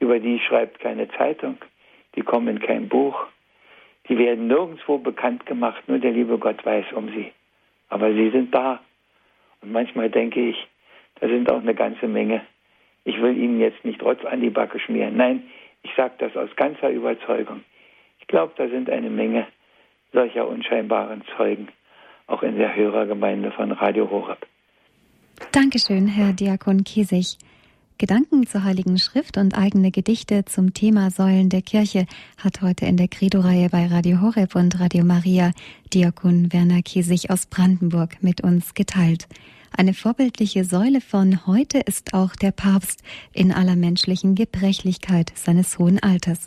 über 0.01 0.19
die 0.19 0.41
schreibt 0.41 0.81
keine 0.81 1.09
Zeitung, 1.09 1.59
die 2.15 2.23
kommen 2.23 2.49
in 2.49 2.61
kein 2.61 2.89
Buch, 2.89 3.27
die 4.09 4.17
werden 4.17 4.47
nirgendwo 4.47 4.97
bekannt 4.99 5.45
gemacht, 5.45 5.87
nur 5.89 5.99
der 5.99 6.13
liebe 6.13 6.39
Gott 6.39 6.65
weiß 6.65 6.87
um 6.95 7.09
sie. 7.11 7.33
Aber 7.91 8.13
sie 8.13 8.31
sind 8.31 8.55
da. 8.55 8.81
Und 9.61 9.73
manchmal 9.73 10.11
denke 10.11 10.41
ich, 10.41 10.57
da 11.21 11.29
sind 11.29 11.51
auch 11.51 11.61
eine 11.61 11.75
ganze 11.75 12.09
Menge. 12.09 12.47
Ich 13.07 13.23
will 13.23 13.37
Ihnen 13.37 13.61
jetzt 13.61 13.85
nicht 13.85 14.03
Rotz 14.03 14.25
an 14.25 14.41
die 14.41 14.51
Backe 14.51 14.81
schmieren. 14.81 15.17
Nein, 15.17 15.45
ich 15.85 15.91
sage 15.97 16.15
das 16.19 16.37
aus 16.37 16.51
ganzer 16.57 16.91
Überzeugung. 16.91 17.63
Ich 18.21 18.27
glaube, 18.27 18.53
da 18.57 18.69
sind 18.69 18.91
eine 18.91 19.11
Menge 19.11 19.47
solcher 20.13 20.49
unscheinbaren 20.49 21.23
Zeugen, 21.37 21.69
auch 22.27 22.43
in 22.43 22.59
der 22.59 22.75
Hörergemeinde 22.75 23.53
von 23.53 23.71
Radio 23.71 24.11
Horeb. 24.11 24.45
Dankeschön, 25.53 26.09
Herr 26.09 26.33
Diakon 26.33 26.83
Kiesig. 26.83 27.39
Gedanken 27.99 28.45
zur 28.45 28.65
Heiligen 28.65 28.99
Schrift 28.99 29.39
und 29.39 29.57
eigene 29.57 29.93
Gedichte 29.93 30.45
zum 30.45 30.75
Thema 30.75 31.11
Säulen 31.11 31.49
der 31.49 31.63
Kirche 31.63 32.07
hat 32.43 32.61
heute 32.61 32.87
in 32.87 32.97
der 32.97 33.07
Credo-Reihe 33.07 33.69
bei 33.71 33.87
Radio 33.87 34.21
Horeb 34.21 34.57
und 34.57 34.81
Radio 34.81 35.05
Maria 35.05 35.53
Diakon 35.95 36.53
Werner 36.53 36.83
Kiesig 36.83 37.31
aus 37.31 37.47
Brandenburg 37.47 38.21
mit 38.21 38.43
uns 38.43 38.75
geteilt. 38.75 39.29
Eine 39.73 39.95
vorbildliche 39.95 40.65
Säule 40.65 41.01
von 41.01 41.47
heute 41.47 41.79
ist 41.79 42.15
auch 42.15 42.35
der 42.37 42.53
Papst 42.53 43.03
in 43.33 43.53
aller 43.53 43.77
menschlichen 43.77 44.35
Gebrechlichkeit 44.35 45.33
seines 45.35 45.79
hohen 45.79 46.03
Alters. 46.03 46.41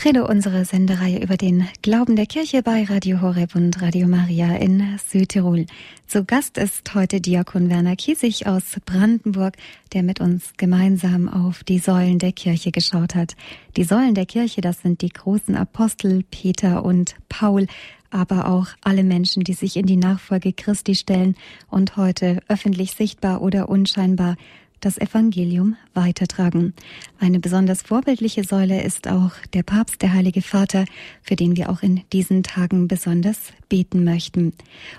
Credo, 0.00 0.26
unsere 0.26 0.64
Sendereihe 0.64 1.22
über 1.22 1.36
den 1.36 1.68
Glauben 1.82 2.16
der 2.16 2.24
Kirche 2.24 2.62
bei 2.62 2.84
Radio 2.84 3.20
Horeb 3.20 3.54
und 3.54 3.82
Radio 3.82 4.08
Maria 4.08 4.56
in 4.56 4.98
Südtirol. 5.06 5.66
Zu 6.06 6.24
Gast 6.24 6.56
ist 6.56 6.94
heute 6.94 7.20
Diakon 7.20 7.68
Werner 7.68 7.96
Kiesig 7.96 8.46
aus 8.46 8.62
Brandenburg, 8.86 9.58
der 9.92 10.02
mit 10.02 10.18
uns 10.18 10.54
gemeinsam 10.56 11.28
auf 11.28 11.64
die 11.64 11.78
Säulen 11.78 12.18
der 12.18 12.32
Kirche 12.32 12.72
geschaut 12.72 13.14
hat. 13.14 13.36
Die 13.76 13.84
Säulen 13.84 14.14
der 14.14 14.24
Kirche, 14.24 14.62
das 14.62 14.80
sind 14.80 15.02
die 15.02 15.10
großen 15.10 15.54
Apostel 15.54 16.24
Peter 16.30 16.82
und 16.82 17.14
Paul, 17.28 17.66
aber 18.08 18.48
auch 18.48 18.68
alle 18.80 19.04
Menschen, 19.04 19.44
die 19.44 19.52
sich 19.52 19.76
in 19.76 19.84
die 19.84 19.98
Nachfolge 19.98 20.54
Christi 20.54 20.94
stellen 20.94 21.36
und 21.68 21.98
heute 21.98 22.40
öffentlich 22.48 22.92
sichtbar 22.92 23.42
oder 23.42 23.68
unscheinbar 23.68 24.36
das 24.80 24.98
Evangelium 24.98 25.76
weitertragen. 25.94 26.74
Eine 27.20 27.38
besonders 27.38 27.82
vorbildliche 27.82 28.44
Säule 28.44 28.82
ist 28.82 29.08
auch 29.08 29.32
der 29.54 29.62
Papst, 29.62 30.02
der 30.02 30.12
Heilige 30.12 30.42
Vater, 30.42 30.84
für 31.22 31.36
den 31.36 31.56
wir 31.56 31.68
auch 31.70 31.82
in 31.82 32.02
diesen 32.12 32.42
Tagen 32.42 32.88
besonders 32.88 33.52
beten 33.68 34.04
möchten. 34.04 34.52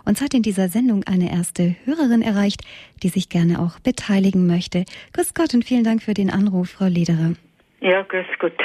Uns 0.06 0.22
hat 0.22 0.34
in 0.34 0.44
dieser 0.44 0.68
Sendung 0.68 1.04
eine 1.06 1.32
erste 1.32 1.76
Hörerin 1.86 2.22
erreicht, 2.22 2.62
die 3.04 3.10
sich 3.10 3.30
gerne 3.30 3.60
auch 3.60 3.80
beteiligen 3.80 4.48
möchte. 4.48 4.86
Grüß 5.14 5.34
Gott 5.34 5.54
und 5.54 5.66
vielen 5.66 5.84
Dank 5.84 6.02
für 6.02 6.14
den 6.14 6.30
Anruf, 6.30 6.72
Frau 6.72 6.86
Lederer. 6.86 7.34
Ja, 7.82 8.04
grüß 8.04 8.26
Gott. 8.40 8.58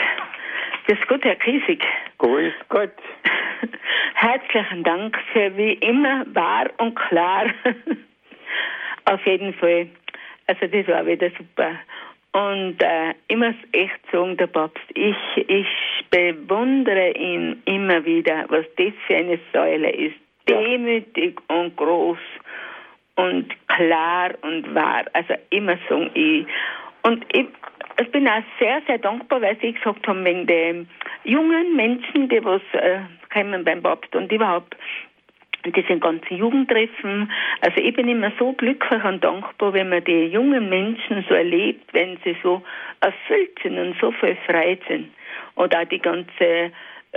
Grüß 0.86 0.98
Gott, 1.08 1.24
Herr 1.24 1.36
Kiesig. 1.36 1.82
Grüß 2.18 2.54
Gott. 2.68 2.92
Herzlichen 4.14 4.84
Dank 4.84 5.16
für 5.32 5.56
wie 5.56 5.72
immer 5.72 6.24
wahr 6.34 6.70
und 6.78 6.94
klar. 6.94 7.46
Auf 9.04 9.24
jeden 9.26 9.54
Fall 9.54 9.88
also 10.46 10.66
das 10.66 10.88
war 10.88 11.06
wieder 11.06 11.30
super. 11.36 11.72
Und 12.32 12.82
äh, 12.82 13.14
ich 13.28 13.36
muss 13.36 13.54
echt 13.72 13.98
sagen, 14.12 14.36
der 14.36 14.46
Papst, 14.46 14.84
ich, 14.94 15.16
ich 15.36 15.66
bewundere 16.10 17.12
ihn 17.12 17.62
immer 17.64 18.04
wieder, 18.04 18.44
was 18.48 18.66
das 18.76 18.92
für 19.06 19.16
eine 19.16 19.38
Säule 19.52 19.90
ist. 19.90 20.16
Ja. 20.48 20.60
Demütig 20.60 21.40
und 21.48 21.76
groß 21.76 22.18
und 23.16 23.54
klar 23.68 24.32
und 24.42 24.74
wahr. 24.74 25.04
Also 25.14 25.34
immer 25.50 25.78
sagen 25.88 26.10
ich. 26.14 26.46
Und 27.02 27.24
ich, 27.32 27.46
ich 28.00 28.10
bin 28.10 28.28
auch 28.28 28.42
sehr, 28.60 28.82
sehr 28.86 28.98
dankbar, 28.98 29.40
weil 29.40 29.56
Sie 29.60 29.72
gesagt 29.72 30.06
haben, 30.06 30.24
wegen 30.24 30.46
den 30.46 30.88
jungen 31.24 31.74
Menschen, 31.74 32.28
die 32.28 32.44
was 32.44 32.62
äh, 32.72 33.00
kommen 33.32 33.64
beim 33.64 33.82
Papst 33.82 34.14
und 34.14 34.30
überhaupt 34.30 34.76
diese 35.72 35.98
ganzen 35.98 36.36
Jugendtreffen. 36.36 37.30
Also 37.60 37.80
ich 37.80 37.94
bin 37.94 38.08
immer 38.08 38.32
so 38.38 38.52
glücklich 38.52 39.04
und 39.04 39.22
dankbar, 39.22 39.72
wenn 39.72 39.88
man 39.88 40.04
die 40.04 40.26
jungen 40.26 40.68
Menschen 40.68 41.24
so 41.28 41.34
erlebt, 41.34 41.92
wenn 41.92 42.18
sie 42.24 42.36
so 42.42 42.62
erfüllt 43.00 43.58
sind 43.62 43.78
und 43.78 43.96
so 44.00 44.12
viel 44.12 44.36
frei 44.46 44.78
sind. 44.88 45.08
Oder 45.56 45.82
auch 45.82 45.88
die 45.88 46.00
ganze 46.00 46.72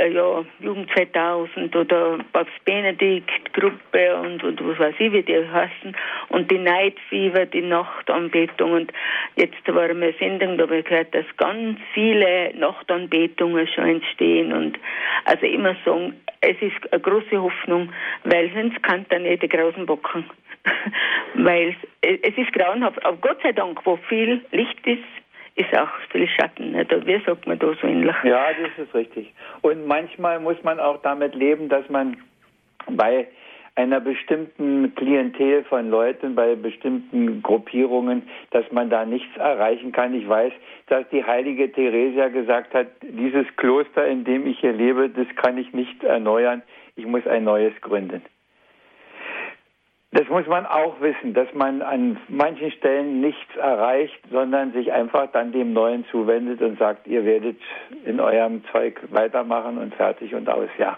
ja, 0.08 0.46
Jugend 0.60 0.90
2000 0.96 1.76
oder 1.76 2.20
Papst 2.32 2.54
Benedikt 2.66 3.54
Gruppe 3.54 4.16
und, 4.18 4.44
und 4.44 4.68
was 4.68 4.80
weiß 4.80 4.96
ich, 5.00 5.12
wie 5.12 5.24
die 5.24 5.48
heißen. 5.48 5.96
Und 6.30 6.50
die 6.50 6.58
Neidfieber, 6.58 7.46
die 7.46 7.62
Nachtanbetung. 7.62 8.72
Und 8.72 8.94
jetzt 9.36 9.68
war 9.68 9.90
eine 9.90 10.14
Sendung, 10.14 10.58
da 10.58 10.64
habe 10.64 10.78
ich 10.78 10.86
gehört, 10.86 11.14
dass 11.14 11.26
ganz 11.38 11.80
viele 11.94 12.54
Nachtanbetungen 12.56 13.68
schon 13.68 13.86
entstehen. 13.86 14.54
Und 14.54 14.80
also 15.26 15.46
immer 15.46 15.76
sagen, 15.86 16.16
es 16.42 16.56
ist 16.62 16.94
eine 16.94 17.02
große 17.02 17.42
Hoffnung, 17.42 17.92
weil 18.24 18.52
sonst 18.54 18.82
kann 18.84 19.06
da 19.10 19.20
nicht 19.20 19.44
die 19.44 19.50
Grausen 19.50 19.86
bocken. 19.86 20.26
weil 21.36 21.76
es 22.02 22.38
ist 22.38 22.54
grauenhaft, 22.54 23.04
aber 23.06 23.18
Gott 23.18 23.38
sei 23.42 23.52
Dank, 23.52 23.86
wo 23.86 23.98
viel 24.08 24.42
Licht 24.52 24.86
ist, 24.86 25.04
ist 25.60 25.78
auch 25.78 25.90
viel 26.12 26.28
Schatten. 26.28 26.74
Oder 26.74 27.06
wie 27.06 27.22
sagt 27.26 27.46
man 27.46 27.60
da 27.60 27.74
so 27.82 27.88
ähnlich? 27.88 28.16
Ja, 28.24 28.48
das 28.54 28.86
ist 28.86 28.94
richtig. 28.96 29.34
Und 29.62 29.86
manchmal 29.86 30.40
muss 30.40 30.62
man 30.64 30.80
auch 30.80 31.02
damit 31.02 31.36
leben, 31.36 31.68
dass 31.68 31.88
man 31.90 32.18
bei 32.88 33.28
einer 33.76 34.00
bestimmten 34.00 34.96
Klientel 34.96 35.64
von 35.66 35.90
Leuten, 35.90 36.36
bei 36.36 36.56
bestimmten 36.56 37.42
Gruppierungen, 37.42 38.24
dass 38.52 38.70
man 38.72 38.90
da 38.90 39.06
nichts 39.06 39.36
erreichen 39.38 39.92
kann. 39.92 40.14
Ich 40.14 40.28
weiß, 40.28 40.54
dass 40.88 41.08
die 41.10 41.24
heilige 41.24 41.72
Theresia 41.72 42.30
gesagt 42.30 42.74
hat, 42.74 42.88
dieses 43.02 43.46
Kloster, 43.58 44.08
in 44.08 44.24
dem 44.24 44.48
ich 44.48 44.60
hier 44.60 44.74
lebe, 44.74 45.10
das 45.10 45.28
kann 45.36 45.58
ich 45.58 45.74
nicht 45.74 46.04
erneuern. 46.04 46.62
Ich 46.96 47.06
muss 47.06 47.26
ein 47.28 47.44
neues 47.44 47.74
gründen. 47.82 48.22
Das 50.12 50.28
muss 50.28 50.48
man 50.48 50.66
auch 50.66 51.00
wissen, 51.02 51.36
dass 51.36 51.54
man 51.54 51.84
an 51.84 52.20
manchen 52.30 52.72
Stellen 52.72 53.22
nichts 53.22 53.56
erreicht, 53.56 54.20
sondern 54.32 54.74
sich 54.74 54.92
einfach 54.92 55.32
dann 55.32 55.52
dem 55.52 55.74
Neuen 55.74 56.04
zuwendet 56.10 56.62
und 56.62 56.80
sagt, 56.80 57.06
ihr 57.06 57.26
werdet 57.26 57.58
in 58.06 58.20
eurem 58.20 58.64
Zeug 58.72 59.00
weitermachen 59.12 59.78
und 59.78 59.94
fertig 59.94 60.34
und 60.34 60.50
aus, 60.50 60.70
ja. 60.80 60.98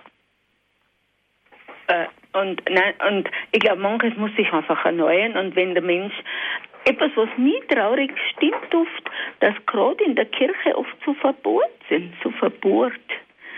Äh, 1.87 2.05
und, 2.33 2.61
nein, 2.69 2.93
und 3.09 3.29
ich 3.51 3.59
glaube, 3.59 3.81
manches 3.81 4.15
muss 4.15 4.33
sich 4.37 4.51
einfach 4.53 4.85
erneuern 4.85 5.35
und 5.35 5.57
wenn 5.57 5.73
der 5.73 5.83
Mensch 5.83 6.13
etwas, 6.85 7.11
was 7.15 7.29
nie 7.37 7.59
traurig 7.67 8.11
stimmt 8.31 8.73
oft, 8.73 9.11
dass 9.41 9.53
gerade 9.65 10.03
in 10.05 10.15
der 10.15 10.25
Kirche 10.25 10.77
oft 10.77 10.95
so 11.05 11.13
verbohrt 11.15 11.69
sind, 11.89 12.13
so 12.23 12.31
verbohrt. 12.31 12.93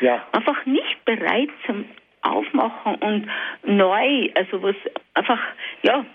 Ja. 0.01 0.25
Einfach 0.31 0.65
nicht 0.65 1.05
bereit 1.05 1.49
zum 1.65 1.85
aufmachen 2.23 2.95
und 2.95 3.27
neu, 3.63 4.29
also 4.35 4.63
was 4.63 4.75
einfach, 5.13 5.39
ja, 5.83 6.05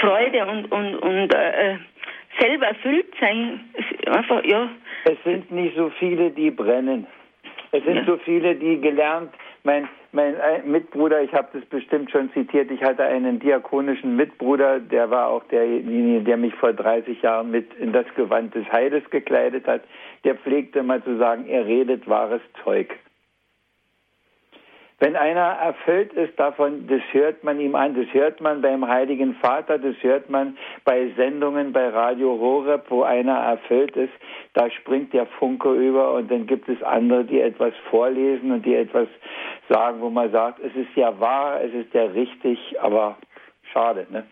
Freude 0.00 0.46
und, 0.46 0.72
und, 0.72 0.96
und 0.96 1.34
äh, 1.34 1.76
selber 2.38 2.66
erfüllt 2.66 3.12
sein, 3.20 3.60
einfach, 4.06 4.44
ja. 4.44 4.68
Es 5.04 5.22
sind 5.24 5.50
nicht 5.50 5.76
so 5.76 5.90
viele, 5.98 6.30
die 6.30 6.50
brennen. 6.50 7.06
Es 7.72 7.84
sind 7.84 7.96
ja. 7.96 8.04
so 8.04 8.16
viele, 8.18 8.54
die 8.54 8.80
gelernt, 8.80 9.30
mein, 9.64 9.88
mein 10.12 10.36
Mitbruder, 10.64 11.22
ich 11.22 11.32
habe 11.32 11.48
das 11.52 11.64
bestimmt 11.66 12.10
schon 12.10 12.30
zitiert, 12.32 12.70
ich 12.70 12.82
hatte 12.82 13.02
einen 13.02 13.40
diakonischen 13.40 14.14
Mitbruder, 14.14 14.78
der 14.78 15.10
war 15.10 15.28
auch 15.28 15.42
derjenige, 15.44 16.22
der 16.22 16.36
mich 16.36 16.54
vor 16.54 16.72
30 16.72 17.22
Jahren 17.22 17.50
mit 17.50 17.72
in 17.74 17.92
das 17.92 18.06
Gewand 18.14 18.54
des 18.54 18.70
Heides 18.70 19.02
gekleidet 19.10 19.66
hat. 19.66 19.82
Der 20.24 20.36
pflegte 20.36 20.82
mal 20.82 21.02
zu 21.02 21.16
sagen, 21.16 21.46
er 21.46 21.66
redet 21.66 22.08
wahres 22.08 22.42
Zeug. 22.62 22.94
Wenn 25.04 25.16
einer 25.16 25.58
erfüllt 25.60 26.14
ist 26.14 26.40
davon, 26.40 26.86
das 26.86 27.02
hört 27.12 27.44
man 27.44 27.60
ihm 27.60 27.74
an, 27.74 27.94
das 27.94 28.06
hört 28.14 28.40
man 28.40 28.62
beim 28.62 28.88
Heiligen 28.88 29.34
Vater, 29.34 29.78
das 29.78 29.96
hört 30.00 30.30
man 30.30 30.56
bei 30.86 31.10
Sendungen 31.14 31.74
bei 31.74 31.90
Radio 31.90 32.38
Horeb, 32.38 32.86
wo 32.88 33.02
einer 33.02 33.36
erfüllt 33.36 33.94
ist, 33.98 34.14
da 34.54 34.70
springt 34.70 35.12
der 35.12 35.26
Funke 35.26 35.74
über 35.74 36.14
und 36.14 36.30
dann 36.30 36.46
gibt 36.46 36.70
es 36.70 36.82
andere, 36.82 37.22
die 37.22 37.38
etwas 37.38 37.74
vorlesen 37.90 38.50
und 38.50 38.64
die 38.64 38.76
etwas 38.76 39.08
sagen, 39.68 40.00
wo 40.00 40.08
man 40.08 40.32
sagt, 40.32 40.60
es 40.60 40.74
ist 40.74 40.96
ja 40.96 41.20
wahr, 41.20 41.60
es 41.62 41.74
ist 41.74 41.92
ja 41.92 42.04
richtig, 42.04 42.58
aber 42.80 43.18
schade, 43.74 44.06
ne? 44.08 44.24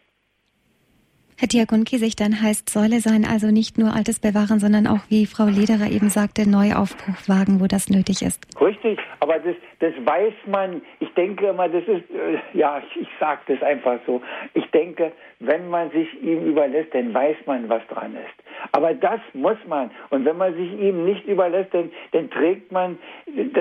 Herr 1.42 1.48
Diakon 1.48 1.82
Kiesig, 1.82 2.14
dann 2.14 2.40
heißt 2.40 2.70
Säule 2.70 3.00
sein 3.00 3.26
also 3.28 3.48
nicht 3.48 3.76
nur 3.76 3.96
Altes 3.96 4.20
bewahren, 4.20 4.60
sondern 4.60 4.86
auch, 4.86 5.00
wie 5.08 5.26
Frau 5.26 5.46
Lederer 5.46 5.90
eben 5.90 6.08
sagte, 6.08 6.48
Neuaufbruch 6.48 7.18
wagen, 7.26 7.58
wo 7.58 7.66
das 7.66 7.90
nötig 7.90 8.22
ist. 8.22 8.46
Richtig, 8.60 9.00
aber 9.18 9.40
das, 9.40 9.56
das 9.80 9.92
weiß 10.04 10.34
man. 10.46 10.82
Ich 11.00 11.12
denke 11.14 11.48
immer, 11.48 11.68
das 11.68 11.82
ist, 11.82 12.08
äh, 12.14 12.38
ja, 12.54 12.78
ich, 12.78 13.02
ich 13.02 13.08
sage 13.18 13.40
das 13.48 13.60
einfach 13.60 13.98
so. 14.06 14.22
Ich 14.54 14.70
denke, 14.70 15.10
wenn 15.40 15.68
man 15.68 15.90
sich 15.90 16.06
ihm 16.22 16.46
überlässt, 16.46 16.94
dann 16.94 17.12
weiß 17.12 17.38
man, 17.46 17.68
was 17.68 17.84
dran 17.88 18.14
ist. 18.14 18.70
Aber 18.70 18.94
das 18.94 19.18
muss 19.32 19.58
man. 19.66 19.90
Und 20.10 20.24
wenn 20.24 20.36
man 20.36 20.54
sich 20.54 20.70
ihm 20.78 21.04
nicht 21.04 21.26
überlässt, 21.26 21.74
dann, 21.74 21.90
dann 22.12 22.30
trägt 22.30 22.70
man 22.70 22.98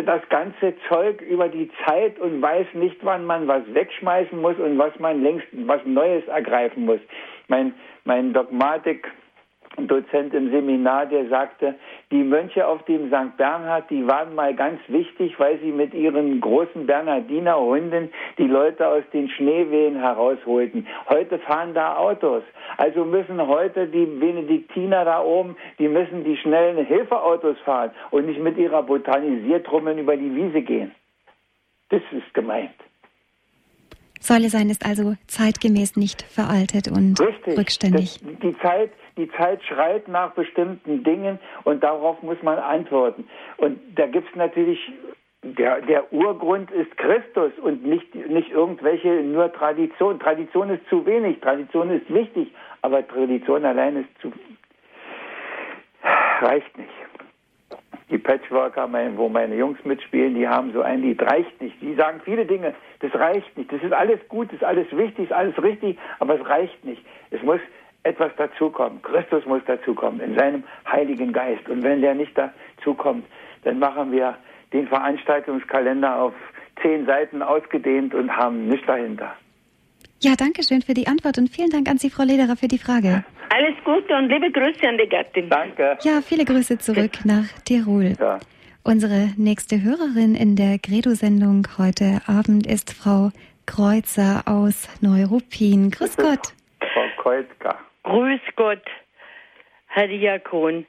das 0.06 0.22
ganze 0.30 0.76
Zeug 0.88 1.20
über 1.22 1.50
die 1.50 1.72
Zeit 1.88 2.20
und 2.20 2.44
weiß 2.44 2.68
nicht, 2.76 2.98
wann 3.02 3.26
man 3.26 3.48
was 3.48 3.64
wegschmeißen 3.74 4.40
muss 4.40 4.58
und 4.60 4.78
was 4.78 4.98
man 5.00 5.24
längst 5.24 5.48
was 5.66 5.84
Neues 5.84 6.28
ergreifen 6.28 6.86
muss 6.86 7.00
mein, 7.52 7.74
mein 8.06 8.34
Dogmatik 8.34 9.12
Dozent 9.78 10.34
im 10.34 10.52
Seminar, 10.52 11.06
der 11.06 11.30
sagte, 11.30 11.76
die 12.12 12.24
Mönche 12.24 12.68
auf 12.68 12.84
dem 12.84 13.08
St. 13.08 13.38
Bernhard, 13.38 13.90
die 13.90 14.06
waren 14.06 14.36
mal 14.36 14.54
ganz 14.54 14.82
wichtig, 14.90 15.40
weil 15.40 15.60
sie 15.60 15.72
mit 15.72 15.94
ihren 15.94 16.42
großen 16.42 16.86
Bernhardinerhunden 16.86 18.12
die 18.38 18.48
Leute 18.48 18.86
aus 18.86 19.04
den 19.14 19.30
Schneewehen 19.30 19.98
herausholten. 19.98 20.88
Heute 21.08 21.40
fahren 21.40 21.74
da 21.74 21.96
Autos. 21.96 22.44
Also 22.78 23.06
müssen 23.06 23.48
heute 23.48 23.88
die 23.88 24.06
Benediktiner 24.06 25.06
da 25.06 25.22
oben, 25.24 25.56
die 25.80 25.88
müssen 25.88 26.26
die 26.26 26.36
schnellen 26.36 26.86
Hilfeautos 26.86 27.58
fahren 27.60 27.92
und 28.12 28.26
nicht 28.26 28.42
mit 28.42 28.58
ihrer 28.58 28.84
Botanisiertrummeln 28.84 30.00
über 30.00 30.18
die 30.18 30.36
Wiese 30.36 30.62
gehen. 30.62 30.92
Das 31.90 32.02
ist 32.12 32.34
gemeint. 32.34 32.76
Säule 34.22 34.50
sein 34.50 34.70
ist 34.70 34.86
also 34.86 35.16
zeitgemäß 35.28 35.98
nicht 35.98 36.22
veraltet 36.22 36.88
und 36.88 37.20
Richtig. 37.20 37.58
rückständig. 37.58 38.20
Das, 38.22 38.40
die, 38.40 38.58
Zeit, 38.60 38.92
die 39.18 39.30
Zeit 39.32 39.64
schreit 39.64 40.08
nach 40.08 40.32
bestimmten 40.32 41.04
Dingen 41.04 41.40
und 41.64 41.84
darauf 41.84 42.22
muss 42.22 42.42
man 42.44 42.60
antworten. 42.60 43.28
Und 43.58 43.80
da 43.96 44.06
gibt 44.06 44.30
es 44.30 44.36
natürlich, 44.36 44.80
der, 45.44 45.82
der 45.82 46.14
Urgrund 46.14 46.70
ist 46.70 46.96
Christus 46.98 47.52
und 47.64 47.84
nicht, 47.84 48.14
nicht 48.14 48.52
irgendwelche 48.52 49.10
nur 49.24 49.52
Tradition. 49.52 50.20
Tradition 50.20 50.70
ist 50.70 50.88
zu 50.88 51.06
wenig, 51.06 51.42
Tradition 51.42 51.90
ist 51.90 52.14
wichtig, 52.14 52.54
aber 52.84 53.06
Tradition 53.08 53.66
allein 53.66 53.98
ist 53.98 54.22
zu 54.22 54.32
reicht 56.42 56.78
nicht 56.78 56.90
die 58.12 58.18
Patchworker, 58.18 58.90
wo 59.16 59.30
meine 59.30 59.56
Jungs 59.56 59.84
mitspielen, 59.86 60.36
die 60.36 60.48
haben 60.48 60.74
so 60.74 60.82
ein 60.82 61.02
Lied, 61.02 61.22
reicht 61.22 61.62
nicht. 61.62 61.82
Die 61.82 61.96
sagen 61.96 62.22
viele 62.24 62.46
Dinge, 62.46 62.76
das 63.00 63.14
reicht 63.16 63.58
nicht. 63.58 63.72
Das 63.72 63.82
ist 63.82 63.94
alles 63.94 64.20
gut, 64.28 64.50
das 64.50 64.56
ist 64.56 64.64
alles 64.64 64.88
wichtig, 64.92 65.26
ist 65.26 65.34
alles 65.34 65.62
richtig, 65.64 65.98
aber 66.20 66.40
es 66.40 66.46
reicht 66.46 66.84
nicht. 66.84 67.04
Es 67.32 67.42
muss 67.42 67.60
etwas 68.04 68.36
dazukommen. 68.36 69.02
Christus 69.02 69.46
muss 69.46 69.64
dazukommen 69.66 70.20
in 70.20 70.38
seinem 70.38 70.64
Heiligen 70.92 71.32
Geist. 71.32 71.68
Und 71.70 71.84
wenn 71.84 72.02
der 72.02 72.16
nicht 72.16 72.38
dazukommt, 72.38 73.26
dann 73.64 73.80
machen 73.80 74.12
wir 74.12 74.36
den 74.74 74.88
Veranstaltungskalender 74.88 76.22
auf 76.22 76.34
zehn 76.82 77.06
Seiten 77.06 77.42
ausgedehnt 77.42 78.14
und 78.14 78.36
haben 78.36 78.68
nichts 78.68 78.88
dahinter. 78.88 79.36
Ja, 80.24 80.36
danke 80.38 80.62
schön 80.64 80.84
für 80.84 80.94
die 80.94 81.08
Antwort 81.08 81.40
und 81.40 81.50
vielen 81.50 81.72
Dank 81.72 81.90
an 81.90 81.98
Sie, 81.98 82.12
Frau 82.12 82.24
Lederer, 82.24 82.56
für 82.56 82.68
die 82.68 82.78
Frage. 82.78 83.24
Alles 83.50 83.76
Gute 83.84 84.16
und 84.16 84.30
liebe 84.30 84.52
Grüße 84.52 84.88
an 84.88 84.98
die 84.98 85.10
Gattin. 85.10 85.50
Danke. 85.50 85.98
Ja, 86.04 86.22
viele 86.22 86.46
Grüße 86.46 86.78
zurück 86.78 87.26
nach 87.26 87.46
Tirol. 87.66 88.14
Ja. 88.20 88.40
Unsere 88.84 89.30
nächste 89.38 89.82
Hörerin 89.82 90.36
in 90.36 90.56
der 90.56 90.78
Credo-Sendung 90.78 91.68
heute 91.80 92.22
Abend 92.28 92.68
ist 92.68 92.94
Frau 92.94 93.32
Kreuzer 93.66 94.44
aus 94.46 94.88
Neuruppin. 95.02 95.90
Grüß 95.90 96.18
Gott. 96.18 96.54
Frau 96.80 97.08
Kreuzka. 97.22 97.80
Grüß 98.04 98.42
Gott, 98.56 98.84
Herr 99.88 100.08
Diakon. 100.08 100.86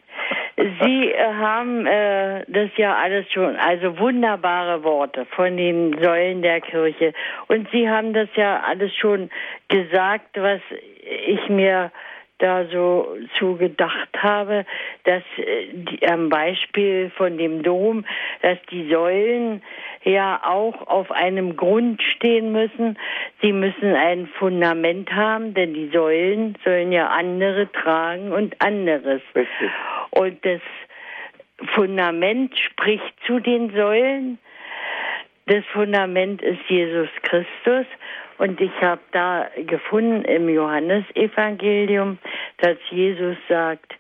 Sie 0.57 1.11
äh, 1.13 1.33
haben 1.35 1.87
äh, 1.87 2.45
das 2.49 2.71
ja 2.77 2.95
alles 2.97 3.31
schon, 3.33 3.57
also 3.57 3.99
wunderbare 3.99 4.85
Worte 4.85 5.25
von 5.27 5.57
den 5.57 5.99
Säulen 6.03 6.43
der 6.43 6.61
Kirche. 6.61 7.15
Und 7.49 7.69
Sie 7.71 7.89
haben 7.89 8.13
das 8.13 8.29
ja 8.37 8.61
alles 8.61 8.95
schon 8.95 9.31
gesagt, 9.69 10.37
was 10.37 10.61
ich 11.27 11.49
mir 11.49 11.91
da 12.39 12.67
so 12.67 13.17
zugedacht 13.39 14.09
habe, 14.19 14.67
dass 15.05 15.23
äh, 15.39 15.69
die, 15.73 16.07
am 16.07 16.29
Beispiel 16.29 17.11
von 17.17 17.39
dem 17.39 17.63
Dom, 17.63 18.05
dass 18.43 18.59
die 18.71 18.89
Säulen 18.91 19.63
ja 20.05 20.41
auch 20.45 20.87
auf 20.87 21.11
einem 21.11 21.57
Grund 21.57 22.03
stehen 22.03 22.53
müssen. 22.53 22.99
Sie 23.41 23.53
müssen 23.53 23.95
ein 23.95 24.27
Fundament 24.39 25.13
haben, 25.13 25.55
denn 25.55 25.75
die 25.75 25.89
Säulen 25.89 26.57
sollen 26.65 26.93
ja 26.93 27.09
andere 27.09 27.71
tragen 27.73 28.33
und 28.33 28.61
anderes. 28.61 29.23
Richtig. 29.35 29.71
Und 30.11 30.45
das 30.45 30.61
Fundament 31.75 32.59
spricht 32.59 33.15
zu 33.27 33.39
den 33.39 33.71
Säulen. 33.75 34.39
Das 35.47 35.65
Fundament 35.73 36.43
ist 36.43 36.61
Jesus 36.69 37.09
Christus. 37.23 37.87
Und 38.39 38.61
ich 38.61 38.73
habe 38.81 39.01
da 39.13 39.49
gefunden 39.67 40.25
im 40.25 40.49
Johannesevangelium, 40.49 42.19
dass 42.59 42.77
Jesus 42.91 43.37
sagt, 43.49 43.95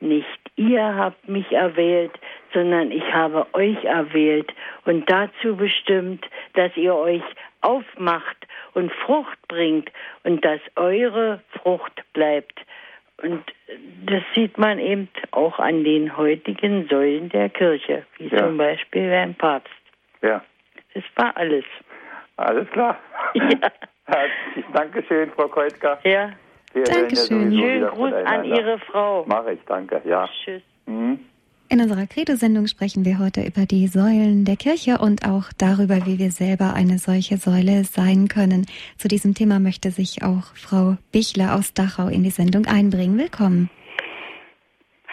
nicht 0.00 0.46
ihr 0.56 0.96
habt 0.96 1.28
mich 1.28 1.52
erwählt, 1.52 2.12
sondern 2.52 2.90
ich 2.90 3.04
habe 3.12 3.46
euch 3.52 3.84
erwählt 3.84 4.52
und 4.84 5.08
dazu 5.10 5.56
bestimmt, 5.56 6.24
dass 6.54 6.74
ihr 6.76 6.94
euch 6.94 7.22
aufmacht 7.60 8.36
und 8.74 8.92
Frucht 8.92 9.38
bringt 9.48 9.90
und 10.24 10.44
dass 10.44 10.60
eure 10.76 11.40
Frucht 11.62 12.02
bleibt. 12.12 12.58
Und 13.22 13.42
das 14.04 14.22
sieht 14.34 14.58
man 14.58 14.78
eben 14.78 15.08
auch 15.30 15.58
an 15.58 15.84
den 15.84 16.16
heutigen 16.16 16.86
Säulen 16.88 17.28
der 17.30 17.48
Kirche, 17.48 18.04
wie 18.18 18.28
ja. 18.28 18.38
zum 18.38 18.56
Beispiel 18.56 19.10
beim 19.10 19.34
Papst. 19.34 19.72
Ja. 20.22 20.42
Das 20.94 21.04
war 21.16 21.36
alles. 21.36 21.64
Alles 22.36 22.68
klar. 22.70 22.98
Ja. 23.34 23.70
Herzlich 24.04 24.64
Dankeschön, 24.72 25.30
Frau 25.32 25.48
Keutka. 25.48 25.98
Ja. 26.04 26.30
Wir 26.76 26.84
Dankeschön. 26.84 27.52
Ja 27.52 27.60
Schönen 27.60 27.88
Gruß 27.88 28.12
an 28.12 28.44
Ihre 28.44 28.78
Frau. 28.80 29.24
Mache 29.26 29.54
ich, 29.54 29.60
danke. 29.66 30.02
Ja. 30.04 30.28
Tschüss. 30.44 30.62
Mhm. 30.84 31.20
In 31.70 31.80
unserer 31.80 32.06
Credo-Sendung 32.06 32.66
sprechen 32.66 33.06
wir 33.06 33.18
heute 33.18 33.40
über 33.40 33.64
die 33.64 33.86
Säulen 33.88 34.44
der 34.44 34.56
Kirche 34.56 34.98
und 34.98 35.26
auch 35.26 35.44
darüber, 35.56 36.04
wie 36.04 36.18
wir 36.18 36.30
selber 36.30 36.74
eine 36.74 36.98
solche 36.98 37.38
Säule 37.38 37.84
sein 37.84 38.28
können. 38.28 38.66
Zu 38.98 39.08
diesem 39.08 39.32
Thema 39.32 39.58
möchte 39.58 39.90
sich 39.90 40.22
auch 40.22 40.54
Frau 40.54 40.98
Bichler 41.12 41.56
aus 41.56 41.72
Dachau 41.72 42.08
in 42.08 42.22
die 42.22 42.30
Sendung 42.30 42.66
einbringen. 42.66 43.18
Willkommen. 43.18 43.70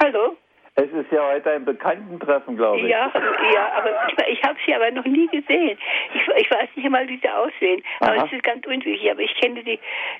Hallo. 0.03 0.36
Es 0.76 0.91
ist 0.91 1.11
ja 1.11 1.24
heute 1.28 1.51
ein 1.51 1.65
Bekanntentreffen, 1.65 2.57
glaube 2.57 2.80
ich. 2.80 2.88
Ja, 2.88 3.11
ja, 3.53 3.74
aber 3.76 3.91
ich, 4.07 4.39
ich 4.39 4.43
habe 4.43 4.57
sie 4.65 4.74
aber 4.74 4.89
noch 4.89 5.05
nie 5.05 5.28
gesehen. 5.28 5.78
Ich, 6.15 6.28
ich 6.36 6.49
weiß 6.49 6.67
nicht 6.76 6.86
einmal, 6.86 7.07
wie 7.07 7.17
sie 7.17 7.30
aussehen. 7.30 7.84
Aber 7.99 8.13
Aha. 8.13 8.24
das 8.24 8.34
ist 8.34 8.41
ganz 8.41 8.65
unwichtig. 8.65 9.11
Aber 9.11 9.21
ich 9.21 9.36
kenne 9.36 9.61
sie, 9.63 9.78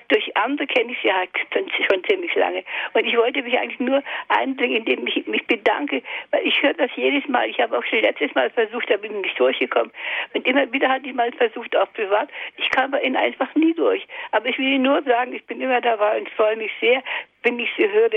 durch 0.10 0.38
andere 0.38 0.68
kenne 0.68 0.92
ich 0.92 1.00
sie 1.02 1.12
halt 1.12 1.32
schon, 1.52 1.68
schon 1.70 2.04
ziemlich 2.04 2.36
lange. 2.36 2.64
Und 2.94 3.04
ich 3.04 3.18
wollte 3.18 3.42
mich 3.42 3.58
eigentlich 3.58 3.80
nur 3.80 4.04
einbringen, 4.30 4.86
indem 4.86 5.08
ich 5.08 5.26
mich 5.26 5.44
bedanke, 5.48 6.04
weil 6.30 6.46
ich 6.46 6.62
höre 6.62 6.76
das 6.76 6.92
jedes 6.96 7.28
Mal. 7.28 7.50
Ich 7.50 7.60
habe 7.60 7.76
auch 7.76 7.84
schon 7.86 8.02
letztes 8.02 8.36
Mal 8.36 8.52
versucht, 8.52 8.92
da 8.92 8.98
bin 8.98 9.12
ich 9.16 9.22
nicht 9.24 9.40
durchgekommen. 9.40 9.92
Und 10.36 10.48
immer 10.48 10.72
wieder 10.72 10.88
hatte 10.88 11.08
ich 11.08 11.16
mal 11.16 11.32
versucht, 11.32 11.76
auch 11.76 11.92
privat. 11.94 12.30
Ich 12.74 12.76
kam 12.80 12.90
bei 12.90 13.02
ihnen 13.02 13.16
einfach 13.16 13.54
nie 13.54 13.74
durch. 13.76 14.08
Aber 14.32 14.48
ich 14.48 14.58
will 14.58 14.66
Ihnen 14.66 14.84
nur 14.84 15.04
sagen, 15.04 15.32
ich 15.34 15.46
bin 15.46 15.62
immer 15.62 15.80
dabei 15.80 16.18
und 16.18 16.30
freue 16.30 16.58
mich 16.58 16.72
sehr, 16.82 17.04
wenn 17.44 17.60
ich 17.60 17.70
sie 17.78 17.88
höre. 17.88 18.10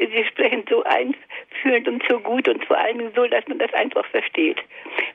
Sie 0.00 0.24
sprechen 0.24 0.64
so 0.68 0.82
einfühlend 0.82 1.86
und 1.86 2.02
so 2.08 2.18
gut 2.18 2.48
und 2.48 2.64
vor 2.64 2.76
allem 2.76 3.12
so, 3.14 3.26
dass 3.28 3.46
man 3.46 3.58
das 3.58 3.72
einfach 3.74 4.04
versteht. 4.06 4.58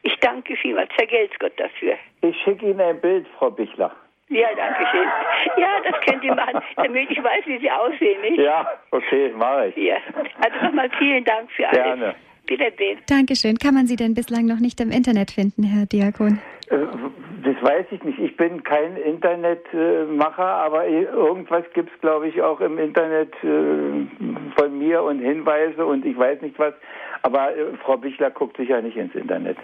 Ich 0.03 0.15
danke 0.21 0.55
vielmals. 0.55 0.93
Vergelt's 0.93 1.37
Gott 1.39 1.51
dafür. 1.57 1.97
Ich 2.21 2.37
schicke 2.43 2.67
Ihnen 2.67 2.79
ein 2.79 3.01
Bild, 3.01 3.27
Frau 3.37 3.49
Bichler. 3.49 3.91
Ja, 4.29 4.47
danke 4.55 4.85
schön. 4.91 5.09
Ja, 5.57 5.81
das 5.83 5.99
könnt 6.05 6.23
ihr 6.23 6.33
machen, 6.33 6.61
damit 6.77 7.11
ich 7.11 7.21
weiß, 7.21 7.45
wie 7.45 7.59
Sie 7.59 7.69
aussehen, 7.69 8.21
nicht? 8.21 8.37
Ja, 8.37 8.65
okay, 8.91 9.29
mache 9.35 9.67
ich. 9.67 9.75
Ja. 9.75 9.97
Also 10.41 10.65
nochmal 10.65 10.89
vielen 10.97 11.25
Dank 11.25 11.51
für 11.51 11.67
alles. 11.67 11.83
Gerne. 11.83 12.15
Wiedersehen. 12.47 12.99
Dankeschön. 13.07 13.57
Kann 13.57 13.73
man 13.73 13.87
Sie 13.87 13.95
denn 13.97 14.13
bislang 14.13 14.45
noch 14.45 14.59
nicht 14.59 14.79
im 14.79 14.91
Internet 14.91 15.31
finden, 15.31 15.63
Herr 15.63 15.85
Diakon? 15.85 16.39
Äh, 16.69 16.77
das 17.43 17.61
weiß 17.61 17.87
ich 17.91 18.03
nicht. 18.03 18.19
Ich 18.19 18.37
bin 18.37 18.63
kein 18.63 18.95
Internetmacher, 18.97 20.45
aber 20.45 20.87
irgendwas 20.87 21.65
gibt 21.73 21.91
es, 21.93 22.01
glaube 22.01 22.27
ich, 22.27 22.41
auch 22.41 22.59
im 22.61 22.77
Internet 22.77 23.33
äh, 23.43 24.57
von 24.57 24.77
mir 24.77 25.03
und 25.03 25.19
Hinweise 25.19 25.85
und 25.85 26.05
ich 26.05 26.17
weiß 26.17 26.41
nicht 26.41 26.57
was. 26.59 26.73
Aber 27.21 27.55
äh, 27.55 27.75
Frau 27.83 27.97
Bichler 27.97 28.31
guckt 28.31 28.57
sicher 28.57 28.81
nicht 28.81 28.97
ins 28.97 29.15
Internet. 29.15 29.57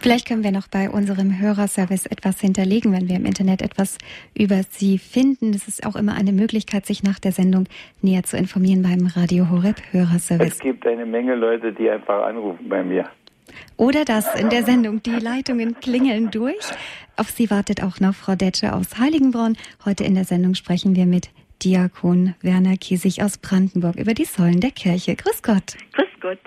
Vielleicht 0.00 0.28
können 0.28 0.44
wir 0.44 0.52
noch 0.52 0.68
bei 0.68 0.88
unserem 0.88 1.40
Hörerservice 1.40 2.06
etwas 2.06 2.40
hinterlegen, 2.40 2.92
wenn 2.92 3.08
wir 3.08 3.16
im 3.16 3.26
Internet 3.26 3.62
etwas 3.62 3.98
über 4.36 4.62
Sie 4.70 4.98
finden. 4.98 5.52
Das 5.52 5.66
ist 5.66 5.84
auch 5.84 5.96
immer 5.96 6.14
eine 6.14 6.32
Möglichkeit, 6.32 6.86
sich 6.86 7.02
nach 7.02 7.18
der 7.18 7.32
Sendung 7.32 7.64
näher 8.02 8.22
zu 8.22 8.36
informieren 8.36 8.82
beim 8.82 9.06
Radio 9.06 9.50
Horeb 9.50 9.76
Hörerservice. 9.90 10.52
Es 10.54 10.58
gibt 10.60 10.86
eine 10.86 11.04
Menge 11.04 11.34
Leute, 11.34 11.72
die 11.72 11.90
einfach 11.90 12.24
anrufen 12.26 12.68
bei 12.68 12.82
mir. 12.82 13.06
Oder 13.76 14.04
das 14.04 14.34
in 14.34 14.50
der 14.50 14.64
Sendung. 14.64 15.02
Die 15.02 15.10
Leitungen 15.10 15.80
klingeln 15.80 16.30
durch. 16.30 16.64
Auf 17.16 17.30
Sie 17.30 17.50
wartet 17.50 17.82
auch 17.82 18.00
noch 18.00 18.14
Frau 18.14 18.34
Detsche 18.34 18.72
aus 18.72 18.98
Heiligenbronn. 18.98 19.56
Heute 19.84 20.04
in 20.04 20.14
der 20.14 20.24
Sendung 20.24 20.54
sprechen 20.54 20.96
wir 20.96 21.06
mit 21.06 21.30
Diakon 21.62 22.34
Werner 22.42 22.76
Kiesig 22.76 23.22
aus 23.22 23.38
Brandenburg 23.38 23.96
über 23.96 24.14
die 24.14 24.24
Säulen 24.24 24.60
der 24.60 24.70
Kirche. 24.70 25.16
Grüß 25.16 25.42
Gott. 25.42 25.76
Grüß 25.92 26.08
Gott. 26.20 26.40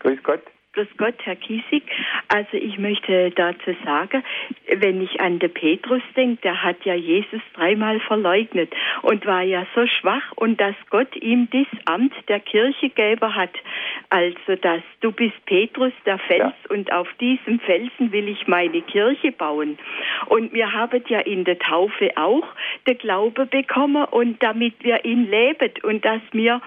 Grüß 0.00 0.18
Gott. 0.22 0.42
Grüß 0.76 0.88
Gott, 0.98 1.14
Herr 1.24 1.36
Kiesig. 1.36 1.84
Also 2.28 2.58
ich 2.58 2.76
möchte 2.76 3.30
dazu 3.30 3.74
sagen, 3.82 4.22
wenn 4.76 5.00
ich 5.00 5.18
an 5.22 5.38
den 5.38 5.50
Petrus 5.50 6.02
denke, 6.14 6.42
der 6.42 6.62
hat 6.62 6.84
ja 6.84 6.92
Jesus 6.92 7.40
dreimal 7.54 7.98
verleugnet 8.00 8.74
und 9.00 9.24
war 9.24 9.40
ja 9.40 9.66
so 9.74 9.86
schwach 9.86 10.32
und 10.34 10.60
dass 10.60 10.74
Gott 10.90 11.16
ihm 11.16 11.48
das 11.50 11.66
Amt 11.86 12.12
der 12.28 12.40
Kirche 12.40 12.90
gegeben 12.90 13.34
hat. 13.34 13.54
Also, 14.10 14.56
dass 14.60 14.82
du 15.00 15.12
bist 15.12 15.34
Petrus, 15.46 15.94
der 16.04 16.18
Fels 16.18 16.40
ja. 16.40 16.54
und 16.68 16.92
auf 16.92 17.08
diesem 17.20 17.58
Felsen 17.60 18.12
will 18.12 18.28
ich 18.28 18.46
meine 18.46 18.82
Kirche 18.82 19.32
bauen. 19.32 19.78
Und 20.26 20.52
wir 20.52 20.74
haben 20.74 21.02
ja 21.08 21.20
in 21.20 21.44
der 21.44 21.58
Taufe 21.58 22.10
auch 22.16 22.44
den 22.86 22.98
Glaube 22.98 23.46
bekommen 23.46 24.04
und 24.04 24.42
damit 24.42 24.74
wir 24.80 25.06
ihn 25.06 25.30
leben 25.30 25.72
und 25.84 26.04
dass 26.04 26.20
wir 26.32 26.60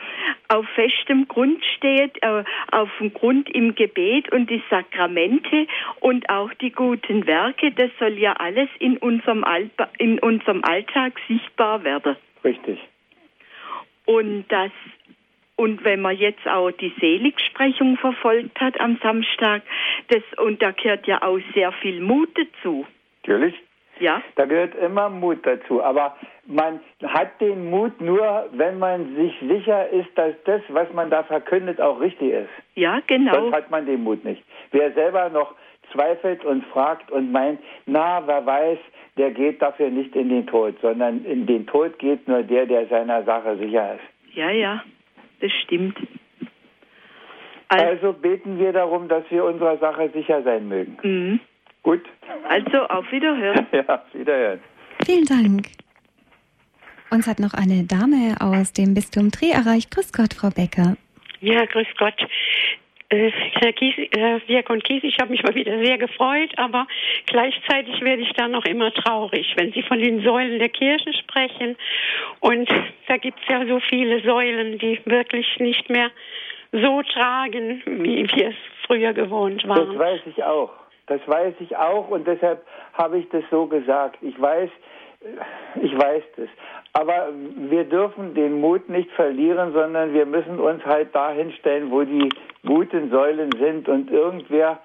auf 0.48 0.68
festem 0.70 1.28
Grund 1.28 1.64
stehen, 1.78 2.10
äh, 2.22 2.44
auf 2.72 2.90
dem 3.00 3.14
Grund 3.14 3.48
im 3.52 3.76
Gebet 3.76 3.99
und 4.32 4.50
die 4.50 4.62
Sakramente 4.70 5.68
und 6.00 6.30
auch 6.30 6.54
die 6.56 6.72
guten 6.72 7.28
Werke, 7.28 7.72
das 7.72 7.90
soll 8.00 8.18
ja 8.18 8.34
alles 8.34 8.70
in 8.80 8.98
unserem, 8.98 9.44
Alba, 9.44 9.90
in 9.98 10.20
unserem 10.20 10.64
Alltag 10.64 11.20
sichtbar 11.28 11.84
werden. 11.84 12.16
Richtig. 12.44 12.80
Und 14.06 14.46
das 14.50 14.72
und 15.56 15.84
wenn 15.84 16.00
man 16.02 16.16
jetzt 16.16 16.48
auch 16.48 16.72
die 16.72 16.94
Seligsprechung 17.02 17.98
verfolgt 17.98 18.62
hat 18.62 18.80
am 18.80 18.98
Samstag, 19.04 19.62
das, 20.08 20.24
und 20.38 20.62
da 20.62 20.72
gehört 20.72 21.06
ja 21.06 21.22
auch 21.22 21.38
sehr 21.54 21.74
viel 21.74 22.00
Mut 22.00 22.30
dazu. 22.34 22.88
Natürlich. 23.22 23.56
Ja. 24.00 24.22
Da 24.36 24.46
gehört 24.46 24.76
immer 24.76 25.10
Mut 25.10 25.46
dazu. 25.46 25.84
Aber 25.84 26.16
man 26.46 26.80
hat 27.04 27.40
den 27.42 27.70
Mut 27.70 28.00
nur, 28.02 28.48
wenn 28.52 28.80
man 28.80 29.16
sich 29.16 29.34
sicher 29.48 29.90
ist, 29.90 30.10
dass 30.16 30.34
das, 30.46 30.62
was 30.70 30.92
man 30.94 31.10
da 31.10 31.24
verkündet, 31.24 31.80
auch 31.82 32.00
richtig 32.00 32.32
ist. 32.32 32.50
Ja, 32.76 33.02
genau. 33.08 33.34
Sonst 33.34 33.54
hat 33.54 33.72
man 33.72 33.86
den 33.86 34.04
Mut 34.04 34.24
nicht. 34.24 34.44
Wer 34.72 34.92
selber 34.94 35.30
noch 35.30 35.56
zweifelt 35.92 36.46
und 36.46 36.66
fragt 36.66 37.12
und 37.12 37.32
meint, 37.32 37.60
na, 37.86 38.22
wer 38.26 38.46
weiß, 38.46 38.80
der 39.18 39.32
geht 39.32 39.62
dafür 39.62 39.90
nicht 39.90 40.16
in 40.16 40.30
den 40.30 40.48
Tod, 40.48 40.76
sondern 40.82 41.26
in 41.26 41.46
den 41.46 41.68
Tod 41.68 41.98
geht 42.00 42.28
nur 42.28 42.44
der, 42.44 42.66
der 42.66 42.88
seiner 42.88 43.24
Sache 43.24 43.58
sicher 43.58 43.96
ist. 43.96 44.36
Ja, 44.36 44.52
ja, 44.52 44.84
das 45.42 45.52
stimmt. 45.64 45.98
Also, 47.70 47.86
also 47.86 48.14
beten 48.14 48.58
wir 48.58 48.74
darum, 48.74 49.08
dass 49.08 49.24
wir 49.30 49.44
unserer 49.44 49.78
Sache 49.78 50.10
sicher 50.14 50.42
sein 50.42 50.68
mögen. 50.68 50.98
Mhm. 51.04 51.40
Gut. 51.84 52.02
Also 52.48 52.86
auf 52.88 53.12
Wiederhören. 53.12 53.68
ja, 53.72 53.84
auf 53.88 54.14
Wiederhören. 54.14 54.60
Vielen 55.06 55.26
Dank. 55.26 55.68
Uns 57.12 57.28
hat 57.28 57.40
noch 57.40 57.54
eine 57.54 57.86
Dame 57.86 58.36
aus 58.40 58.74
dem 58.74 58.94
Bistum 58.94 59.32
Trier 59.32 59.56
erreicht. 59.56 59.90
Grüß 59.92 60.14
Gott, 60.14 60.34
Frau 60.34 60.50
Becker. 60.50 60.96
Ja, 61.42 61.66
grüß 61.66 61.88
Gott. 61.98 62.16
Äh, 63.12 63.32
Herr 63.32 63.74
Kies, 63.74 63.98
äh, 63.98 64.40
Diakon 64.48 64.84
Kies, 64.84 65.04
ich 65.04 65.18
habe 65.20 65.32
mich 65.32 65.42
mal 65.42 65.56
wieder 65.56 65.84
sehr 65.84 65.98
gefreut, 65.98 66.52
aber 66.58 66.86
gleichzeitig 67.26 68.02
werde 68.02 68.22
ich 68.22 68.32
dann 68.34 68.52
noch 68.52 68.66
immer 68.66 68.94
traurig, 68.94 69.52
wenn 69.56 69.72
Sie 69.72 69.82
von 69.82 69.98
den 69.98 70.22
Säulen 70.22 70.60
der 70.60 70.70
Kirche 70.70 71.12
sprechen. 71.14 71.76
Und 72.40 72.70
da 73.08 73.18
gibt 73.18 73.40
es 73.42 73.48
ja 73.48 73.66
so 73.66 73.80
viele 73.80 74.22
Säulen, 74.22 74.78
die 74.78 75.02
wirklich 75.06 75.48
nicht 75.60 75.90
mehr 75.90 76.12
so 76.72 77.02
tragen, 77.02 77.82
wie 77.86 78.30
wir 78.32 78.50
es 78.50 78.56
früher 78.86 79.14
gewohnt 79.14 79.68
waren. 79.68 79.88
Das 79.88 79.98
weiß 79.98 80.22
ich 80.28 80.44
auch. 80.44 80.72
Das 81.10 81.20
weiß 81.28 81.56
ich 81.60 81.76
auch 81.76 82.10
und 82.10 82.28
deshalb 82.28 82.66
habe 82.94 83.18
ich 83.18 83.28
das 83.30 83.44
so 83.50 83.66
gesagt. 83.66 84.20
Ich 84.22 84.40
weiß, 84.40 84.70
ich 85.82 85.98
weiß 85.98 86.24
das. 86.38 86.48
Aber 86.94 87.30
wir 87.56 87.84
dürfen 87.84 88.36
den 88.36 88.62
Mut 88.62 88.90
nicht 88.90 89.12
verlieren, 89.12 89.74
sondern 89.74 90.14
wir 90.14 90.26
müssen 90.26 90.60
uns 90.60 90.86
halt 90.86 91.14
dahin 91.14 91.52
stellen, 91.54 91.92
wo 91.92 92.04
die 92.04 92.30
guten 92.66 93.10
Säulen 93.10 93.50
sind. 93.60 93.90
Und 93.90 94.12
irgendwer 94.12 94.80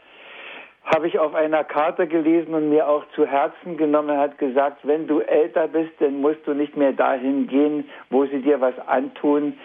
habe 0.84 1.08
ich 1.08 1.18
auf 1.18 1.34
einer 1.34 1.64
Karte 1.64 2.06
gelesen 2.06 2.54
und 2.54 2.68
mir 2.68 2.88
auch 2.88 3.04
zu 3.14 3.26
Herzen 3.26 3.76
genommen, 3.76 4.18
hat 4.18 4.38
gesagt, 4.38 4.78
wenn 4.82 5.06
du 5.06 5.20
älter 5.20 5.68
bist, 5.68 5.92
dann 5.98 6.20
musst 6.20 6.46
du 6.46 6.52
nicht 6.52 6.76
mehr 6.76 6.92
dahin 6.92 7.46
gehen, 7.46 7.88
wo 8.10 8.26
sie 8.26 8.40
dir 8.40 8.60
was 8.60 8.78
antun, 8.86 9.58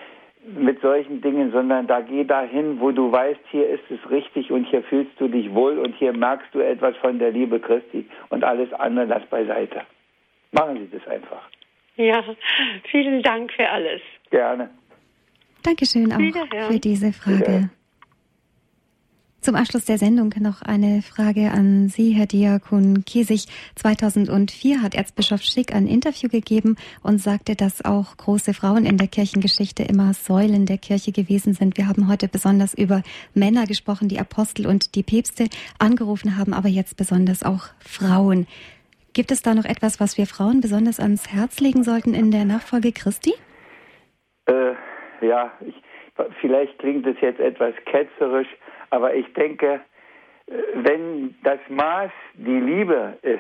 mit 0.46 0.82
solchen 0.82 1.22
Dingen, 1.22 1.52
sondern 1.52 1.88
da 1.88 2.02
geh 2.02 2.24
dahin, 2.24 2.80
wo 2.80 2.92
du 2.92 3.12
weißt, 3.12 3.40
hier 3.52 3.68
ist 3.70 3.84
es 3.90 4.10
richtig 4.10 4.52
und 4.52 4.66
hier 4.66 4.84
fühlst 4.84 5.12
du 5.20 5.28
dich 5.28 5.54
wohl 5.54 5.78
und 5.80 5.96
hier 5.96 6.14
merkst 6.14 6.54
du 6.54 6.60
etwas 6.60 6.96
von 6.98 7.20
der 7.20 7.32
Liebe 7.32 7.60
Christi 7.60 8.08
und 8.30 8.44
alles 8.44 8.72
andere 8.74 9.06
lass 9.06 9.26
beiseite. 9.26 9.82
Machen 10.52 10.78
Sie 10.78 10.98
das 10.98 11.08
einfach. 11.08 11.42
Ja, 11.98 12.24
vielen 12.90 13.22
Dank 13.22 13.52
für 13.52 13.70
alles. 13.70 14.02
Gerne. 14.30 14.70
Dankeschön 15.64 16.12
auch 16.14 16.68
für 16.72 16.80
diese 16.80 17.12
Frage. 17.12 17.70
Zum 19.42 19.56
Abschluss 19.56 19.86
der 19.86 19.98
Sendung 19.98 20.34
noch 20.42 20.62
eine 20.62 21.02
Frage 21.02 21.52
an 21.52 21.88
Sie, 21.88 22.12
Herr 22.12 22.26
Diakon 22.26 23.06
Kiesig. 23.06 23.46
2004 23.76 24.82
hat 24.82 24.96
Erzbischof 24.96 25.42
Schick 25.42 25.74
ein 25.74 25.88
Interview 25.88 26.28
gegeben 26.28 26.76
und 27.04 27.20
sagte, 27.20 27.56
dass 27.56 27.86
auch 27.86 28.18
große 28.18 28.54
Frauen 28.54 28.86
in 28.86 28.98
der 28.98 29.08
Kirchengeschichte 29.08 29.84
immer 29.84 30.14
Säulen 30.14 30.66
der 30.66 30.78
Kirche 30.78 31.14
gewesen 31.14 31.54
sind. 31.54 31.78
Wir 31.78 31.88
haben 31.88 32.10
heute 32.10 32.28
besonders 32.28 32.74
über 32.74 33.02
Männer 33.34 33.66
gesprochen, 33.66 34.10
die 34.10 34.20
Apostel 34.20 34.68
und 34.68 34.94
die 34.96 35.04
Päpste 35.04 35.46
angerufen 35.80 36.36
haben, 36.36 36.54
aber 36.54 36.68
jetzt 36.68 36.98
besonders 36.98 37.42
auch 37.42 37.68
Frauen. 37.80 38.46
Gibt 39.14 39.32
es 39.32 39.42
da 39.42 39.56
noch 39.56 39.66
etwas, 39.66 40.02
was 40.02 40.18
wir 40.18 40.28
Frauen 40.28 40.60
besonders 40.60 41.00
ans 41.00 41.32
Herz 41.32 41.62
legen 41.62 41.86
sollten 41.86 42.14
in 42.14 42.32
der 42.32 42.44
Nachfolge 42.44 42.92
Christi? 42.92 43.34
Äh, 44.48 44.74
ja, 45.26 45.54
ich, 45.66 45.76
vielleicht 46.42 46.78
klingt 46.80 47.08
es 47.08 47.16
jetzt 47.22 47.40
etwas 47.40 47.74
ketzerisch, 47.86 48.50
aber 48.90 49.16
ich 49.16 49.32
denke, 49.34 49.82
wenn 50.74 51.36
das 51.44 51.60
Maß 51.70 52.12
die 52.34 52.60
Liebe 52.60 53.18
ist, 53.22 53.40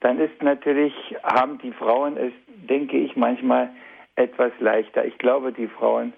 dann 0.00 0.18
ist 0.18 0.42
natürlich, 0.42 0.94
haben 1.22 1.58
die 1.58 1.72
Frauen 1.72 2.16
es, 2.16 2.32
denke 2.68 2.96
ich, 2.96 3.16
manchmal 3.16 3.70
etwas 4.16 4.52
leichter. 4.60 5.04
Ich 5.04 5.18
glaube, 5.18 5.52
die 5.52 5.66
Frauen 5.66 6.12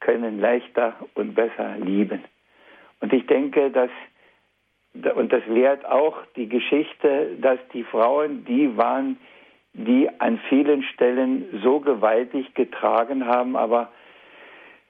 können 0.00 0.40
leichter 0.40 0.94
und 1.14 1.34
besser 1.34 1.76
lieben. 1.78 2.24
Und 3.00 3.12
ich 3.12 3.26
denke, 3.26 3.70
dass, 3.70 3.90
und 5.14 5.32
das 5.32 5.46
lehrt 5.46 5.86
auch 5.86 6.18
die 6.36 6.48
Geschichte, 6.48 7.36
dass 7.40 7.58
die 7.72 7.84
Frauen 7.84 8.44
die 8.44 8.76
waren, 8.76 9.18
die 9.72 10.08
an 10.18 10.38
vielen 10.48 10.82
Stellen 10.82 11.60
so 11.62 11.80
gewaltig 11.80 12.54
getragen 12.54 13.26
haben, 13.26 13.56
aber 13.56 13.90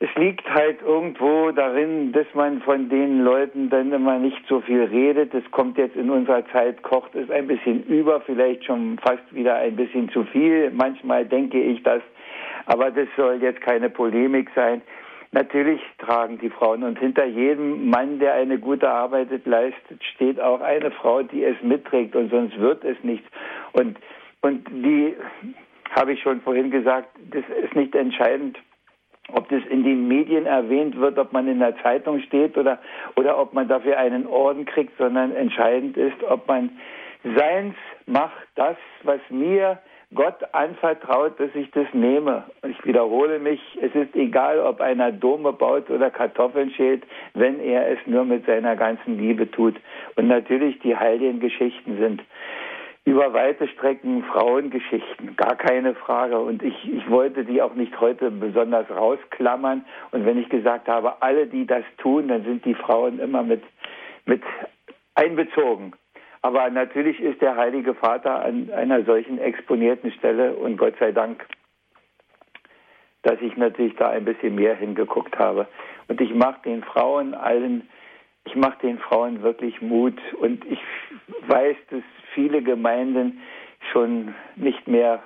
es 0.03 0.09
liegt 0.15 0.49
halt 0.49 0.81
irgendwo 0.81 1.51
darin, 1.51 2.13
dass 2.13 2.27
man 2.33 2.63
von 2.63 2.89
den 2.89 3.23
Leuten 3.23 3.69
dann 3.69 3.93
immer 3.93 4.19
nicht 4.19 4.43
so 4.49 4.63
viel 4.63 4.85
redet. 4.85 5.35
Das 5.35 5.43
kommt 5.51 5.77
jetzt 5.77 5.95
in 5.95 6.09
unserer 6.09 6.43
Zeit, 6.53 6.83
kocht 6.83 7.15
es 7.15 7.31
ein 7.31 7.47
bisschen 7.47 7.85
über, 7.85 8.23
vielleicht 8.23 8.65
schon 8.65 8.99
fast 8.99 9.23
wieder 9.31 9.57
ein 9.57 9.77
bisschen 9.77 10.09
zu 10.09 10.25
viel. 10.25 10.71
Manchmal 10.71 11.27
denke 11.27 11.61
ich 11.61 11.83
das, 11.83 12.01
aber 12.65 12.91
das 12.91 13.09
soll 13.15 13.43
jetzt 13.43 13.61
keine 13.61 13.91
Polemik 13.91 14.49
sein. 14.55 14.81
Natürlich 15.33 15.83
tragen 15.99 16.39
die 16.39 16.49
Frauen 16.49 16.83
und 16.83 16.99
hinter 16.99 17.27
jedem 17.27 17.91
Mann, 17.91 18.19
der 18.21 18.33
eine 18.35 18.59
gute 18.59 18.89
Arbeit 18.89 19.29
leistet, 19.45 20.03
steht 20.15 20.41
auch 20.41 20.63
eine 20.63 20.91
Frau, 20.93 21.23
die 21.23 21.45
es 21.45 21.57
mitträgt 21.63 22.17
und 22.17 22.31
sonst 22.31 22.59
wird 22.59 22.85
es 22.85 22.97
nichts. 23.03 23.29
Und, 23.75 23.99
und 24.41 24.67
die, 24.71 25.15
habe 25.91 26.15
ich 26.15 26.23
schon 26.23 26.41
vorhin 26.41 26.71
gesagt, 26.71 27.11
das 27.31 27.45
ist 27.63 27.77
nicht 27.77 27.95
entscheidend, 27.95 28.59
ob 29.35 29.49
das 29.49 29.63
in 29.69 29.85
den 29.85 30.09
Medien 30.09 30.47
erwähnt 30.47 30.99
wird, 30.99 31.19
ob 31.19 31.33
man 31.33 31.49
in 31.49 31.59
der 31.59 31.77
Zeitung 31.83 32.21
steht 32.21 32.57
oder, 32.57 32.79
oder 33.17 33.39
ob 33.39 33.53
man 33.53 33.69
dafür 33.69 33.99
einen 33.99 34.27
Orden 34.27 34.65
kriegt, 34.65 34.97
sondern 34.99 35.35
entscheidend 35.35 35.97
ist, 35.97 36.23
ob 36.29 36.47
man 36.49 36.71
seins 37.37 37.75
macht, 38.07 38.47
das, 38.55 38.77
was 39.03 39.21
mir 39.29 39.79
Gott 40.13 40.43
anvertraut, 40.53 41.39
dass 41.39 41.55
ich 41.55 41.71
das 41.71 41.87
nehme. 41.93 42.45
Und 42.63 42.71
ich 42.71 42.85
wiederhole 42.85 43.39
mich, 43.39 43.61
es 43.81 43.95
ist 43.95 44.17
egal, 44.17 44.59
ob 44.59 44.81
einer 44.81 45.13
Dome 45.13 45.53
baut 45.53 45.89
oder 45.89 46.11
Kartoffeln 46.11 46.71
schält, 46.73 47.05
wenn 47.35 47.61
er 47.61 47.89
es 47.89 47.99
nur 48.07 48.25
mit 48.25 48.45
seiner 48.45 48.75
ganzen 48.75 49.19
Liebe 49.19 49.49
tut. 49.49 49.77
Und 50.17 50.27
natürlich 50.27 50.81
die 50.81 50.97
heiligen 50.97 51.39
Geschichten 51.39 51.97
sind 51.99 52.23
über 53.11 53.33
weite 53.33 53.67
Strecken 53.67 54.23
Frauengeschichten, 54.23 55.35
gar 55.35 55.57
keine 55.57 55.97
Frage. 55.97 56.39
Und 56.39 56.63
ich, 56.63 56.77
ich 56.89 57.11
wollte 57.11 57.45
die 57.45 57.61
auch 57.61 57.75
nicht 57.75 58.01
heute 58.01 58.31
besonders 58.31 58.89
rausklammern. 58.89 59.85
Und 60.13 60.25
wenn 60.25 60.39
ich 60.39 60.49
gesagt 60.49 60.87
habe, 60.87 61.21
alle, 61.21 61.49
die 61.49 61.67
das 61.67 61.83
tun, 61.99 62.29
dann 62.29 62.45
sind 62.45 62.65
die 62.65 62.75
Frauen 62.75 63.19
immer 63.19 63.43
mit, 63.43 63.65
mit 64.27 64.43
einbezogen. 65.17 65.93
Aber 66.43 66.71
natürlich 66.71 67.19
ist 67.19 67.43
der 67.43 67.57
Heilige 67.57 67.95
Vater 67.95 68.45
an 68.45 68.71
einer 68.71 69.03
solchen 69.03 69.39
exponierten 69.39 70.13
Stelle 70.13 70.55
und 70.55 70.77
Gott 70.77 70.95
sei 71.01 71.11
Dank, 71.11 71.45
dass 73.23 73.41
ich 73.41 73.57
natürlich 73.57 73.97
da 73.97 74.11
ein 74.11 74.25
bisschen 74.25 74.55
mehr 74.55 74.77
hingeguckt 74.77 75.37
habe. 75.37 75.67
Und 76.07 76.21
ich 76.21 76.33
mache 76.33 76.63
den 76.65 76.85
Frauen 76.85 77.35
allen, 77.35 77.89
ich 78.45 78.57
mache 78.57 78.79
den 78.83 78.99
Frauen 78.99 79.43
wirklich 79.43 79.81
Mut. 79.81 80.19
Und 80.41 80.65
ich 80.65 80.81
weiß, 81.47 81.77
dass 81.91 82.03
viele 82.35 82.63
Gemeinden 82.63 83.41
schon 83.93 84.35
nicht 84.57 84.87
mehr 84.89 85.23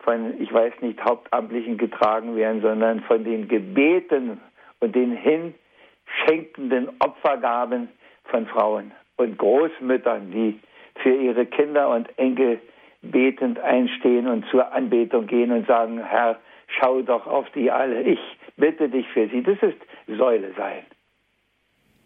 von, 0.00 0.40
ich 0.40 0.52
weiß 0.52 0.74
nicht, 0.80 1.02
Hauptamtlichen 1.04 1.78
getragen 1.78 2.36
werden, 2.36 2.60
sondern 2.60 3.00
von 3.02 3.24
den 3.24 3.48
Gebeten 3.48 4.40
und 4.80 4.94
den 4.94 5.16
hinschenkenden 5.16 6.88
Opfergaben 6.98 7.88
von 8.24 8.46
Frauen 8.46 8.92
und 9.16 9.38
Großmüttern, 9.38 10.30
die 10.32 10.58
für 10.96 11.14
ihre 11.14 11.46
Kinder 11.46 11.90
und 11.90 12.08
Enkel 12.18 12.60
betend 13.02 13.58
einstehen 13.58 14.28
und 14.28 14.46
zur 14.46 14.72
Anbetung 14.72 15.26
gehen 15.26 15.50
und 15.50 15.66
sagen, 15.66 16.02
Herr, 16.04 16.38
schau 16.66 17.02
doch 17.02 17.26
auf 17.26 17.48
die 17.50 17.70
alle, 17.70 18.02
ich 18.02 18.20
bitte 18.56 18.88
dich 18.88 19.06
für 19.08 19.28
sie. 19.28 19.42
Das 19.42 19.58
ist 19.62 19.78
Säule 20.06 20.52
sein. 20.56 20.84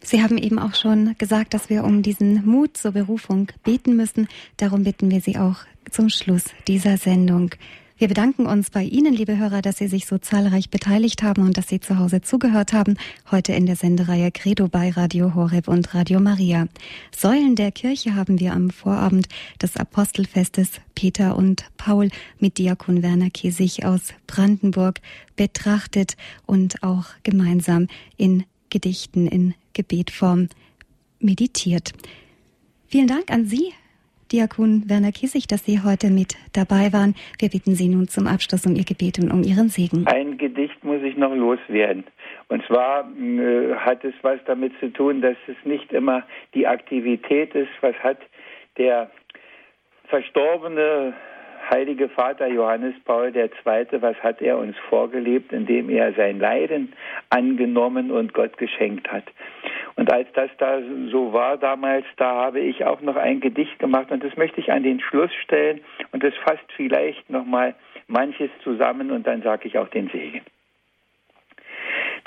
Sie 0.03 0.22
haben 0.22 0.38
eben 0.38 0.59
auch 0.59 0.74
schon 0.74 1.14
gesagt, 1.18 1.55
dass 1.55 1.68
wir 1.68 1.84
um 1.84 2.03
diesen 2.03 2.47
Mut 2.47 2.76
zur 2.76 2.92
Berufung 2.92 3.49
beten 3.64 3.97
müssen. 3.97 4.28
Darum 4.57 4.84
bitten 4.84 5.11
wir 5.11 5.20
Sie 5.20 5.36
auch 5.36 5.59
zum 5.90 6.09
Schluss 6.11 6.44
dieser 6.68 6.97
Sendung. 6.97 7.51
Wir 7.99 8.09
bedanken 8.09 8.44
uns 8.44 8.68
bei 8.68 8.82
Ihnen, 8.82 9.14
liebe 9.14 9.38
Hörer, 9.38 9.62
dass 9.62 9.78
Sie 9.78 9.88
sich 9.88 10.05
so 10.05 10.18
zahlreich 10.18 10.68
beteiligt 10.68 11.22
haben 11.22 11.47
und 11.47 11.57
dass 11.57 11.68
Sie 11.68 11.80
zu 11.80 11.99
Hause 11.99 12.20
zugehört 12.20 12.74
haben. 12.74 12.99
Heute 13.30 13.55
in 13.55 13.64
der 13.64 13.76
Sendereihe 13.76 14.30
Credo 14.30 14.68
bei 14.68 14.90
Radio 14.90 15.34
Horeb 15.34 15.66
und 15.66 15.94
Radio 15.94 16.20
Maria. 16.20 16.66
Säulen 17.11 17.57
der 17.57 17.72
Kirche 17.72 18.14
haben 18.14 18.38
wir 18.38 18.53
am 18.53 18.68
Vorabend 18.68 19.28
des 19.62 19.78
Apostelfestes 19.78 20.72
Peter 20.94 21.36
und 21.36 21.64
Paul 21.78 22.11
mit 22.38 22.59
Diakon 22.59 23.03
Werner 23.03 23.30
Kiesig 23.30 23.86
aus 23.86 24.12
Brandenburg 24.26 25.01
betrachtet 25.34 26.18
und 26.44 26.82
auch 26.82 27.07
gemeinsam 27.22 27.88
in 28.18 28.44
Gedichten 28.71 29.27
in 29.27 29.55
Gebetform 29.75 30.49
meditiert. 31.21 31.93
Vielen 32.89 33.07
Dank 33.07 33.31
an 33.31 33.45
Sie, 33.45 33.73
Diakon 34.33 34.89
Werner 34.89 35.12
Kissig, 35.12 35.47
dass 35.47 35.64
Sie 35.64 35.81
heute 35.83 36.11
mit 36.11 36.35
dabei 36.53 36.93
waren. 36.93 37.14
Wir 37.39 37.49
bitten 37.49 37.75
Sie 37.75 37.89
nun 37.89 38.09
zum 38.09 38.27
Abschluss 38.27 38.67
um 38.67 38.75
Ihr 38.75 38.85
Gebet 38.85 39.19
und 39.19 39.31
um 39.31 39.43
Ihren 39.43 39.69
Segen. 39.69 40.07
Ein 40.07 40.39
Gedicht 40.39 40.83
muss 40.85 41.03
ich 41.03 41.17
noch 41.17 41.35
loswerden. 41.35 42.05
Und 42.49 42.64
zwar 42.67 43.09
äh, 43.17 43.75
hat 43.75 44.05
es 44.05 44.14
was 44.23 44.39
damit 44.47 44.73
zu 44.81 44.93
tun, 44.93 45.21
dass 45.21 45.37
es 45.47 45.57
nicht 45.64 45.93
immer 45.93 46.25
die 46.55 46.67
Aktivität 46.67 47.55
ist, 47.55 47.71
was 47.81 47.95
hat 47.97 48.19
der 48.79 49.11
verstorbene 50.09 51.14
heilige 51.71 52.09
Vater 52.09 52.47
Johannes 52.47 52.95
Paul 53.05 53.35
II., 53.35 53.51
was 54.01 54.17
hat 54.23 54.41
er 54.43 54.59
uns 54.59 54.77
vorgelebt, 54.89 55.53
indem 55.53 55.91
er 55.91 56.12
sein 56.14 56.39
Leiden 56.39 56.93
angenommen 57.31 58.11
und 58.11 58.35
Gott 58.35 58.57
geschenkt 58.59 59.11
hat. 59.11 59.25
Und 59.97 60.12
als 60.12 60.29
das 60.35 60.51
da 60.59 60.81
so 61.11 61.33
war 61.33 61.57
damals, 61.57 62.05
da 62.17 62.35
habe 62.35 62.61
ich 62.61 62.85
auch 62.85 63.01
noch 63.01 63.17
ein 63.17 63.41
Gedicht 63.41 63.79
gemacht 63.79 64.11
und 64.11 64.23
das 64.23 64.37
möchte 64.37 64.61
ich 64.61 64.71
an 64.71 64.83
den 64.83 65.01
Schluss 65.01 65.33
stellen 65.43 65.81
und 66.12 66.23
das 66.23 66.35
fasst 66.45 66.71
vielleicht 66.77 67.29
noch 67.31 67.45
mal 67.45 67.75
manches 68.07 68.51
zusammen 68.62 69.11
und 69.11 69.27
dann 69.27 69.43
sage 69.43 69.69
ich 69.69 69.79
auch 69.79 69.89
den 69.89 70.09
Segen. 70.09 70.43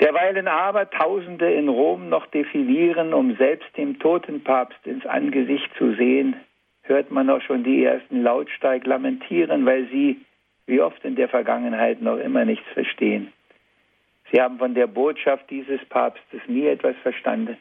Derweilen 0.00 0.48
aber 0.48 0.88
Tausende 0.88 1.52
in 1.52 1.68
Rom 1.68 2.08
noch 2.08 2.26
defilieren, 2.26 3.12
um 3.12 3.36
selbst 3.36 3.68
dem 3.76 3.98
toten 3.98 4.42
Papst 4.42 4.86
ins 4.86 5.04
Angesicht 5.04 5.70
zu 5.76 5.94
sehen, 5.94 6.36
hört 6.82 7.10
man 7.10 7.30
auch 7.30 7.42
schon 7.42 7.64
die 7.64 7.84
ersten 7.84 8.22
lautstark 8.22 8.86
lamentieren, 8.86 9.66
weil 9.66 9.86
sie, 9.88 10.20
wie 10.66 10.80
oft 10.80 11.04
in 11.04 11.16
der 11.16 11.28
Vergangenheit, 11.28 12.00
noch 12.00 12.18
immer 12.18 12.44
nichts 12.44 12.66
verstehen. 12.72 13.32
Sie 14.30 14.40
haben 14.40 14.58
von 14.58 14.74
der 14.74 14.86
Botschaft 14.86 15.50
dieses 15.50 15.84
Papstes 15.86 16.40
nie 16.46 16.66
etwas 16.66 16.96
verstanden. 17.02 17.56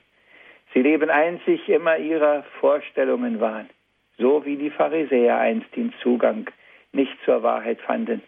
Sie 0.74 0.82
leben 0.82 1.10
einzig 1.10 1.68
immer 1.68 1.98
ihrer 1.98 2.44
Vorstellungen 2.60 3.40
wahren, 3.40 3.70
so 4.18 4.46
wie 4.46 4.56
die 4.56 4.70
Pharisäer 4.70 5.40
einst 5.40 5.76
den 5.76 5.94
Zugang 6.04 6.50
nicht 6.92 7.18
zur 7.26 7.42
Wahrheit 7.42 7.80
fanden. 7.82 8.22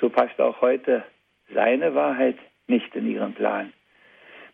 So 0.00 0.08
passt 0.08 0.40
auch 0.40 0.60
heute 0.60 1.04
seine 1.52 1.94
Wahrheit 1.94 2.38
nicht 2.66 2.94
in 2.94 3.10
ihren 3.10 3.34
Plan. 3.34 3.72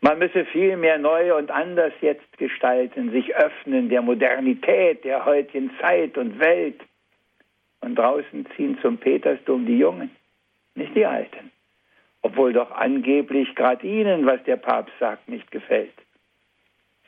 Man 0.04 0.18
müsse 0.18 0.44
viel 0.44 0.76
mehr 0.76 0.98
neu 0.98 1.34
und 1.34 1.50
anders 1.50 1.94
jetzt 2.02 2.36
gestalten, 2.36 3.10
sich 3.10 3.34
öffnen 3.36 3.88
der 3.88 4.02
Modernität 4.02 5.02
der 5.02 5.24
heutigen 5.24 5.70
Zeit 5.80 6.18
und 6.18 6.38
Welt. 6.38 6.78
Und 7.80 7.94
draußen 7.94 8.46
ziehen 8.54 8.76
zum 8.82 8.98
Petersdom 8.98 9.64
die 9.64 9.78
Jungen, 9.78 10.10
nicht 10.74 10.94
die 10.94 11.06
Alten. 11.06 11.50
Obwohl 12.20 12.52
doch 12.52 12.70
angeblich 12.72 13.54
gerade 13.54 13.86
ihnen, 13.86 14.26
was 14.26 14.44
der 14.44 14.56
Papst 14.56 14.92
sagt, 15.00 15.26
nicht 15.26 15.50
gefällt. 15.50 15.94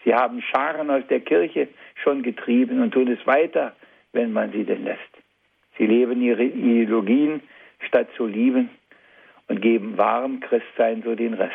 Sie 0.02 0.14
haben 0.14 0.40
Scharen 0.40 0.88
aus 0.88 1.06
der 1.10 1.20
Kirche 1.20 1.68
schon 2.02 2.22
getrieben 2.22 2.80
und 2.80 2.92
tun 2.92 3.08
es 3.08 3.26
weiter, 3.26 3.76
wenn 4.12 4.32
man 4.32 4.52
sie 4.52 4.64
denn 4.64 4.84
lässt. 4.84 5.02
Sie 5.76 5.86
leben 5.86 6.22
ihre 6.22 6.44
Ideologien 6.44 7.42
statt 7.80 8.08
zu 8.16 8.24
lieben 8.24 8.70
und 9.48 9.60
geben 9.60 9.98
wahrem 9.98 10.40
Christsein 10.40 11.02
so 11.02 11.14
den 11.14 11.34
Rest. 11.34 11.52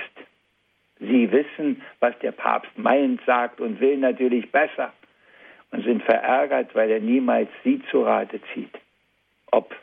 Sie 1.01 1.31
wissen, 1.31 1.81
was 1.99 2.17
der 2.19 2.31
Papst 2.31 2.77
meint, 2.77 3.21
sagt 3.25 3.59
und 3.59 3.79
will 3.79 3.97
natürlich 3.97 4.51
besser 4.51 4.93
und 5.71 5.83
sind 5.83 6.03
verärgert, 6.03 6.75
weil 6.75 6.91
er 6.91 6.99
niemals 6.99 7.49
sie 7.63 7.81
zu 7.89 8.03
Rate 8.03 8.39
zieht. 8.53 8.77
Ob 9.51 9.75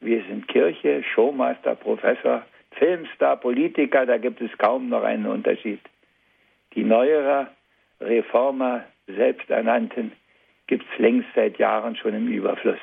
wir 0.00 0.22
sind 0.24 0.46
Kirche, 0.48 1.02
Showmaster, 1.02 1.76
Professor, 1.76 2.44
Filmstar, 2.72 3.38
Politiker, 3.38 4.04
da 4.04 4.18
gibt 4.18 4.42
es 4.42 4.50
kaum 4.58 4.90
noch 4.90 5.02
einen 5.02 5.26
Unterschied. 5.26 5.80
Die 6.74 6.84
neuere 6.84 7.48
Reformer, 7.98 8.84
selbsternannten, 9.06 10.12
gibt 10.66 10.84
es 10.92 10.98
längst 10.98 11.28
seit 11.34 11.58
Jahren 11.58 11.96
schon 11.96 12.12
im 12.12 12.28
Überfluss. 12.28 12.80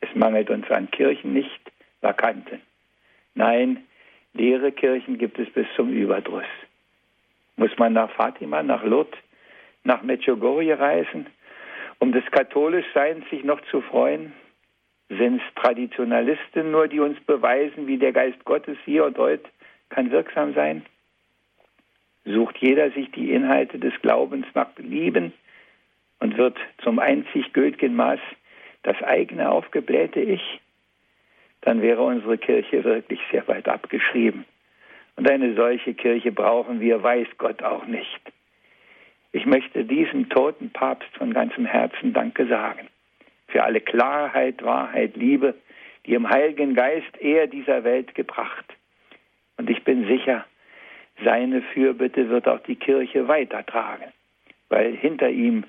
Es 0.00 0.08
mangelt 0.14 0.48
uns 0.48 0.70
an 0.70 0.90
Kirchen 0.90 1.34
nicht, 1.34 1.60
Vakanten. 2.00 2.62
Nein, 3.34 3.84
leere 4.32 4.72
Kirchen 4.72 5.18
gibt 5.18 5.38
es 5.38 5.50
bis 5.50 5.66
zum 5.76 5.90
Überdruss. 5.90 6.46
Muss 7.56 7.76
man 7.78 7.94
nach 7.94 8.10
Fatima, 8.10 8.62
nach 8.62 8.84
Lourdes, 8.84 9.18
nach 9.84 10.02
Medjugorje 10.02 10.78
reisen, 10.78 11.26
um 11.98 12.12
des 12.12 12.24
Katholischseins 12.30 13.28
sich 13.30 13.44
noch 13.44 13.60
zu 13.70 13.80
freuen? 13.80 14.32
Sind 15.08 15.40
es 15.40 15.54
Traditionalisten 15.62 16.70
nur, 16.70 16.88
die 16.88 17.00
uns 17.00 17.18
beweisen, 17.20 17.86
wie 17.86 17.96
der 17.96 18.12
Geist 18.12 18.44
Gottes 18.44 18.76
hier 18.84 19.04
und 19.04 19.16
heute 19.16 19.48
kann 19.88 20.10
wirksam 20.10 20.52
sein? 20.54 20.84
Sucht 22.24 22.58
jeder 22.58 22.90
sich 22.90 23.10
die 23.12 23.32
Inhalte 23.32 23.78
des 23.78 23.94
Glaubens 24.02 24.46
nach 24.54 24.70
Belieben 24.70 25.32
und 26.18 26.36
wird 26.36 26.58
zum 26.82 26.98
einzig 26.98 27.52
gültigen 27.52 27.94
Maß 27.94 28.18
das 28.82 29.00
eigene 29.02 29.50
aufgeblähte 29.50 30.20
Ich? 30.20 30.60
Dann 31.60 31.82
wäre 31.82 32.02
unsere 32.02 32.36
Kirche 32.36 32.84
wirklich 32.84 33.20
sehr 33.30 33.46
weit 33.48 33.68
abgeschrieben. 33.68 34.44
Und 35.16 35.30
eine 35.30 35.54
solche 35.54 35.94
Kirche 35.94 36.30
brauchen 36.30 36.80
wir, 36.80 37.02
weiß 37.02 37.28
Gott 37.38 37.62
auch 37.62 37.86
nicht. 37.86 38.20
Ich 39.32 39.46
möchte 39.46 39.84
diesem 39.84 40.28
toten 40.28 40.70
Papst 40.70 41.08
von 41.16 41.32
ganzem 41.32 41.66
Herzen 41.66 42.12
Danke 42.12 42.46
sagen. 42.46 42.88
Für 43.48 43.64
alle 43.64 43.80
Klarheit, 43.80 44.62
Wahrheit, 44.62 45.16
Liebe, 45.16 45.54
die 46.04 46.14
im 46.14 46.28
Heiligen 46.28 46.74
Geist 46.74 47.18
er 47.20 47.46
dieser 47.46 47.84
Welt 47.84 48.14
gebracht. 48.14 48.64
Und 49.56 49.70
ich 49.70 49.82
bin 49.84 50.06
sicher, 50.06 50.44
seine 51.24 51.62
Fürbitte 51.62 52.28
wird 52.28 52.46
auch 52.46 52.60
die 52.60 52.76
Kirche 52.76 53.26
weitertragen, 53.26 54.12
weil 54.68 54.94
hinter 54.94 55.30
ihm 55.30 55.64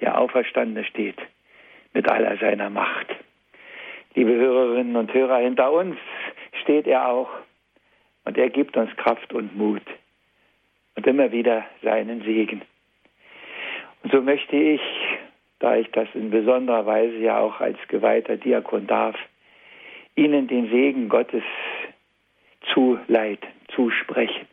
der 0.00 0.18
Auferstandene 0.18 0.84
steht 0.84 1.18
mit 1.92 2.10
aller 2.10 2.36
seiner 2.38 2.70
Macht. 2.70 3.08
Liebe 4.14 4.32
Hörerinnen 4.32 4.96
und 4.96 5.12
Hörer, 5.12 5.38
hinter 5.38 5.72
uns 5.72 5.96
steht 6.62 6.86
er 6.86 7.08
auch 7.08 7.28
und 8.28 8.36
er 8.36 8.50
gibt 8.50 8.76
uns 8.76 8.94
Kraft 8.96 9.32
und 9.32 9.56
Mut 9.56 9.80
und 10.96 11.06
immer 11.06 11.32
wieder 11.32 11.64
seinen 11.82 12.20
Segen. 12.24 12.60
Und 14.02 14.12
so 14.12 14.20
möchte 14.20 14.54
ich, 14.54 14.82
da 15.60 15.76
ich 15.76 15.90
das 15.92 16.08
in 16.12 16.28
besonderer 16.28 16.84
Weise 16.84 17.16
ja 17.16 17.38
auch 17.38 17.58
als 17.62 17.78
geweihter 17.88 18.36
Diakon 18.36 18.86
darf, 18.86 19.16
Ihnen 20.14 20.46
den 20.46 20.68
Segen 20.68 21.08
Gottes 21.08 21.42
zuleiten, 22.74 23.48
zusprechen. 23.74 24.46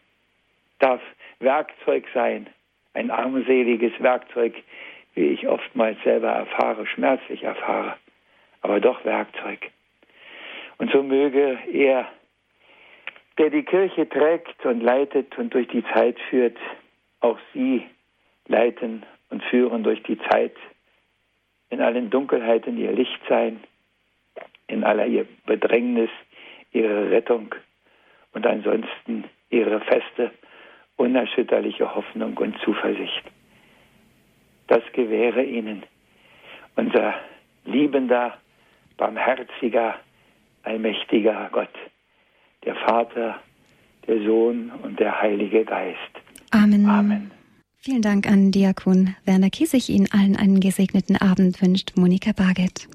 Darf 0.80 1.02
Werkzeug 1.40 2.06
sein, 2.14 2.48
ein 2.94 3.12
armseliges 3.12 3.92
Werkzeug, 4.00 4.54
wie 5.16 5.26
ich 5.26 5.50
oftmals 5.50 6.02
selber 6.06 6.30
erfahre, 6.30 6.88
schmerzlich 6.88 7.44
erfahre, 7.44 7.98
aber 8.62 8.80
doch 8.80 9.04
Werkzeug. 9.04 9.70
Und 10.78 10.92
so 10.92 11.04
möge 11.04 11.60
er 11.74 12.08
der 13.38 13.50
die 13.50 13.64
Kirche 13.64 14.08
trägt 14.08 14.66
und 14.66 14.82
leitet 14.82 15.38
und 15.38 15.54
durch 15.54 15.68
die 15.68 15.84
Zeit 15.94 16.18
führt, 16.30 16.58
auch 17.20 17.38
sie 17.54 17.86
leiten 18.48 19.04
und 19.30 19.44
führen 19.44 19.84
durch 19.84 20.02
die 20.04 20.18
Zeit, 20.30 20.56
in 21.70 21.82
allen 21.82 22.10
Dunkelheiten 22.10 22.78
ihr 22.78 22.92
Licht 22.92 23.20
sein, 23.28 23.64
in 24.68 24.84
aller 24.84 25.06
ihr 25.06 25.26
Bedrängnis 25.46 26.10
ihre 26.72 27.12
Rettung 27.12 27.54
und 28.34 28.46
ansonsten 28.46 29.26
ihre 29.50 29.82
feste, 29.82 30.32
unerschütterliche 30.98 31.94
Hoffnung 31.94 32.38
und 32.38 32.58
Zuversicht. 32.60 33.24
Das 34.68 34.82
gewähre 34.94 35.44
ihnen 35.44 35.84
unser 36.76 37.16
liebender, 37.66 38.38
barmherziger, 38.98 39.96
allmächtiger 40.64 41.50
Gott, 41.52 41.70
der 42.66 42.76
Vater, 42.76 43.36
der 44.08 44.24
Sohn 44.24 44.72
und 44.84 45.00
der 45.00 45.22
Heilige 45.22 45.64
Geist. 45.64 45.98
Amen. 46.52 46.88
Amen. 46.88 47.32
Vielen 47.78 48.02
Dank 48.02 48.28
an 48.28 48.52
Diakon 48.52 49.16
Werner 49.26 49.50
Kiesig. 49.50 49.90
Ihnen 49.90 50.08
allen 50.12 50.36
einen 50.36 50.60
gesegneten 50.60 51.18
Abend 51.18 51.62
wünscht 51.62 51.94
Monika 51.96 52.32
Barget. 52.32 52.88